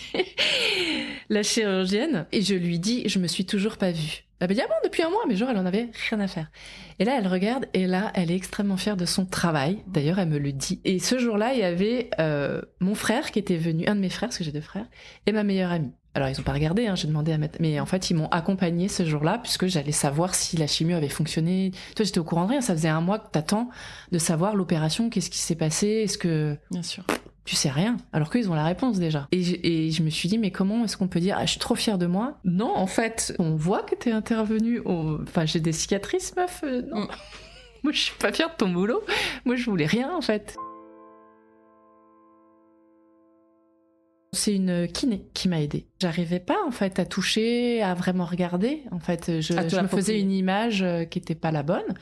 la 1.29 1.43
chirurgienne. 1.43 2.27
Et 2.33 2.43
je 2.43 2.55
lui 2.55 2.79
dis, 2.79 3.09
je 3.09 3.19
me 3.19 3.27
suis 3.27 3.45
toujours 3.45 3.77
pas 3.77 3.91
vue. 3.91 4.25
Elle 4.41 4.49
m'a 4.49 4.55
dit, 4.55 4.61
ah 4.63 4.69
bon, 4.69 4.75
depuis 4.85 5.03
un 5.03 5.11
mois, 5.11 5.25
mais 5.29 5.37
genre, 5.37 5.51
elle 5.51 5.59
en 5.59 5.67
avait 5.67 5.91
rien 6.09 6.21
à 6.21 6.27
faire. 6.27 6.51
Et 6.99 7.05
là, 7.05 7.17
elle 7.19 7.27
regarde, 7.27 7.67
et 7.75 7.87
là, 7.87 8.11
elle 8.15 8.31
est 8.31 8.37
extrêmement 8.37 8.79
fière 8.79 8.97
de 8.97 9.05
son 9.05 9.27
travail. 9.27 9.83
D'ailleurs, 9.87 10.19
elle 10.19 10.31
me 10.31 10.39
le 10.39 10.53
dit. 10.53 10.81
Et 10.85 10.99
ce 10.99 11.19
jour-là, 11.19 11.53
il 11.53 11.61
y 11.61 11.63
avait 11.63 12.09
euh, 12.19 12.63
mon 12.81 12.95
frère 12.95 13.33
qui 13.33 13.39
était 13.39 13.59
venu, 13.59 13.87
un 13.87 13.95
de 13.95 14.01
mes 14.01 14.09
frères, 14.09 14.31
parce 14.31 14.39
que 14.39 14.45
j'ai 14.45 14.53
deux 14.53 14.63
frères, 14.63 14.87
et 15.27 15.33
ma 15.33 15.45
meilleure 15.45 15.71
amie. 15.71 15.93
Alors 16.15 16.29
ils 16.29 16.41
ont 16.41 16.43
pas 16.43 16.53
regardé, 16.53 16.87
hein, 16.87 16.97
j'ai 16.97 17.07
demandé 17.07 17.33
à 17.33 17.39
mettre, 17.39 17.59
mais 17.61 17.79
en 17.79 17.87
fait 17.87 18.11
ils 18.11 18.15
m'ont 18.15 18.29
accompagné 18.29 18.89
ce 18.89 19.05
jour-là 19.05 19.39
puisque 19.39 19.67
j'allais 19.67 19.93
savoir 19.93 20.35
si 20.35 20.57
la 20.57 20.67
chimio 20.67 20.97
avait 20.97 21.09
fonctionné. 21.09 21.71
Toi 21.95 22.05
j'étais 22.05 22.19
au 22.19 22.25
courant 22.25 22.45
de 22.45 22.51
rien, 22.51 22.61
ça 22.61 22.75
faisait 22.75 22.89
un 22.89 23.01
mois 23.01 23.19
que 23.19 23.31
t'attends 23.31 23.71
de 24.11 24.19
savoir 24.19 24.57
l'opération, 24.57 25.09
qu'est-ce 25.09 25.31
qui 25.31 25.39
s'est 25.39 25.55
passé, 25.55 25.87
est-ce 25.87 26.19
que 26.19 26.57
bien 26.71 26.83
sûr 26.83 27.05
tu 27.51 27.57
sais 27.57 27.71
rien, 27.71 27.97
alors 28.13 28.31
qu'ils 28.31 28.49
ont 28.49 28.55
la 28.55 28.65
réponse 28.65 29.01
déjà. 29.01 29.27
Et 29.33 29.43
je, 29.43 29.57
et 29.65 29.91
je 29.91 30.05
me 30.05 30.11
suis 30.11 30.29
dit, 30.29 30.39
mais 30.39 30.53
comment 30.53 30.85
est-ce 30.85 30.97
qu'on 30.97 31.09
peut 31.09 31.19
dire, 31.19 31.37
ah, 31.37 31.47
je 31.47 31.51
suis 31.51 31.59
trop 31.59 31.75
fière 31.75 31.99
de 31.99 32.07
moi? 32.07 32.39
Non, 32.45 32.73
en 32.77 32.87
fait, 32.87 33.35
on 33.41 33.57
voit 33.57 33.83
que 33.83 33.97
t'es 33.97 34.13
intervenu. 34.13 34.81
Enfin, 34.87 35.47
j'ai 35.47 35.59
des 35.59 35.73
cicatrices, 35.73 36.37
meuf. 36.37 36.61
Euh, 36.63 36.83
non. 36.83 37.01
Mm. 37.01 37.09
moi, 37.83 37.93
je 37.93 37.99
suis 37.99 38.15
pas 38.19 38.33
fière 38.33 38.51
de 38.51 38.55
ton 38.57 38.69
boulot. 38.69 39.03
Moi, 39.45 39.57
je 39.57 39.65
voulais 39.65 39.87
rien, 39.87 40.15
en 40.15 40.21
fait. 40.21 40.57
C'est 44.41 44.55
une 44.55 44.89
kiné 44.89 45.27
qui 45.35 45.51
m'a 45.51 45.61
aidée. 45.61 45.85
J'arrivais 46.01 46.41
pas 46.41 46.57
en 46.67 46.71
fait 46.71 46.99
à 46.99 47.05
toucher, 47.05 47.83
à 47.83 47.93
vraiment 47.93 48.25
regarder. 48.25 48.85
En 48.91 48.99
fait, 48.99 49.43
je, 49.43 49.53
me 49.53 49.87
faisais 49.87 50.19
une 50.19 50.33
image 50.33 50.81
euh, 50.81 51.05
qui 51.05 51.19
était 51.19 51.35
pas 51.35 51.51
la 51.51 51.63
bonne. 51.63 51.93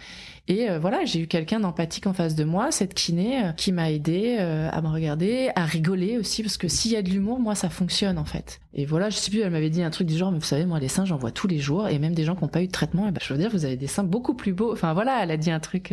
Et 0.46 0.70
euh, 0.70 0.79
voilà, 0.79 1.05
j'ai 1.05 1.18
eu 1.18 1.27
quelqu'un 1.27 1.59
d'empathique 1.59 2.07
en 2.07 2.12
face 2.12 2.37
de 2.37 2.44
moi, 2.44 2.70
cette 2.70 2.94
kiné, 2.94 3.44
euh, 3.44 3.51
qui 3.51 3.72
m'a 3.72 3.90
aidée 3.90 4.37
à 4.38 4.81
me 4.83 4.87
regarder, 4.87 5.51
à 5.57 5.64
rigoler 5.64 6.16
aussi, 6.16 6.44
parce 6.44 6.59
que 6.59 6.68
s'il 6.68 6.92
y 6.92 6.96
a 6.96 7.03
de 7.03 7.11
l'humour, 7.11 7.40
moi 7.40 7.57
ça 7.57 7.70
fonctionne 7.70 8.18
en 8.18 8.24
fait. 8.24 8.61
Et 8.72 8.87
voilà, 8.87 9.11
je 9.11 9.16
sais 9.16 9.33
plus, 9.33 9.40
elle 9.40 9.51
m'avait 9.51 9.68
dit 9.68 9.83
un 9.83 9.90
truc 9.90 10.07
du 10.07 10.16
genre, 10.16 10.31
mais 10.31 10.38
vous 10.38 10.44
savez, 10.44 10.64
moi 10.64 10.79
les 10.79 10.87
seins 10.87 11.07
j'en 11.07 11.16
vois 11.16 11.33
tous 11.33 11.48
les 11.48 11.59
jours, 11.59 11.88
et 11.88 11.98
même 11.98 12.14
des 12.14 12.22
gens 12.22 12.37
qui 12.37 12.42
n'ont 12.42 12.48
pas 12.48 12.62
eu 12.62 12.68
de 12.68 12.72
traitement, 12.72 13.09
et 13.09 13.11
ben, 13.11 13.20
je 13.20 13.33
veux 13.33 13.38
dire, 13.40 13.51
vous 13.51 13.64
avez 13.64 13.77
des 13.77 13.88
seins 13.88 14.05
beaucoup 14.05 14.35
plus 14.35 14.53
beaux. 14.53 14.72
Enfin 14.72 14.94
voilà, 14.94 15.24
elle 15.24 15.33
a 15.33 15.37
dit 15.37 15.51
un 15.51 15.59
truc 15.59 15.92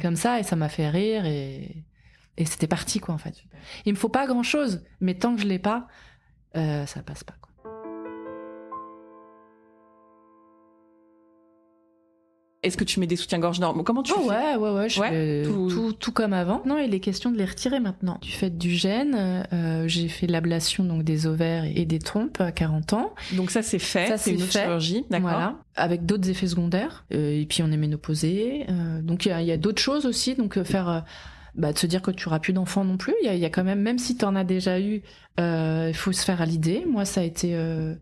comme 0.00 0.14
ça, 0.14 0.38
et 0.38 0.44
ça 0.44 0.54
m'a 0.54 0.68
fait 0.68 0.88
rire 0.88 1.26
et 1.26 1.68
et 2.36 2.44
c'était 2.44 2.66
parti, 2.66 3.00
quoi, 3.00 3.14
en 3.14 3.18
fait. 3.18 3.34
Il 3.84 3.92
me 3.92 3.98
faut 3.98 4.08
pas 4.08 4.26
grand 4.26 4.42
chose, 4.42 4.82
mais 5.00 5.14
tant 5.14 5.34
que 5.34 5.42
je 5.42 5.46
l'ai 5.46 5.58
pas, 5.58 5.86
euh, 6.56 6.86
ça 6.86 7.02
passe 7.02 7.24
pas, 7.24 7.34
quoi. 7.40 7.52
Est-ce 12.62 12.76
que 12.76 12.84
tu 12.84 13.00
mets 13.00 13.08
des 13.08 13.16
soutiens-gorge 13.16 13.58
normaux 13.58 13.82
Comment 13.82 14.04
tu 14.04 14.12
oh, 14.16 14.20
fais 14.22 14.28
Ouais, 14.28 14.56
ouais, 14.56 14.70
ouais. 14.70 14.88
Je 14.88 15.00
fais 15.00 15.42
tout... 15.44 15.92
Tout, 15.98 16.12
comme 16.12 16.32
avant. 16.32 16.62
Non, 16.64 16.78
il 16.78 16.94
est 16.94 17.00
question 17.00 17.32
de 17.32 17.36
les 17.36 17.44
retirer 17.44 17.80
maintenant. 17.80 18.18
Du 18.22 18.30
fait 18.30 18.56
du 18.56 18.70
gène, 18.70 19.44
euh, 19.52 19.88
j'ai 19.88 20.08
fait 20.08 20.28
l'ablation 20.28 20.84
donc 20.84 21.02
des 21.02 21.26
ovaires 21.26 21.64
et 21.64 21.84
des 21.86 21.98
trompes 21.98 22.40
à 22.40 22.52
40 22.52 22.92
ans. 22.92 23.14
Donc 23.32 23.50
ça 23.50 23.62
c'est 23.62 23.80
fait. 23.80 24.06
Ça 24.06 24.16
c'est 24.16 24.32
une 24.32 24.42
autre 24.42 24.52
chirurgie, 24.52 25.04
d'accord. 25.10 25.30
Voilà. 25.30 25.56
Avec 25.74 26.06
d'autres 26.06 26.30
effets 26.30 26.46
secondaires. 26.46 27.04
Euh, 27.12 27.40
et 27.40 27.46
puis 27.46 27.64
on 27.64 27.72
est 27.72 27.76
ménopausé. 27.76 28.66
Euh, 28.68 29.02
donc 29.02 29.26
il 29.26 29.30
y 29.30 29.32
a, 29.32 29.42
y 29.42 29.50
a 29.50 29.56
d'autres 29.56 29.82
choses 29.82 30.06
aussi. 30.06 30.36
Donc 30.36 30.56
euh, 30.56 30.62
faire 30.62 31.04
bah, 31.54 31.72
de 31.72 31.78
se 31.78 31.86
dire 31.86 32.00
que 32.00 32.10
tu 32.10 32.28
auras 32.28 32.38
plus 32.38 32.52
d'enfants 32.52 32.84
non 32.84 32.96
plus. 32.96 33.14
Il 33.22 33.26
y 33.26 33.28
a, 33.28 33.34
y 33.34 33.44
a, 33.44 33.50
quand 33.50 33.64
même, 33.64 33.80
même 33.80 33.98
si 33.98 34.16
tu 34.16 34.24
en 34.24 34.34
as 34.34 34.44
déjà 34.44 34.80
eu, 34.80 35.02
euh, 35.38 35.86
il 35.88 35.94
faut 35.94 36.12
se 36.12 36.24
faire 36.24 36.40
à 36.40 36.46
l'idée. 36.46 36.84
Moi, 36.88 37.04
ça 37.04 37.20
a 37.20 37.24
été 37.24 37.54
euh, 37.54 37.94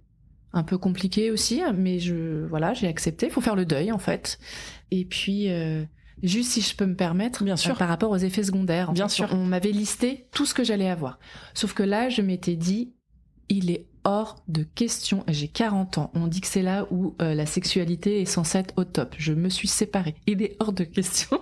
un 0.53 0.63
peu 0.63 0.79
compliqué 0.79 1.31
aussi, 1.31 1.61
mais 1.75 1.99
je, 1.99 2.47
voilà, 2.47 2.75
j'ai 2.75 2.87
accepté. 2.87 3.27
Il 3.27 3.33
faut 3.33 3.41
faire 3.41 3.57
le 3.57 3.65
deuil 3.65 3.91
en 3.91 3.99
fait. 3.99 4.39
Et 4.93 5.05
puis, 5.05 5.51
euh, 5.51 5.85
juste 6.23 6.53
si 6.53 6.61
je 6.61 6.77
peux 6.77 6.87
me 6.87 6.95
permettre, 6.95 7.43
bien 7.43 7.57
sûr, 7.57 7.77
par 7.77 7.89
rapport 7.89 8.11
aux 8.11 8.19
effets 8.19 8.45
secondaires. 8.45 8.93
Bien 8.93 9.09
sûr, 9.09 9.29
on 9.33 9.45
m'avait 9.45 9.73
listé 9.73 10.29
tout 10.33 10.47
ce 10.47 10.55
que 10.55 10.63
j'allais 10.63 10.89
avoir. 10.89 11.19
Sauf 11.55 11.75
que 11.75 11.83
là, 11.83 12.09
je 12.09 12.23
m'étais 12.23 12.57
dit, 12.57 12.93
il 13.49 13.73
est 13.73 13.87
hors 14.05 14.45
de 14.47 14.63
question. 14.63 15.25
J'ai 15.27 15.49
40 15.49 15.99
ans. 15.99 16.13
On 16.15 16.29
dit 16.29 16.41
que 16.41 16.47
c'est 16.47 16.63
là 16.63 16.87
où 16.93 17.17
la 17.19 17.47
sexualité 17.47 18.21
est 18.21 18.27
censée 18.27 18.59
être 18.59 18.75
au 18.77 18.85
top. 18.85 19.17
Je 19.19 19.33
me 19.33 19.49
suis 19.49 19.69
séparée. 19.69 20.15
Il 20.29 20.41
est 20.41 20.57
hors 20.61 20.73
de 20.73 20.85
question 20.85 21.41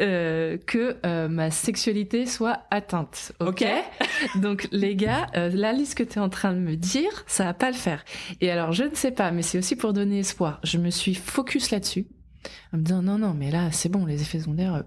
euh, 0.00 0.56
que 0.58 0.96
euh, 1.04 1.28
ma 1.28 1.50
sexualité 1.50 2.26
soit 2.26 2.62
atteinte. 2.70 3.32
Ok. 3.40 3.64
Donc 4.36 4.68
les 4.70 4.94
gars, 4.94 5.26
euh, 5.36 5.50
la 5.52 5.72
liste 5.72 5.96
que 5.96 6.02
tu 6.02 6.18
es 6.18 6.22
en 6.22 6.28
train 6.28 6.52
de 6.52 6.58
me 6.58 6.76
dire, 6.76 7.24
ça 7.26 7.44
va 7.44 7.54
pas 7.54 7.70
le 7.70 7.76
faire. 7.76 8.04
Et 8.40 8.50
alors 8.50 8.72
je 8.72 8.84
ne 8.84 8.94
sais 8.94 9.10
pas, 9.10 9.30
mais 9.30 9.42
c'est 9.42 9.58
aussi 9.58 9.76
pour 9.76 9.92
donner 9.92 10.20
espoir. 10.20 10.60
Je 10.62 10.78
me 10.78 10.90
suis 10.90 11.14
focus 11.14 11.70
là-dessus. 11.70 12.06
En 12.72 12.78
me 12.78 12.82
disant 12.82 13.02
non 13.02 13.18
non 13.18 13.34
mais 13.34 13.50
là 13.50 13.72
c'est 13.72 13.88
bon 13.88 14.06
les 14.06 14.22
effets 14.22 14.38
secondaires 14.38 14.84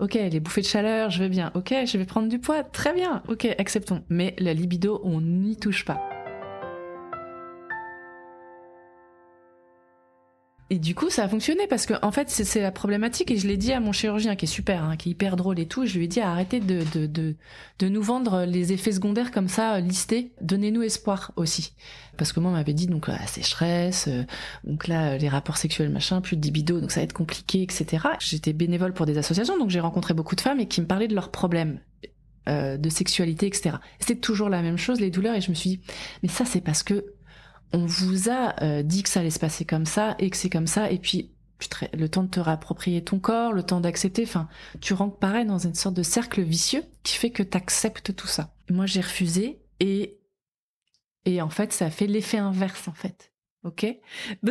ok 0.00 0.14
les 0.14 0.40
bouffées 0.40 0.60
de 0.60 0.66
chaleur 0.66 1.08
je 1.08 1.20
vais 1.20 1.28
bien 1.28 1.52
ok 1.54 1.72
je 1.86 1.96
vais 1.96 2.04
prendre 2.04 2.28
du 2.28 2.40
poids 2.40 2.64
très 2.64 2.92
bien 2.92 3.22
ok 3.28 3.46
acceptons 3.58 4.02
mais 4.08 4.34
la 4.38 4.52
libido 4.54 5.00
on 5.04 5.20
n'y 5.20 5.56
touche 5.56 5.84
pas 5.84 6.09
Et 10.72 10.78
du 10.78 10.94
coup, 10.94 11.10
ça 11.10 11.24
a 11.24 11.28
fonctionné 11.28 11.66
parce 11.66 11.84
que 11.84 11.94
en 12.00 12.12
fait, 12.12 12.30
c'est 12.30 12.60
la 12.60 12.70
problématique 12.70 13.32
et 13.32 13.36
je 13.36 13.48
l'ai 13.48 13.56
dit 13.56 13.72
à 13.72 13.80
mon 13.80 13.90
chirurgien 13.90 14.36
qui 14.36 14.44
est 14.44 14.48
super, 14.48 14.84
hein, 14.84 14.96
qui 14.96 15.08
est 15.08 15.12
hyper 15.12 15.34
drôle 15.34 15.58
et 15.58 15.66
tout. 15.66 15.84
Je 15.84 15.98
lui 15.98 16.04
ai 16.04 16.08
dit 16.08 16.20
arrêtez 16.20 16.60
de 16.60 16.84
de, 16.94 17.06
de 17.06 17.34
de 17.80 17.88
nous 17.88 18.02
vendre 18.02 18.44
les 18.44 18.72
effets 18.72 18.92
secondaires 18.92 19.32
comme 19.32 19.48
ça 19.48 19.74
euh, 19.74 19.80
listés. 19.80 20.30
Donnez-nous 20.40 20.82
espoir 20.82 21.32
aussi, 21.34 21.72
parce 22.16 22.32
que 22.32 22.38
moi 22.38 22.52
on 22.52 22.54
m'avait 22.54 22.72
dit 22.72 22.86
donc 22.86 23.08
la 23.08 23.26
sécheresse, 23.26 24.06
euh, 24.06 24.22
donc 24.62 24.86
là 24.86 25.18
les 25.18 25.28
rapports 25.28 25.56
sexuels 25.56 25.90
machin, 25.90 26.20
plus 26.20 26.36
de 26.36 26.42
libido, 26.42 26.80
donc 26.80 26.92
ça 26.92 27.00
va 27.00 27.04
être 27.04 27.14
compliqué, 27.14 27.62
etc. 27.62 28.06
J'étais 28.20 28.52
bénévole 28.52 28.92
pour 28.92 29.06
des 29.06 29.18
associations, 29.18 29.58
donc 29.58 29.70
j'ai 29.70 29.80
rencontré 29.80 30.14
beaucoup 30.14 30.36
de 30.36 30.40
femmes 30.40 30.60
et 30.60 30.68
qui 30.68 30.80
me 30.80 30.86
parlaient 30.86 31.08
de 31.08 31.16
leurs 31.16 31.32
problèmes 31.32 31.80
euh, 32.48 32.76
de 32.76 32.88
sexualité, 32.90 33.48
etc. 33.48 33.78
C'était 33.98 34.20
toujours 34.20 34.48
la 34.48 34.62
même 34.62 34.78
chose, 34.78 35.00
les 35.00 35.10
douleurs, 35.10 35.34
et 35.34 35.40
je 35.40 35.50
me 35.50 35.56
suis 35.56 35.70
dit 35.70 35.80
mais 36.22 36.28
ça 36.28 36.44
c'est 36.44 36.60
parce 36.60 36.84
que 36.84 37.06
on 37.72 37.86
vous 37.86 38.28
a 38.28 38.62
euh, 38.62 38.82
dit 38.82 39.02
que 39.02 39.08
ça 39.08 39.20
allait 39.20 39.30
se 39.30 39.38
passer 39.38 39.64
comme 39.64 39.86
ça 39.86 40.16
et 40.18 40.30
que 40.30 40.36
c'est 40.36 40.50
comme 40.50 40.66
ça, 40.66 40.90
et 40.90 40.98
puis 40.98 41.30
le 41.92 42.08
temps 42.08 42.22
de 42.22 42.30
te 42.30 42.40
réapproprier 42.40 43.04
ton 43.04 43.18
corps, 43.18 43.52
le 43.52 43.62
temps 43.62 43.80
d'accepter, 43.80 44.22
enfin, 44.24 44.48
tu 44.80 44.94
rentres 44.94 45.18
pareil 45.18 45.44
dans 45.44 45.58
une 45.58 45.74
sorte 45.74 45.94
de 45.94 46.02
cercle 46.02 46.40
vicieux 46.42 46.84
qui 47.02 47.16
fait 47.16 47.30
que 47.30 47.42
tu 47.42 47.56
acceptes 47.56 48.14
tout 48.16 48.26
ça. 48.26 48.54
Moi, 48.70 48.86
j'ai 48.86 49.00
refusé 49.00 49.60
et 49.78 50.16
et 51.26 51.42
en 51.42 51.50
fait, 51.50 51.72
ça 51.72 51.86
a 51.86 51.90
fait 51.90 52.06
l'effet 52.06 52.38
inverse 52.38 52.88
en 52.88 52.94
fait. 52.94 53.32
OK? 53.64 53.86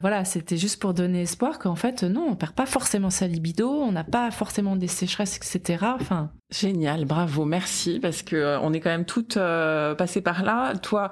Voilà, 0.00 0.24
c'était 0.24 0.56
juste 0.56 0.80
pour 0.80 0.94
donner 0.94 1.22
espoir 1.22 1.58
qu'en 1.58 1.76
fait, 1.76 2.02
non, 2.02 2.26
on 2.30 2.36
perd 2.36 2.52
pas 2.52 2.66
forcément 2.66 3.10
sa 3.10 3.26
libido, 3.26 3.68
on 3.68 3.92
n'a 3.92 4.04
pas 4.04 4.30
forcément 4.30 4.76
des 4.76 4.88
sécheresses, 4.88 5.36
etc. 5.36 5.84
Enfin, 6.00 6.30
Génial, 6.52 7.06
bravo, 7.06 7.46
merci 7.46 7.98
parce 7.98 8.22
que 8.22 8.36
euh, 8.36 8.60
on 8.60 8.74
est 8.74 8.80
quand 8.80 8.90
même 8.90 9.06
toutes 9.06 9.38
euh, 9.38 9.94
passées 9.94 10.20
par 10.20 10.42
là. 10.42 10.74
Toi, 10.76 11.10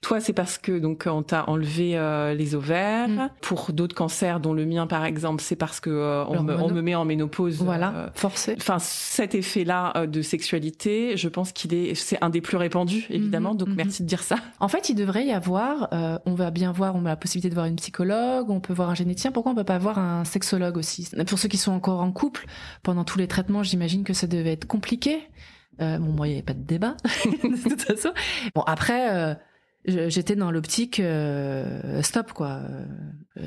toi, 0.00 0.20
c'est 0.20 0.32
parce 0.32 0.58
que 0.58 0.78
donc 0.78 1.08
on 1.10 1.22
t'a 1.22 1.48
enlevé 1.50 1.98
euh, 1.98 2.34
les 2.34 2.54
ovaires. 2.54 3.08
Mm. 3.08 3.30
Pour 3.40 3.72
d'autres 3.72 3.96
cancers, 3.96 4.38
dont 4.38 4.52
le 4.52 4.64
mien 4.64 4.86
par 4.86 5.04
exemple, 5.04 5.42
c'est 5.42 5.56
parce 5.56 5.80
que 5.80 5.90
on, 6.28 6.42
me, 6.42 6.52
L'hormono- 6.52 6.70
on 6.70 6.72
me 6.72 6.82
met 6.82 6.94
en 6.94 7.04
ménopause. 7.04 7.62
Voilà, 7.62 8.12
forcé. 8.14 8.54
Enfin, 8.58 8.78
cet 8.78 9.34
effet-là 9.34 10.06
de 10.06 10.22
sexualité, 10.22 11.16
je 11.16 11.28
pense 11.28 11.50
qu'il 11.50 11.74
est, 11.74 11.96
c'est 11.96 12.22
un 12.22 12.30
des 12.30 12.40
plus 12.40 12.56
répandus, 12.56 13.06
évidemment. 13.10 13.52
Mhm, 13.52 13.58
donc 13.58 13.68
mhm. 13.68 13.76
merci 13.76 14.02
de 14.04 14.08
dire 14.08 14.22
ça. 14.22 14.36
En 14.60 14.68
fait, 14.68 14.88
il 14.88 14.94
devrait 14.94 15.26
y 15.26 15.32
avoir, 15.32 15.88
on 16.26 16.34
va 16.34 16.52
bien 16.52 16.70
voir, 16.70 16.94
on 16.94 17.06
a 17.06 17.10
la 17.10 17.16
possibilité 17.16 17.48
de 17.48 17.54
voir 17.54 17.66
une 17.66 17.76
psychologue, 17.76 18.15
on 18.48 18.60
peut 18.60 18.72
voir 18.72 18.90
un 18.90 18.94
généticien. 18.94 19.32
Pourquoi 19.32 19.52
on 19.52 19.54
peut 19.54 19.64
pas 19.64 19.78
voir 19.78 19.98
un 19.98 20.24
sexologue 20.24 20.76
aussi? 20.76 21.08
Pour 21.26 21.38
ceux 21.38 21.48
qui 21.48 21.56
sont 21.56 21.72
encore 21.72 22.00
en 22.00 22.12
couple, 22.12 22.46
pendant 22.82 23.04
tous 23.04 23.18
les 23.18 23.28
traitements, 23.28 23.62
j'imagine 23.62 24.04
que 24.04 24.12
ça 24.12 24.26
devait 24.26 24.52
être 24.52 24.66
compliqué. 24.66 25.28
Euh, 25.80 25.98
bon, 25.98 26.12
moi, 26.12 26.26
il 26.26 26.30
n'y 26.30 26.36
avait 26.36 26.44
pas 26.44 26.54
de 26.54 26.62
débat, 26.62 26.96
de 27.24 27.68
toute 27.68 27.82
façon. 27.82 28.10
Bon, 28.54 28.62
après, 28.62 29.14
euh, 29.14 29.34
j'étais 29.84 30.36
dans 30.36 30.50
l'optique 30.50 31.00
euh, 31.00 32.02
stop, 32.02 32.32
quoi. 32.32 32.60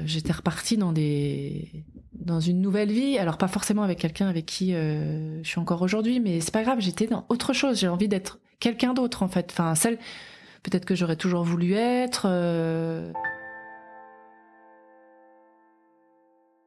J'étais 0.05 0.33
repartie 0.33 0.77
dans 0.77 0.91
des 0.91 1.85
dans 2.13 2.39
une 2.39 2.61
nouvelle 2.61 2.91
vie. 2.91 3.17
Alors 3.17 3.37
pas 3.37 3.47
forcément 3.47 3.81
avec 3.81 3.97
quelqu'un 3.97 4.27
avec 4.27 4.45
qui 4.45 4.71
je 4.73 5.41
suis 5.43 5.59
encore 5.59 5.81
aujourd'hui, 5.81 6.19
mais 6.19 6.41
c'est 6.41 6.53
pas 6.53 6.61
grave. 6.61 6.79
J'étais 6.79 7.07
dans 7.07 7.25
autre 7.29 7.53
chose. 7.53 7.79
J'ai 7.79 7.87
envie 7.87 8.07
d'être 8.07 8.39
quelqu'un 8.59 8.93
d'autre, 8.93 9.23
en 9.23 9.29
fait. 9.29 9.49
Enfin, 9.51 9.73
celle 9.73 9.97
peut-être 10.61 10.85
que 10.85 10.93
j'aurais 10.93 11.15
toujours 11.15 11.43
voulu 11.43 11.73
être. 11.73 12.27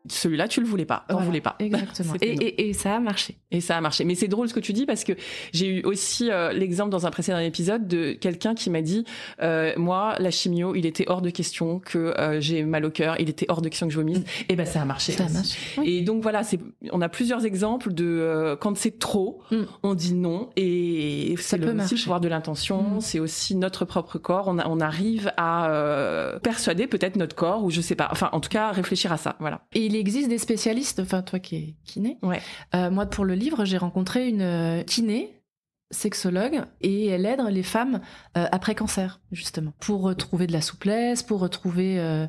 Celui-là, 0.09 0.48
tu 0.48 0.61
le 0.61 0.66
voulais 0.66 0.84
pas, 0.84 1.05
t'en 1.09 1.14
voilà, 1.14 1.26
voulais 1.26 1.40
pas. 1.40 1.55
Exactement. 1.61 2.14
Et, 2.20 2.30
et, 2.32 2.68
et 2.68 2.72
ça 2.72 2.96
a 2.96 3.00
marché. 3.00 3.36
Et 3.50 3.61
ça 3.61 3.76
a 3.76 3.80
marché. 3.80 4.05
Mais 4.05 4.14
c'est 4.14 4.28
drôle 4.28 4.48
ce 4.48 4.55
que 4.55 4.61
tu 4.61 4.72
dis 4.72 4.84
parce 4.86 5.05
que 5.05 5.12
j'ai 5.53 5.66
eu 5.66 5.82
aussi 5.84 6.30
euh, 6.30 6.53
l'exemple 6.53 6.90
dans 6.90 7.07
un 7.07 7.11
précédent 7.11 7.38
épisode 7.38 7.86
de 7.86 8.12
quelqu'un 8.12 8.55
qui 8.55 8.68
m'a 8.70 8.82
dit 8.82 9.05
euh, 9.42 9.72
moi 9.76 10.16
la 10.18 10.30
chimio 10.30 10.74
il 10.74 10.86
était 10.86 11.05
hors 11.09 11.22
de 11.22 11.30
question 11.30 11.78
que 11.78 11.98
euh, 12.18 12.40
j'ai 12.40 12.64
mal 12.64 12.84
au 12.84 12.90
cœur, 12.90 13.16
il 13.20 13.28
était 13.28 13.46
hors 13.48 13.62
de 13.62 13.68
question 13.68 13.86
que 13.86 13.92
je 13.92 13.98
vomisse. 13.98 14.20
Et 14.48 14.57
ben 14.57 14.66
ça 14.66 14.82
a 14.82 14.84
marché. 14.84 15.12
Ça 15.12 15.22
a 15.24 15.26
aussi. 15.26 15.34
marché. 15.34 15.59
Oui. 15.78 15.88
Et 15.98 16.00
donc 16.03 16.22
voilà, 16.22 16.42
c'est 16.42 16.59
on 16.90 17.00
a 17.00 17.09
plusieurs 17.09 17.44
exemples 17.44 17.92
de 17.92 18.05
euh, 18.05 18.57
quand 18.57 18.76
c'est 18.76 18.98
trop, 18.98 19.40
Mm. 19.50 19.62
on 19.82 19.94
dit 19.94 20.14
non 20.14 20.50
et 20.57 21.34
Ça 21.38 21.57
le, 21.57 21.62
peut 21.64 21.68
aussi 21.70 21.76
marcher. 21.76 21.94
le 21.96 22.00
pouvoir 22.03 22.20
de 22.20 22.28
l'intention, 22.28 22.82
Mm. 22.82 23.00
c'est 23.00 23.18
aussi 23.20 23.55
notre 23.57 23.84
propre 23.84 24.18
corps, 24.18 24.48
on, 24.48 24.59
a- 24.59 24.66
on 24.68 24.80
arrive 24.80 25.30
à 25.36 25.70
euh, 25.70 26.38
persuader 26.38 26.86
peut-être 26.86 27.16
notre 27.16 27.36
corps 27.36 27.62
ou 27.64 27.70
je 27.70 27.80
sais 27.80 27.94
pas, 27.94 28.09
enfin 28.11 28.28
en 28.32 28.40
tout 28.40 28.48
cas 28.48 28.70
réfléchir 28.72 29.12
à 29.12 29.16
ça, 29.16 29.36
voilà. 29.40 29.61
Et 29.74 29.88
il 29.93 29.97
existe 29.97 30.28
des 30.28 30.38
spécialistes, 30.38 31.01
enfin 31.01 31.22
toi 31.22 31.38
qui 31.38 31.57
es 31.57 31.74
kiné. 31.84 32.18
Ouais. 32.22 32.40
Euh, 32.74 32.90
moi 32.90 33.07
pour 33.07 33.24
le 33.24 33.34
livre, 33.34 33.64
j'ai 33.64 33.76
rencontré 33.76 34.28
une 34.28 34.43
euh, 34.43 34.82
kiné 34.82 35.43
sexologue 35.90 36.62
et 36.80 37.09
elle 37.09 37.26
aide 37.26 37.43
les 37.51 37.62
femmes 37.62 38.01
euh, 38.36 38.47
après 38.51 38.74
cancer 38.74 39.20
justement 39.30 39.72
pour 39.78 40.01
retrouver 40.01 40.47
de 40.47 40.53
la 40.53 40.62
souplesse, 40.62 41.22
pour 41.22 41.40
retrouver 41.40 41.99
euh, 42.01 42.26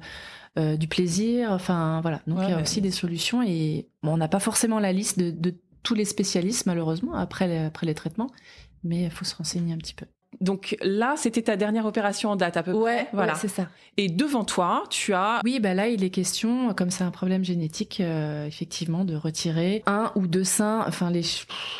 euh, 0.60 0.76
du 0.76 0.88
plaisir. 0.88 1.52
Enfin 1.52 2.02
voilà. 2.02 2.22
Donc 2.28 2.40
Ouais, 2.40 2.46
il 2.48 2.52
y 2.52 2.54
a 2.54 2.62
aussi 2.62 2.82
des 2.82 2.92
solutions 2.92 3.42
et 3.42 3.88
bon, 4.04 4.14
on 4.14 4.18
n'a 4.18 4.28
pas 4.28 4.40
forcément 4.40 4.80
la 4.80 4.92
liste 4.92 5.18
de, 5.18 5.32
de 5.32 5.56
tous 5.82 5.96
les 5.96 6.06
spécialistes 6.06 6.66
malheureusement 6.66 7.14
après 7.14 7.48
les, 7.48 7.58
après 7.58 7.86
les 7.86 7.94
traitements, 7.94 8.30
mais 8.84 9.04
il 9.04 9.12
faut 9.12 9.26
se 9.26 9.36
renseigner 9.36 9.74
un 9.74 9.78
petit 9.78 9.96
peu. 9.96 10.06
Donc 10.42 10.76
là, 10.82 11.16
c'était 11.18 11.42
ta 11.42 11.56
dernière 11.56 11.86
opération 11.86 12.30
en 12.32 12.36
date 12.36 12.58
à 12.58 12.64
peu 12.64 12.72
près. 12.80 13.08
voilà. 13.14 13.34
ouais, 13.34 13.40
c'est 13.40 13.48
ça. 13.48 13.68
Et 13.98 14.10
devant 14.10 14.44
toi, 14.44 14.84
tu 14.90 15.14
as 15.14 15.40
Oui, 15.44 15.60
bah 15.60 15.74
là, 15.74 15.88
il 15.88 16.04
est 16.04 16.10
question, 16.10 16.74
comme 16.74 16.90
c'est 16.90 17.04
un 17.04 17.12
problème 17.12 17.44
génétique, 17.44 18.00
euh, 18.02 18.46
effectivement, 18.48 19.06
de 19.06 19.16
retirer 19.16 19.84
un 19.86 20.12
ou 20.16 20.28
deux 20.28 20.44
seins. 20.44 20.84
Enfin, 20.88 21.12
les, 21.12 21.22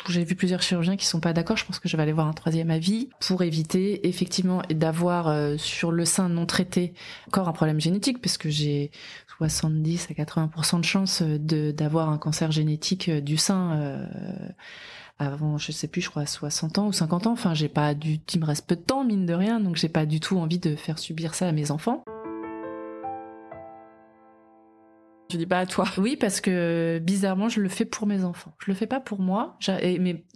j'ai 0.08 0.24
vu 0.24 0.34
plusieurs 0.34 0.62
chirurgiens 0.62 0.96
qui 0.96 1.06
sont 1.06 1.20
pas 1.20 1.32
d'accord. 1.32 1.56
Je 1.56 1.64
pense 1.64 1.78
que 1.78 1.88
je 1.88 1.96
vais 1.96 2.02
aller 2.02 2.12
voir 2.12 2.28
un 2.28 2.32
troisième 2.32 2.70
avis 2.70 3.08
pour 3.20 3.42
éviter, 3.42 4.06
effectivement, 4.08 4.62
d'avoir 4.70 5.28
euh, 5.28 5.56
sur 5.56 5.90
le 5.90 6.04
sein 6.04 6.28
non 6.28 6.46
traité 6.46 6.94
encore 7.28 7.48
un 7.48 7.52
problème 7.52 7.80
génétique, 7.80 8.20
parce 8.20 8.38
que 8.38 8.48
j'ai 8.48 8.90
70 9.38 10.08
à 10.10 10.14
80% 10.14 10.80
de 10.80 10.84
chances 10.84 11.22
de 11.22 11.72
d'avoir 11.72 12.10
un 12.10 12.18
cancer 12.18 12.52
génétique 12.52 13.08
euh, 13.08 13.20
du 13.20 13.36
sein. 13.36 13.72
euh, 13.80 14.06
avant, 15.18 15.58
je 15.58 15.72
sais 15.72 15.88
plus, 15.88 16.00
je 16.00 16.10
crois 16.10 16.22
à 16.22 16.26
60 16.26 16.78
ans 16.78 16.86
ou 16.88 16.92
50 16.92 17.26
ans. 17.26 17.32
Enfin, 17.32 17.54
j'ai 17.54 17.68
pas 17.68 17.94
du, 17.94 18.18
il 18.32 18.40
me 18.40 18.44
reste 18.44 18.66
peu 18.66 18.76
de 18.76 18.82
temps, 18.82 19.04
mine 19.04 19.26
de 19.26 19.34
rien, 19.34 19.60
donc 19.60 19.76
j'ai 19.76 19.88
pas 19.88 20.06
du 20.06 20.20
tout 20.20 20.38
envie 20.38 20.58
de 20.58 20.76
faire 20.76 20.98
subir 20.98 21.34
ça 21.34 21.48
à 21.48 21.52
mes 21.52 21.70
enfants. 21.70 22.04
Je 25.30 25.38
dis 25.38 25.46
pas 25.46 25.58
à 25.58 25.66
toi. 25.66 25.86
Oui, 25.98 26.16
parce 26.16 26.40
que 26.40 27.00
bizarrement, 27.02 27.48
je 27.48 27.60
le 27.60 27.68
fais 27.68 27.84
pour 27.84 28.06
mes 28.06 28.24
enfants. 28.24 28.54
Je 28.64 28.70
le 28.70 28.76
fais 28.76 28.86
pas 28.86 29.00
pour 29.00 29.20
moi. 29.20 29.56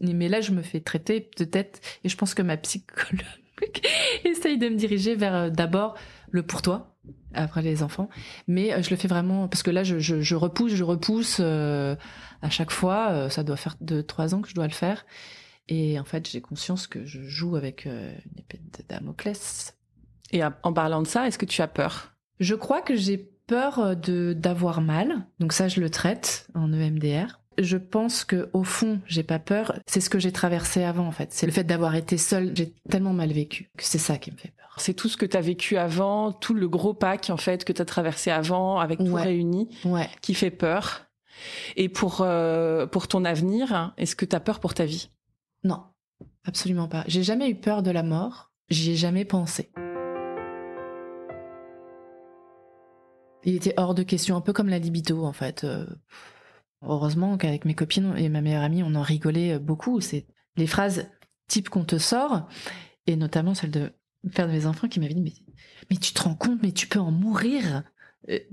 Mais 0.00 0.28
là, 0.28 0.40
je 0.40 0.52
me 0.52 0.62
fais 0.62 0.80
traiter 0.80 1.30
de 1.36 1.44
tête. 1.44 1.80
Et 2.04 2.08
je 2.08 2.16
pense 2.16 2.34
que 2.34 2.42
ma 2.42 2.56
psychologue 2.56 3.22
essaye 4.24 4.58
de 4.58 4.68
me 4.68 4.76
diriger 4.76 5.14
vers 5.14 5.34
euh, 5.34 5.50
d'abord 5.50 5.94
le 6.30 6.42
pour 6.42 6.62
toi, 6.62 6.96
après 7.34 7.62
les 7.62 7.82
enfants. 7.82 8.08
Mais 8.46 8.72
euh, 8.72 8.82
je 8.82 8.90
le 8.90 8.96
fais 8.96 9.08
vraiment 9.08 9.48
parce 9.48 9.62
que 9.62 9.70
là, 9.70 9.82
je, 9.84 9.98
je, 9.98 10.20
je 10.20 10.34
repousse, 10.34 10.72
je 10.72 10.84
repousse 10.84 11.38
euh, 11.40 11.96
à 12.42 12.50
chaque 12.50 12.70
fois. 12.70 13.10
Euh, 13.10 13.28
ça 13.28 13.42
doit 13.42 13.56
faire 13.56 13.76
deux, 13.80 14.02
trois 14.02 14.34
ans 14.34 14.40
que 14.40 14.48
je 14.48 14.54
dois 14.54 14.66
le 14.66 14.72
faire. 14.72 15.04
Et 15.68 15.98
en 15.98 16.04
fait, 16.04 16.28
j'ai 16.28 16.40
conscience 16.40 16.86
que 16.86 17.04
je 17.04 17.22
joue 17.22 17.56
avec 17.56 17.86
euh, 17.86 18.12
une 18.32 18.40
épée 18.40 18.58
de 18.58 18.82
Damoclès. 18.88 19.76
Et 20.30 20.42
en 20.44 20.72
parlant 20.72 21.02
de 21.02 21.06
ça, 21.06 21.26
est-ce 21.26 21.38
que 21.38 21.46
tu 21.46 21.62
as 21.62 21.68
peur? 21.68 22.14
Je 22.38 22.54
crois 22.54 22.82
que 22.82 22.96
j'ai 22.96 23.16
peur 23.46 23.96
de 23.96 24.34
d'avoir 24.34 24.82
mal, 24.82 25.26
donc 25.40 25.54
ça 25.54 25.68
je 25.68 25.80
le 25.80 25.88
traite 25.88 26.46
en 26.54 26.70
EMDR. 26.70 27.40
Je 27.58 27.76
pense 27.76 28.24
que 28.24 28.50
au 28.52 28.62
fond, 28.62 29.00
j'ai 29.06 29.22
pas 29.22 29.38
peur. 29.38 29.74
C'est 29.86 30.00
ce 30.00 30.10
que 30.10 30.18
j'ai 30.18 30.30
traversé 30.30 30.84
avant 30.84 31.06
en 31.06 31.12
fait. 31.12 31.32
C'est 31.32 31.46
le 31.46 31.52
fait 31.52 31.64
d'avoir 31.64 31.94
été 31.96 32.18
seule. 32.18 32.52
J'ai 32.54 32.72
tellement 32.88 33.14
mal 33.14 33.32
vécu 33.32 33.70
que 33.76 33.84
c'est 33.84 33.98
ça 33.98 34.18
qui 34.18 34.30
me 34.30 34.36
fait 34.36 34.52
peur. 34.56 34.57
C'est 34.80 34.94
tout 34.94 35.08
ce 35.08 35.16
que 35.16 35.26
tu 35.26 35.36
as 35.36 35.40
vécu 35.40 35.76
avant, 35.76 36.32
tout 36.32 36.54
le 36.54 36.68
gros 36.68 36.94
pack 36.94 37.30
en 37.30 37.36
fait 37.36 37.64
que 37.64 37.72
tu 37.72 37.82
as 37.82 37.84
traversé 37.84 38.30
avant 38.30 38.78
avec 38.78 38.98
tout 38.98 39.04
Ouais. 39.10 39.22
réuni 39.22 39.68
Ouais. 39.84 40.08
qui 40.22 40.34
fait 40.34 40.50
peur. 40.50 41.06
Et 41.76 41.88
pour 41.88 42.18
euh, 42.22 42.86
pour 42.86 43.06
ton 43.08 43.24
avenir, 43.24 43.92
est-ce 43.96 44.16
que 44.16 44.24
tu 44.24 44.34
as 44.34 44.40
peur 44.40 44.58
pour 44.60 44.74
ta 44.74 44.84
vie? 44.84 45.10
Non, 45.64 45.82
absolument 46.44 46.88
pas. 46.88 47.04
J'ai 47.06 47.22
jamais 47.22 47.48
eu 47.50 47.54
peur 47.54 47.82
de 47.82 47.90
la 47.90 48.02
mort. 48.02 48.50
J'y 48.70 48.92
ai 48.92 48.96
jamais 48.96 49.24
pensé. 49.24 49.70
Il 53.44 53.54
était 53.54 53.74
hors 53.76 53.94
de 53.94 54.02
question, 54.02 54.36
un 54.36 54.40
peu 54.40 54.52
comme 54.52 54.68
la 54.68 54.78
libido 54.78 55.24
en 55.24 55.32
fait. 55.32 55.64
Euh, 55.64 55.86
heureusement 56.82 57.36
qu'avec 57.38 57.64
mes 57.64 57.74
copines 57.74 58.14
et 58.16 58.28
ma 58.28 58.40
meilleure 58.40 58.62
amie, 58.64 58.82
on 58.82 58.94
en 58.94 59.02
rigolait 59.02 59.58
beaucoup. 59.58 60.00
C'est 60.00 60.26
les 60.56 60.66
phrases 60.66 61.08
type 61.46 61.68
qu'on 61.70 61.84
te 61.84 61.96
sort, 61.98 62.46
et 63.06 63.16
notamment 63.16 63.54
celle 63.54 63.70
de 63.70 63.92
père 64.34 64.46
de 64.46 64.52
mes 64.52 64.66
enfants 64.66 64.88
qui 64.88 65.00
m'avait 65.00 65.14
dit 65.14 65.22
mais, 65.22 65.32
mais 65.90 65.96
tu 65.96 66.12
te 66.12 66.22
rends 66.22 66.34
compte, 66.34 66.58
mais 66.62 66.72
tu 66.72 66.86
peux 66.86 66.98
en 67.00 67.10
mourir 67.10 67.82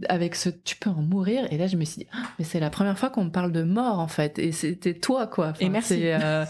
avec 0.10 0.36
ce 0.36 0.50
tu 0.50 0.76
peux 0.78 0.90
en 0.90 1.02
mourir. 1.02 1.52
Et 1.52 1.58
là, 1.58 1.68
je 1.68 1.76
me 1.76 1.84
suis 1.86 2.00
dit 2.02 2.08
Ah, 2.14 2.24
mais 2.40 2.46
c'est 2.46 2.60
la 2.60 2.70
première 2.70 2.98
fois 2.98 3.10
qu'on 3.10 3.26
me 3.26 3.32
parle 3.32 3.52
de 3.52 3.64
mort 3.64 4.00
en 4.00 4.08
fait, 4.08 4.40
et 4.40 4.52
c'était 4.52 4.94
toi 4.94 5.28
quoi. 5.28 5.50
Enfin, 5.50 5.66
Et 5.66 5.70
merci. 5.70 6.02
euh, 6.06 6.46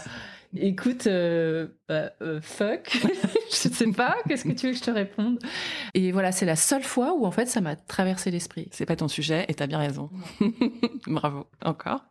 Écoute, 0.58 1.06
euh, 1.06 1.66
bah, 1.88 2.12
euh, 2.22 2.40
fuck, 2.40 2.96
je 3.50 3.54
sais 3.56 3.90
pas, 3.90 4.16
qu'est-ce 4.26 4.44
que 4.44 4.52
tu 4.52 4.66
veux 4.68 4.72
que 4.72 4.78
je 4.78 4.82
te 4.84 4.90
réponde? 4.90 5.38
Et 5.92 6.12
voilà, 6.12 6.30
c'est 6.32 6.46
la 6.46 6.56
seule 6.56 6.84
fois 6.84 7.14
où 7.14 7.26
en 7.26 7.30
fait 7.30 7.46
ça 7.46 7.60
m'a 7.60 7.74
traversé 7.76 8.30
l'esprit. 8.30 8.68
C'est 8.70 8.86
pas 8.86 8.96
ton 8.96 9.08
sujet 9.08 9.44
et 9.48 9.54
t'as 9.54 9.66
bien 9.66 9.78
raison. 9.78 10.08
Bravo, 11.06 11.46
encore. 11.64 12.04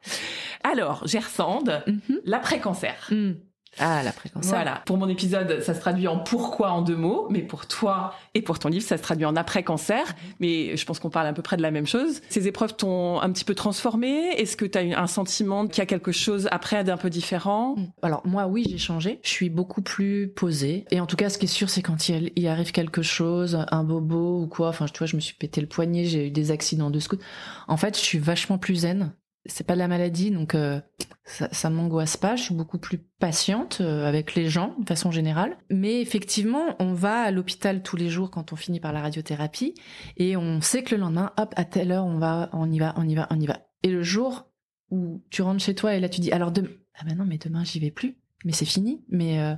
Alors, 0.64 1.08
Gersande, 1.08 1.82
Mhm. 1.88 2.20
l'après-cancer. 2.26 3.08
Mm. 3.10 3.32
Ah, 3.80 4.04
la 4.04 4.12
fréquence. 4.12 4.46
Voilà. 4.46 4.82
Pour 4.86 4.98
mon 4.98 5.08
épisode, 5.10 5.62
ça 5.62 5.74
se 5.74 5.80
traduit 5.80 6.08
en 6.08 6.20
pourquoi 6.20 6.72
en 6.72 6.82
deux 6.82 6.96
mots, 6.96 7.28
mais 7.30 7.42
pour 7.42 7.68
toi 7.68 8.14
et 8.34 8.42
pour 8.42 8.60
ton 8.60 8.70
livre, 8.70 8.86
ça 8.86 8.98
se 8.98 9.04
traduit 9.04 9.26
en 9.26 9.36
après-cancer. 9.36 10.16
Mais 10.40 10.76
je 10.78 10.86
pense 10.86 11.00
qu'on 11.00 11.10
parle 11.10 11.28
à 11.28 11.34
peu 11.34 11.42
près 11.42 11.58
de 11.58 11.62
la 11.62 11.72
même 11.72 11.88
chose. 11.88 12.22
Ces 12.30 12.48
épreuves 12.48 12.76
t'ont 12.76 13.20
un 13.22 13.32
petit 13.32 13.44
peu 13.44 13.56
transformé. 13.56 14.30
Est-ce 14.38 14.56
que 14.58 14.66
tu 14.66 14.78
as 14.78 14.84
eu 14.84 14.94
un 14.94 15.08
sentiment 15.08 15.68
qu'il 15.68 15.80
y 15.80 15.82
a 15.82 15.86
quelque 15.86 16.12
chose 16.12 16.48
après 16.52 16.84
d'un 16.84 16.98
peu 16.98 17.10
différent? 17.10 17.76
Mm. 17.76 17.86
Alors 18.02 18.22
moi, 18.26 18.48
oui, 18.48 18.66
j'ai 18.70 18.78
changé. 18.78 19.20
Je 19.24 19.30
suis 19.30 19.50
beaucoup 19.50 19.82
plus 19.82 20.30
posée. 20.30 20.86
Et 20.92 21.00
en 21.00 21.06
tout 21.06 21.16
cas, 21.16 21.30
ce 21.30 21.38
qui 21.38 21.46
est 21.46 21.50
sûr, 21.50 21.70
c'est 21.70 21.82
quand 21.82 22.10
il, 22.10 22.32
il 22.36 22.48
arrive 22.48 22.72
quelque 22.72 23.02
chose, 23.02 23.66
un 23.72 23.84
bobo 23.84 24.42
ou 24.42 24.48
quoi. 24.48 24.70
Enfin, 24.70 24.86
tu 24.86 24.98
vois, 24.98 25.08
je 25.08 25.16
me 25.16 25.22
suis 25.22 25.36
pété 25.36 25.62
le 25.62 25.68
poignet, 25.68 26.06
j'ai 26.06 26.28
eu 26.28 26.32
des 26.32 26.52
accidents 26.52 26.90
de 26.90 27.00
scout. 27.00 27.20
En 27.68 27.78
fait, 27.78 27.98
je 27.98 28.04
suis 28.04 28.20
vachement 28.20 28.58
plus 28.58 28.76
zen. 28.76 29.12
C'est 29.48 29.66
pas 29.66 29.74
de 29.74 29.80
la 29.80 29.88
maladie, 29.88 30.32
donc 30.32 30.56
euh, 30.56 30.80
ça, 31.24 31.48
ça 31.52 31.70
m'angoisse 31.70 32.18
pas. 32.18 32.36
Je 32.36 32.44
suis 32.44 32.56
beaucoup 32.56 32.80
plus 32.80 32.98
patiente 32.98 33.80
euh, 33.82 34.08
avec 34.08 34.34
les 34.36 34.50
gens 34.50 34.76
de 34.80 34.88
façon 34.88 35.12
générale. 35.12 35.58
Mais 35.70 36.02
effectivement, 36.02 36.76
on 36.80 36.94
va 36.94 37.22
à 37.22 37.32
l'hôpital 37.32 37.84
tous 37.84 37.96
les 37.96 38.10
jours 38.10 38.32
quand 38.32 38.54
on 38.54 38.56
finit 38.56 38.80
par 38.80 38.92
la 38.92 39.02
radiothérapie 39.02 39.76
et 40.18 40.36
on 40.36 40.62
sait 40.62 40.82
que 40.84 40.96
le 40.96 41.02
lendemain, 41.02 41.32
hop, 41.38 41.54
à 41.58 41.64
telle 41.66 41.92
heure, 41.92 42.06
on 42.06 42.18
va, 42.18 42.50
on 42.54 42.72
y 42.72 42.80
va, 42.80 42.94
on 42.98 43.08
y 43.08 43.14
va, 43.16 43.28
on 43.30 43.40
y 43.40 43.46
va. 43.46 43.60
Et 43.84 43.90
le 43.90 44.02
jour 44.02 44.48
où 44.90 45.24
tu 45.30 45.42
rentres 45.42 45.64
chez 45.64 45.76
toi 45.76 45.94
et 45.96 46.00
là 46.00 46.10
tu 46.10 46.22
dis 46.22 46.32
alors 46.32 46.52
demain, 46.52 46.70
ah 47.00 47.04
ben 47.06 47.16
non 47.18 47.26
mais 47.26 47.38
demain 47.38 47.64
j'y 47.64 47.80
vais 47.80 47.92
plus, 47.92 48.18
mais 48.46 48.52
c'est 48.52 48.66
fini. 48.66 49.04
Mais 49.10 49.40
euh, 49.40 49.54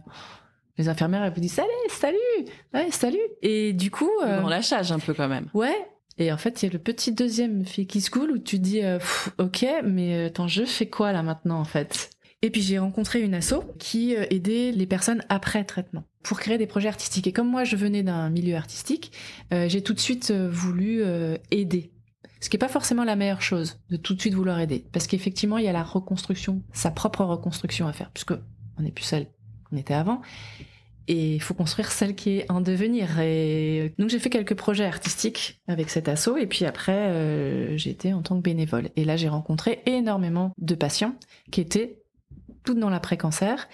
les 0.77 0.89
infirmières 0.89 1.23
elles 1.23 1.33
vous 1.33 1.39
disent 1.41 1.53
salut, 1.53 1.67
salut, 1.89 2.17
ouais 2.73 2.91
salut. 2.91 3.19
Et 3.41 3.71
du 3.73 3.89
coup, 3.91 4.09
Le 4.21 4.27
euh, 4.31 4.39
grand 4.39 4.49
lâchage 4.49 4.91
un 4.91 4.99
peu 4.99 5.13
quand 5.13 5.27
même. 5.29 5.47
ouais. 5.53 5.75
Et 6.17 6.31
en 6.31 6.37
fait, 6.37 6.61
il 6.61 6.65
y 6.65 6.69
a 6.69 6.73
le 6.73 6.79
petit 6.79 7.11
deuxième 7.11 7.65
fait 7.65 7.85
qui 7.85 8.01
se 8.01 8.09
coule 8.09 8.31
où 8.31 8.37
tu 8.39 8.59
dis, 8.59 8.83
euh, 8.83 8.99
ok, 9.37 9.65
mais 9.83 10.15
euh, 10.15 10.27
attends, 10.27 10.47
je 10.47 10.63
fais 10.63 10.87
quoi 10.87 11.11
là 11.11 11.21
maintenant 11.21 11.59
en 11.59 11.65
fait? 11.65 12.09
Et 12.41 12.49
puis 12.49 12.61
j'ai 12.61 12.77
rencontré 12.77 13.21
une 13.21 13.33
asso 13.33 13.55
qui 13.79 14.15
euh, 14.15 14.25
aidait 14.29 14.71
les 14.71 14.85
personnes 14.85 15.23
après 15.29 15.63
traitement 15.63 16.03
pour 16.23 16.39
créer 16.39 16.57
des 16.57 16.67
projets 16.67 16.87
artistiques. 16.87 17.27
Et 17.27 17.31
comme 17.31 17.49
moi 17.49 17.63
je 17.63 17.75
venais 17.75 18.03
d'un 18.03 18.29
milieu 18.29 18.55
artistique, 18.55 19.13
j'ai 19.51 19.81
tout 19.81 19.93
de 19.93 19.99
suite 19.99 20.31
voulu 20.31 21.01
aider. 21.51 21.93
Ce 22.41 22.49
qui 22.49 22.57
n'est 22.57 22.59
pas 22.59 22.67
forcément 22.67 23.05
la 23.05 23.15
meilleure 23.15 23.41
chose 23.41 23.79
de 23.89 23.95
tout 23.95 24.13
de 24.13 24.19
suite 24.19 24.33
vouloir 24.33 24.59
aider, 24.59 24.85
parce 24.91 25.07
qu'effectivement 25.07 25.57
il 25.57 25.63
y 25.63 25.69
a 25.69 25.71
la 25.71 25.83
reconstruction, 25.83 26.63
sa 26.73 26.91
propre 26.91 27.23
reconstruction 27.23 27.87
à 27.87 27.93
faire, 27.93 28.11
puisque 28.11 28.33
on 28.77 28.81
n'est 28.81 28.91
plus 28.91 29.05
celle 29.05 29.27
qu'on 29.69 29.77
était 29.77 29.93
avant 29.93 30.21
et 31.07 31.35
il 31.35 31.41
faut 31.41 31.53
construire 31.53 31.91
celle 31.91 32.15
qui 32.15 32.37
est 32.37 32.51
en 32.51 32.61
devenir. 32.61 33.19
Et 33.19 33.93
donc 33.97 34.09
j'ai 34.09 34.19
fait 34.19 34.29
quelques 34.29 34.55
projets 34.55 34.85
artistiques 34.85 35.61
avec 35.67 35.89
cet 35.89 36.09
assaut 36.09 36.37
et 36.37 36.47
puis 36.47 36.65
après 36.65 37.07
euh, 37.09 37.77
été 37.85 38.13
en 38.13 38.21
tant 38.21 38.35
que 38.35 38.41
bénévole. 38.41 38.89
Et 38.95 39.05
là 39.05 39.15
j'ai 39.15 39.29
rencontré 39.29 39.81
énormément 39.85 40.51
de 40.57 40.75
patients 40.75 41.15
qui 41.51 41.61
étaient 41.61 42.01
toutes 42.63 42.79
dans 42.79 42.89
l'après-cancer. 42.89 43.69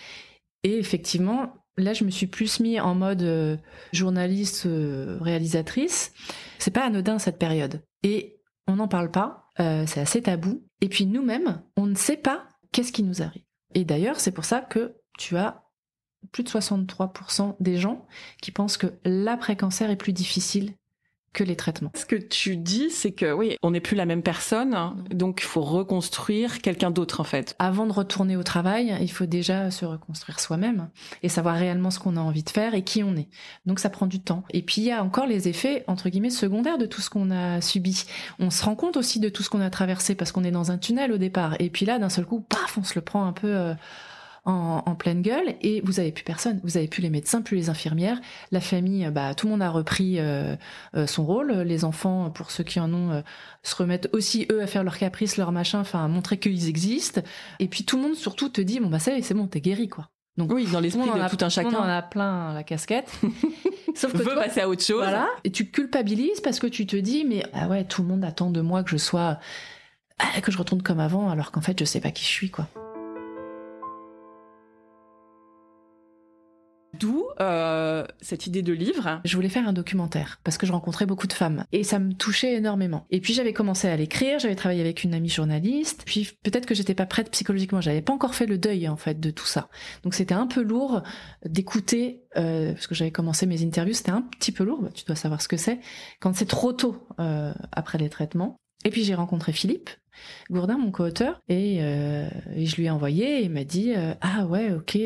Et 0.64 0.78
effectivement, 0.78 1.54
là 1.78 1.94
je 1.94 2.04
me 2.04 2.12
suis 2.12 2.28
plus 2.28 2.60
mis 2.60 2.80
en 2.80 2.94
mode 2.94 3.24
euh, 3.24 3.58
journaliste, 3.92 4.68
euh, 4.68 5.18
réalisatrice. 5.20 6.14
C'est 6.60 6.72
pas 6.72 6.86
anodin 6.86 7.18
cette 7.18 7.40
période. 7.40 7.82
Et 8.04 8.38
on 8.68 8.76
n'en 8.76 8.88
parle 8.88 9.12
pas, 9.12 9.50
c'est 9.58 10.00
assez 10.00 10.22
tabou. 10.22 10.64
Et 10.80 10.88
puis 10.88 11.06
nous-mêmes, 11.06 11.62
on 11.76 11.86
ne 11.86 11.96
sait 11.96 12.16
pas 12.16 12.48
qu'est-ce 12.72 12.94
qui 12.94 13.04
nous 13.04 13.22
arrive. 13.22 13.44
Et 13.76 13.84
d'ailleurs, 13.84 14.20
c'est 14.22 14.32
pour 14.32 14.46
ça 14.46 14.62
que 14.62 14.96
tu 15.18 15.36
as 15.36 15.64
plus 16.32 16.44
de 16.44 16.50
63% 16.50 17.56
des 17.60 17.78
gens 17.78 18.06
qui 18.42 18.52
pensent 18.52 18.78
que 18.78 18.88
l'après-cancer 19.06 19.90
est 19.90 19.96
plus 19.96 20.14
difficile 20.14 20.74
que 21.34 21.44
les 21.44 21.56
traitements. 21.56 21.92
Ce 21.96 22.06
que 22.06 22.16
tu 22.16 22.56
dis, 22.56 22.90
c'est 22.92 23.12
que 23.12 23.34
oui, 23.34 23.58
on 23.64 23.72
n'est 23.72 23.82
plus 23.82 23.96
la 23.96 24.06
même 24.06 24.22
personne, 24.22 24.78
donc 25.10 25.42
il 25.42 25.46
faut 25.46 25.62
reconstruire 25.62 26.62
quelqu'un 26.62 26.92
d'autre 26.92 27.20
en 27.20 27.24
fait. 27.24 27.56
Avant 27.60 27.88
de 27.88 27.92
retourner 27.92 28.38
au 28.38 28.44
travail, 28.44 28.96
il 29.02 29.12
faut 29.12 29.26
déjà 29.26 29.72
se 29.72 29.84
reconstruire 29.84 30.40
soi-même 30.40 30.90
et 31.24 31.30
savoir 31.30 31.56
réellement 31.56 31.90
ce 31.90 32.00
qu'on 32.00 32.18
a 32.18 32.22
envie 32.22 32.44
de 32.44 32.50
faire 32.50 32.76
et 32.76 32.84
qui 32.84 33.04
on 33.04 33.16
est. 33.16 33.30
Donc 33.66 33.80
ça 33.80 33.90
prend 33.90 34.06
du 34.06 34.22
temps. 34.22 34.44
Et 34.52 34.62
puis 34.62 34.82
il 34.82 34.86
y 34.86 34.92
a 34.92 35.04
encore 35.04 35.26
les 35.26 35.48
effets 35.48 35.84
entre 35.88 36.10
guillemets 36.10 36.30
secondaires 36.30 36.78
de 36.78 36.86
tout 36.86 37.02
ce 37.02 37.10
qu'on 37.10 37.32
a 37.32 37.62
subi. 37.62 38.06
On 38.40 38.52
se 38.52 38.64
rend 38.64 38.76
compte 38.76 38.96
aussi 38.96 39.20
de 39.20 39.30
tout 39.30 39.42
ce 39.42 39.50
qu'on 39.50 39.62
a 39.62 39.72
traversé 39.72 40.14
parce 40.14 40.32
qu'on 40.32 40.44
est 40.44 40.52
dans 40.52 40.72
un 40.72 40.78
tunnel 40.78 41.12
au 41.12 41.18
départ. 41.18 41.56
Et 41.60 41.70
puis 41.72 41.86
là, 41.86 41.98
d'un 41.98 42.10
seul 42.10 42.26
coup, 42.26 42.42
paf, 42.42 42.78
on 42.78 42.84
se 42.84 42.94
le 42.96 43.02
prend 43.02 43.26
un 43.26 43.34
peu. 43.34 43.48
Euh, 43.56 43.74
en, 44.46 44.96
pleine 44.96 45.22
gueule 45.22 45.56
et 45.62 45.82
vous 45.82 46.00
avez 46.00 46.12
plus 46.12 46.24
personne. 46.24 46.60
Vous 46.64 46.78
avez 46.78 46.88
plus 46.88 47.02
les 47.02 47.10
médecins, 47.10 47.42
plus 47.42 47.56
les 47.56 47.70
infirmières. 47.70 48.20
La 48.52 48.60
famille, 48.60 49.10
bah, 49.12 49.34
tout 49.34 49.48
le 49.48 49.52
monde 49.52 49.62
a 49.62 49.70
repris 49.70 50.20
euh, 50.20 50.56
euh, 50.96 51.08
son 51.08 51.26
rôle. 51.26 51.52
Les 51.52 51.86
enfants, 51.86 52.30
pour 52.30 52.52
ceux 52.52 52.64
qui 52.64 52.80
en 52.80 52.94
ont, 52.94 53.12
euh, 53.12 53.22
se 53.64 53.76
remettent 53.76 54.10
aussi 54.12 54.46
eux 54.52 54.62
à 54.62 54.68
faire 54.68 54.84
leurs 54.84 54.98
caprices, 54.98 55.38
leurs 55.38 55.52
machins, 55.52 55.80
enfin 55.80 56.04
à 56.04 56.08
montrer 56.08 56.38
qu'ils 56.38 56.68
existent. 56.68 57.22
Et 57.60 57.68
puis 57.68 57.86
tout 57.86 57.98
le 57.98 58.04
monde 58.04 58.16
surtout 58.16 58.50
te 58.50 58.62
dit 58.62 58.80
bon 58.80 58.90
bah 58.90 59.00
ça 59.00 59.12
c'est 59.22 59.34
bon, 59.34 59.48
t'es 59.48 59.62
guéri 59.62 59.88
quoi. 59.88 60.10
Donc 60.36 60.52
oui, 60.52 60.68
dans 60.72 60.80
l'esprit 60.80 61.06
de 61.06 61.30
tout 61.30 61.46
un 61.46 61.50
chacun, 61.50 61.70
on 61.74 61.84
en 61.84 61.84
a 61.84 62.02
plein 62.02 62.54
la 62.54 62.64
casquette. 62.64 63.12
Sauf 63.96 64.12
que 64.12 64.18
veux 64.18 64.36
passer 64.36 64.62
à 64.62 64.68
autre 64.68 64.84
chose. 64.84 65.04
Voilà. 65.04 65.28
Et 65.44 65.52
tu 65.52 65.70
culpabilises 65.70 66.42
parce 66.42 66.60
que 66.60 66.68
tu 66.68 66.86
te 66.88 66.96
dis 66.96 67.24
mais 67.24 67.44
ah 67.54 67.68
ouais, 67.68 67.86
tout 67.86 68.02
le 68.02 68.08
monde 68.08 68.26
attend 68.26 68.50
de 68.50 68.62
moi 68.62 68.84
que 68.84 68.90
je 68.90 68.98
sois 68.98 69.40
ah, 70.20 70.42
que 70.42 70.52
je 70.52 70.58
retourne 70.58 70.82
comme 70.82 71.00
avant 71.00 71.30
alors 71.30 71.52
qu'en 71.52 71.62
fait 71.62 71.80
je 71.80 71.86
sais 71.86 72.02
pas 72.02 72.12
qui 72.12 72.24
je 72.24 72.30
suis 72.30 72.50
quoi. 72.50 72.68
D'où 77.00 77.26
euh, 77.40 78.06
cette 78.22 78.46
idée 78.46 78.62
de 78.62 78.72
livre. 78.72 79.20
Je 79.26 79.36
voulais 79.36 79.50
faire 79.50 79.68
un 79.68 79.74
documentaire 79.74 80.40
parce 80.44 80.60
que 80.60 80.68
je 80.68 80.72
rencontrais 80.72 81.08
beaucoup 81.08 81.26
de 81.26 81.34
femmes 81.34 81.66
et 81.72 81.84
ça 81.84 81.98
me 81.98 82.14
touchait 82.14 82.54
énormément. 82.54 83.08
Et 83.10 83.20
puis 83.20 83.34
j'avais 83.34 83.54
commencé 83.54 83.88
à 83.88 83.96
l'écrire, 83.96 84.38
j'avais 84.38 84.56
travaillé 84.56 84.82
avec 84.82 85.04
une 85.04 85.16
amie 85.16 85.30
journaliste. 85.30 86.04
Puis 86.06 86.30
peut-être 86.44 86.68
que 86.68 86.76
j'étais 86.76 86.94
pas 86.94 87.08
prête 87.08 87.32
psychologiquement, 87.32 87.82
j'avais 87.82 88.04
pas 88.04 88.14
encore 88.14 88.36
fait 88.36 88.46
le 88.46 88.60
deuil 88.60 88.88
en 88.88 88.96
fait 88.96 89.20
de 89.20 89.32
tout 89.32 89.46
ça. 89.46 89.70
Donc 90.04 90.14
c'était 90.14 90.36
un 90.36 90.46
peu 90.46 90.62
lourd 90.62 91.02
d'écouter 91.46 92.22
euh, 92.38 92.74
parce 92.74 92.86
que 92.86 92.94
j'avais 92.94 93.12
commencé 93.12 93.48
mes 93.48 93.64
interviews, 93.64 93.94
c'était 93.94 94.12
un 94.12 94.22
petit 94.22 94.52
peu 94.52 94.64
lourd. 94.64 94.84
Bah, 94.84 94.90
tu 94.94 95.04
dois 95.06 95.16
savoir 95.16 95.42
ce 95.42 95.48
que 95.48 95.58
c'est 95.58 95.80
quand 96.20 96.36
c'est 96.36 96.46
trop 96.46 96.74
tôt 96.74 97.08
euh, 97.20 97.54
après 97.72 97.98
les 97.98 98.10
traitements. 98.10 98.58
Et 98.86 98.92
puis 98.92 99.04
j'ai 99.04 99.16
rencontré 99.16 99.52
Philippe 99.52 99.90
Gourdin, 100.52 100.78
mon 100.78 100.92
co-auteur, 100.92 101.40
et, 101.48 101.80
euh, 101.82 102.30
et, 102.56 102.68
je 102.68 102.76
lui 102.76 102.86
ai 102.86 102.90
envoyé. 102.92 103.40
Et 103.40 103.46
il 103.46 103.52
m'a 103.52 103.64
dit 103.64 103.94
ah 104.22 104.46
ouais 104.46 104.72
ok 104.74 104.98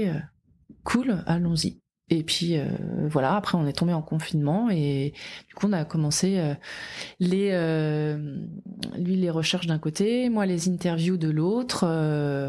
cool, 0.87 1.21
allons-y. 1.27 1.81
Et 2.09 2.23
puis 2.23 2.57
euh, 2.57 2.69
voilà, 3.09 3.35
après 3.35 3.57
on 3.57 3.67
est 3.67 3.73
tombé 3.73 3.91
en 3.91 4.01
confinement 4.01 4.69
et 4.71 5.13
du 5.49 5.55
coup 5.55 5.67
on 5.67 5.73
a 5.73 5.83
commencé 5.83 6.39
euh, 6.39 6.53
les 7.19 7.49
euh, 7.51 8.37
lui 8.97 9.17
les 9.17 9.29
recherches 9.29 9.67
d'un 9.67 9.79
côté, 9.79 10.29
moi 10.29 10.45
les 10.45 10.69
interviews 10.69 11.17
de 11.17 11.29
l'autre, 11.29 11.79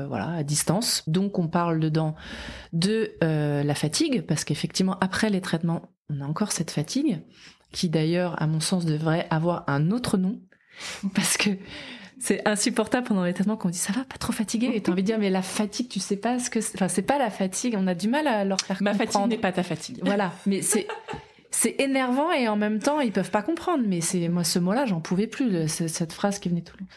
voilà 0.07 0.31
à 0.31 0.45
distance. 0.45 1.03
Donc 1.09 1.41
on 1.41 1.49
parle 1.49 1.81
dedans 1.81 2.15
de 2.73 3.11
la 3.21 3.75
fatigue 3.75 4.23
parce 4.23 4.45
qu'effectivement 4.45 4.97
après 5.01 5.29
les 5.29 5.41
traitements 5.41 5.91
on 6.09 6.21
a 6.21 6.25
encore 6.25 6.53
cette 6.53 6.71
fatigue 6.71 7.21
qui 7.73 7.89
d'ailleurs 7.89 8.41
à 8.41 8.47
mon 8.47 8.61
sens 8.61 8.85
devrait 8.85 9.27
avoir 9.31 9.65
un 9.67 9.91
autre 9.91 10.19
nom 10.19 10.41
parce 11.17 11.37
que 11.37 11.51
c'est 12.21 12.47
insupportable 12.49 13.07
pendant 13.07 13.25
les 13.25 13.33
traitements 13.33 13.57
qu'on 13.57 13.69
dit 13.69 13.79
ça 13.79 13.93
va, 13.93 14.05
pas 14.05 14.17
trop 14.19 14.33
fatigué. 14.33 14.71
Et 14.75 14.81
t'as 14.81 14.93
envie 14.93 15.03
de 15.03 15.07
dire 15.07 15.19
mais 15.19 15.31
la 15.31 15.43
fatigue, 15.43 15.89
tu 15.89 16.01
sais 16.01 16.17
pas 16.17 16.39
ce 16.39 16.51
que, 16.51 16.59
enfin 16.59 16.89
c'est 16.89 17.03
pas 17.03 17.19
la 17.19 17.31
fatigue. 17.31 17.75
On 17.79 17.87
a 17.87 17.95
du 17.95 18.09
mal 18.09 18.27
à 18.27 18.45
leur 18.45 18.61
faire 18.61 18.79
Ma 18.83 18.93
comprendre. 18.93 19.13
fatigue 19.13 19.31
n'est 19.31 19.39
pas 19.39 19.53
ta 19.53 19.63
fatigue. 19.63 20.01
Voilà, 20.03 20.33
mais 20.47 20.63
c'est 20.63 20.87
c'est 21.51 21.77
énervant 21.79 22.31
et 22.33 22.49
en 22.49 22.57
même 22.57 22.79
temps 22.79 23.01
ils 23.01 23.13
peuvent 23.13 23.31
pas 23.31 23.43
comprendre. 23.43 23.85
Mais 23.87 24.01
c'est 24.01 24.29
moi 24.29 24.45
ce 24.45 24.59
mot-là, 24.59 24.87
j'en 24.87 25.01
pouvais 25.01 25.27
plus. 25.27 25.69
Cette 25.69 26.13
phrase 26.13 26.39
qui 26.39 26.49
venait 26.49 26.61
tout 26.63 26.75
le 26.79 26.83
long. 26.85 26.89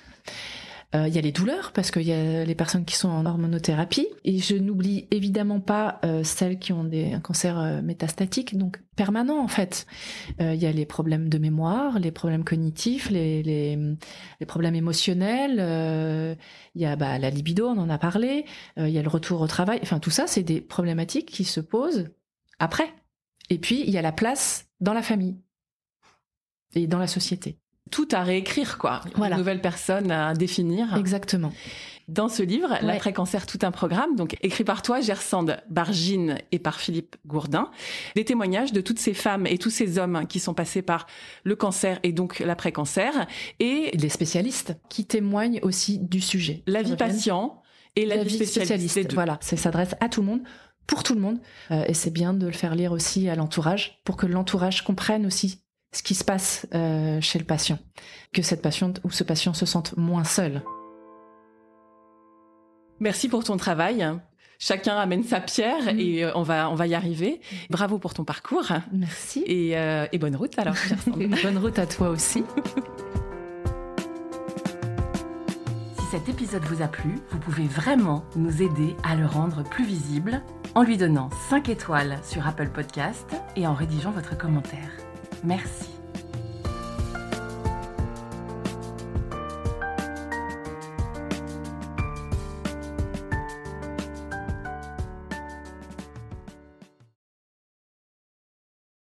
Euh, 0.94 1.08
il 1.08 1.16
y 1.16 1.18
a 1.18 1.22
les 1.22 1.32
douleurs 1.32 1.72
parce 1.72 1.90
qu'il 1.90 2.04
y 2.04 2.12
a 2.12 2.44
les 2.44 2.56
personnes 2.56 2.84
qui 2.84 2.96
sont 2.96 3.08
en 3.08 3.26
hormonothérapie 3.26 4.08
et 4.26 4.40
je 4.40 4.56
n'oublie 4.56 5.08
évidemment 5.10 5.62
pas 5.62 6.02
euh, 6.04 6.24
celles 6.26 6.60
qui 6.60 6.74
ont 6.74 6.84
des 6.84 7.14
un 7.14 7.22
cancer 7.22 7.58
euh, 7.58 7.82
métastatique 7.82 8.58
donc 8.58 8.82
permanent 8.98 9.40
en 9.40 9.48
fait. 9.48 9.86
Il 10.40 10.56
y 10.56 10.66
a 10.66 10.72
les 10.72 10.86
problèmes 10.86 11.30
de 11.30 11.38
mémoire, 11.38 11.98
les 11.98 12.12
problèmes 12.12 12.44
cognitifs, 12.44 13.10
les, 13.10 13.42
les, 13.42 13.80
les 14.40 14.46
problèmes 14.46 14.76
émotionnels. 14.76 16.38
Il 16.76 16.82
y 16.82 16.86
a 16.86 16.96
bah, 16.96 17.18
la 17.18 17.30
libido, 17.30 17.68
on 17.68 17.78
en 17.78 17.90
a 17.90 17.98
parlé. 17.98 18.46
Il 18.78 18.90
y 18.90 19.00
a 19.00 19.02
le 19.02 19.10
retour 19.10 19.42
au 19.42 19.48
travail. 19.48 19.80
Enfin 19.82 20.00
tout 20.00 20.12
ça, 20.12 20.28
c'est 20.28 20.44
des 20.44 20.62
problématiques 20.62 21.28
qui 21.28 21.46
se 21.46 21.62
posent 21.62 22.10
après. 22.60 22.94
Et 23.50 23.58
puis 23.58 23.82
il 23.82 23.90
y 23.90 23.98
a 23.98 24.02
la 24.02 24.12
place 24.12 24.68
dans 24.82 24.94
la 24.94 25.02
famille 25.02 25.38
et 26.76 26.86
dans 26.86 27.00
la 27.00 27.08
société 27.08 27.58
tout 27.92 28.08
à 28.12 28.24
réécrire, 28.24 28.78
quoi. 28.78 29.02
Voilà. 29.16 29.36
Une 29.36 29.40
nouvelle 29.40 29.62
personne 29.62 30.12
à 30.12 30.34
définir. 30.34 30.96
Exactement. 30.98 31.54
Dans 32.08 32.28
ce 32.28 32.44
livre, 32.44 32.78
L'après-cancer, 32.82 33.46
tout 33.46 33.60
un 33.62 33.72
programme, 33.72 34.16
donc 34.16 34.36
écrit 34.42 34.64
par 34.64 34.82
toi, 34.82 35.00
Gersande 35.00 35.62
Bargine 35.70 36.40
et 36.52 36.60
par 36.60 36.80
Philippe 36.80 37.16
Gourdin, 37.26 37.70
des 38.16 38.26
témoignages 38.26 38.74
de 38.74 38.82
toutes 38.82 39.00
ces 39.00 39.14
femmes 39.14 39.48
et 39.48 39.58
tous 39.58 39.70
ces 39.70 39.98
hommes 39.98 40.26
qui 40.28 40.40
sont 40.40 40.54
passés 40.54 40.82
par 40.82 41.08
le 41.44 41.56
cancer 41.56 42.00
et 42.04 42.12
donc 42.12 42.40
l'après-cancer. 42.40 43.28
Et 43.60 43.96
des 43.96 44.10
spécialistes 44.10 44.76
qui 44.90 45.06
témoignent 45.06 45.60
aussi 45.62 46.00
du 46.00 46.20
sujet. 46.20 46.64
La 46.68 46.82
vie 46.82 46.98
patient 46.98 47.62
et 47.96 48.06
la, 48.06 48.24
vie 48.24 48.46
spécialiste. 48.46 49.14
Voilà, 49.14 49.38
ça 49.42 49.56
s'adresse 49.56 49.96
à 50.02 50.10
tout 50.10 50.22
le 50.22 50.28
monde 50.28 50.42
pour 50.88 51.04
tout 51.04 51.14
le 51.14 51.22
monde. 51.22 51.40
Euh, 51.72 51.86
et 51.88 51.94
c'est 51.94 52.12
bien 52.12 52.34
de 52.34 52.46
le 52.46 52.52
faire 52.52 52.76
lire 52.76 52.92
aussi 52.92 53.30
à 53.30 53.36
l'entourage 53.36 54.02
pour 54.04 54.18
que 54.18 54.26
l'entourage 54.26 54.84
comprenne 54.84 55.26
aussi 55.26 55.62
ce 55.92 56.04
qui 56.04 56.16
se 56.16 56.24
passe 56.24 56.68
euh, 56.74 57.20
chez 57.22 57.40
le 57.40 57.46
patient, 57.46 57.80
que 58.34 58.42
cette 58.42 58.62
patiente 58.62 59.02
ou 59.04 59.12
ce 59.12 59.24
patient 59.24 59.54
se 59.54 59.66
sente 59.66 59.96
moins 59.98 60.24
seul. 60.24 60.62
Merci 63.00 63.28
pour 63.28 63.44
ton 63.44 63.58
travail. 63.58 64.08
Chacun 64.60 64.96
amène 64.96 65.24
sa 65.24 65.42
pierre 65.42 65.94
mm. 65.94 66.00
et 66.00 66.24
euh, 66.24 66.32
on 66.36 66.44
va 66.44 66.70
on 66.70 66.76
va 66.76 66.86
y 66.88 66.94
arriver. 66.94 67.42
Bravo 67.70 67.98
pour 67.98 68.14
ton 68.14 68.24
parcours. 68.24 68.72
Merci. 68.94 69.44
Et, 69.48 69.76
euh, 69.78 70.06
et 70.12 70.20
bonne 70.20 70.36
route 70.36 70.58
alors. 70.60 70.76
bonne 71.44 71.58
route 71.58 71.80
à 71.80 71.88
toi 71.88 72.10
aussi. 72.10 72.44
si 75.98 76.06
cet 76.12 76.30
épisode 76.30 76.64
vous 76.66 76.84
a 76.84 76.88
plu, 76.88 77.16
vous 77.32 77.40
pouvez 77.40 77.66
vraiment 77.66 78.24
nous 78.36 78.62
aider 78.62 78.96
à 79.04 79.16
le 79.16 79.26
rendre 79.26 79.64
plus 79.64 79.84
visible 79.84 80.44
en 80.76 80.84
lui 80.84 80.96
donnant 80.96 81.32
5 81.50 81.68
étoiles 81.70 82.20
sur 82.24 82.48
Apple 82.48 82.70
Podcast 82.70 83.36
et 83.56 83.66
en 83.66 83.74
rédigeant 83.74 84.12
votre 84.12 84.38
commentaire. 84.38 85.01
Merci. 85.44 85.91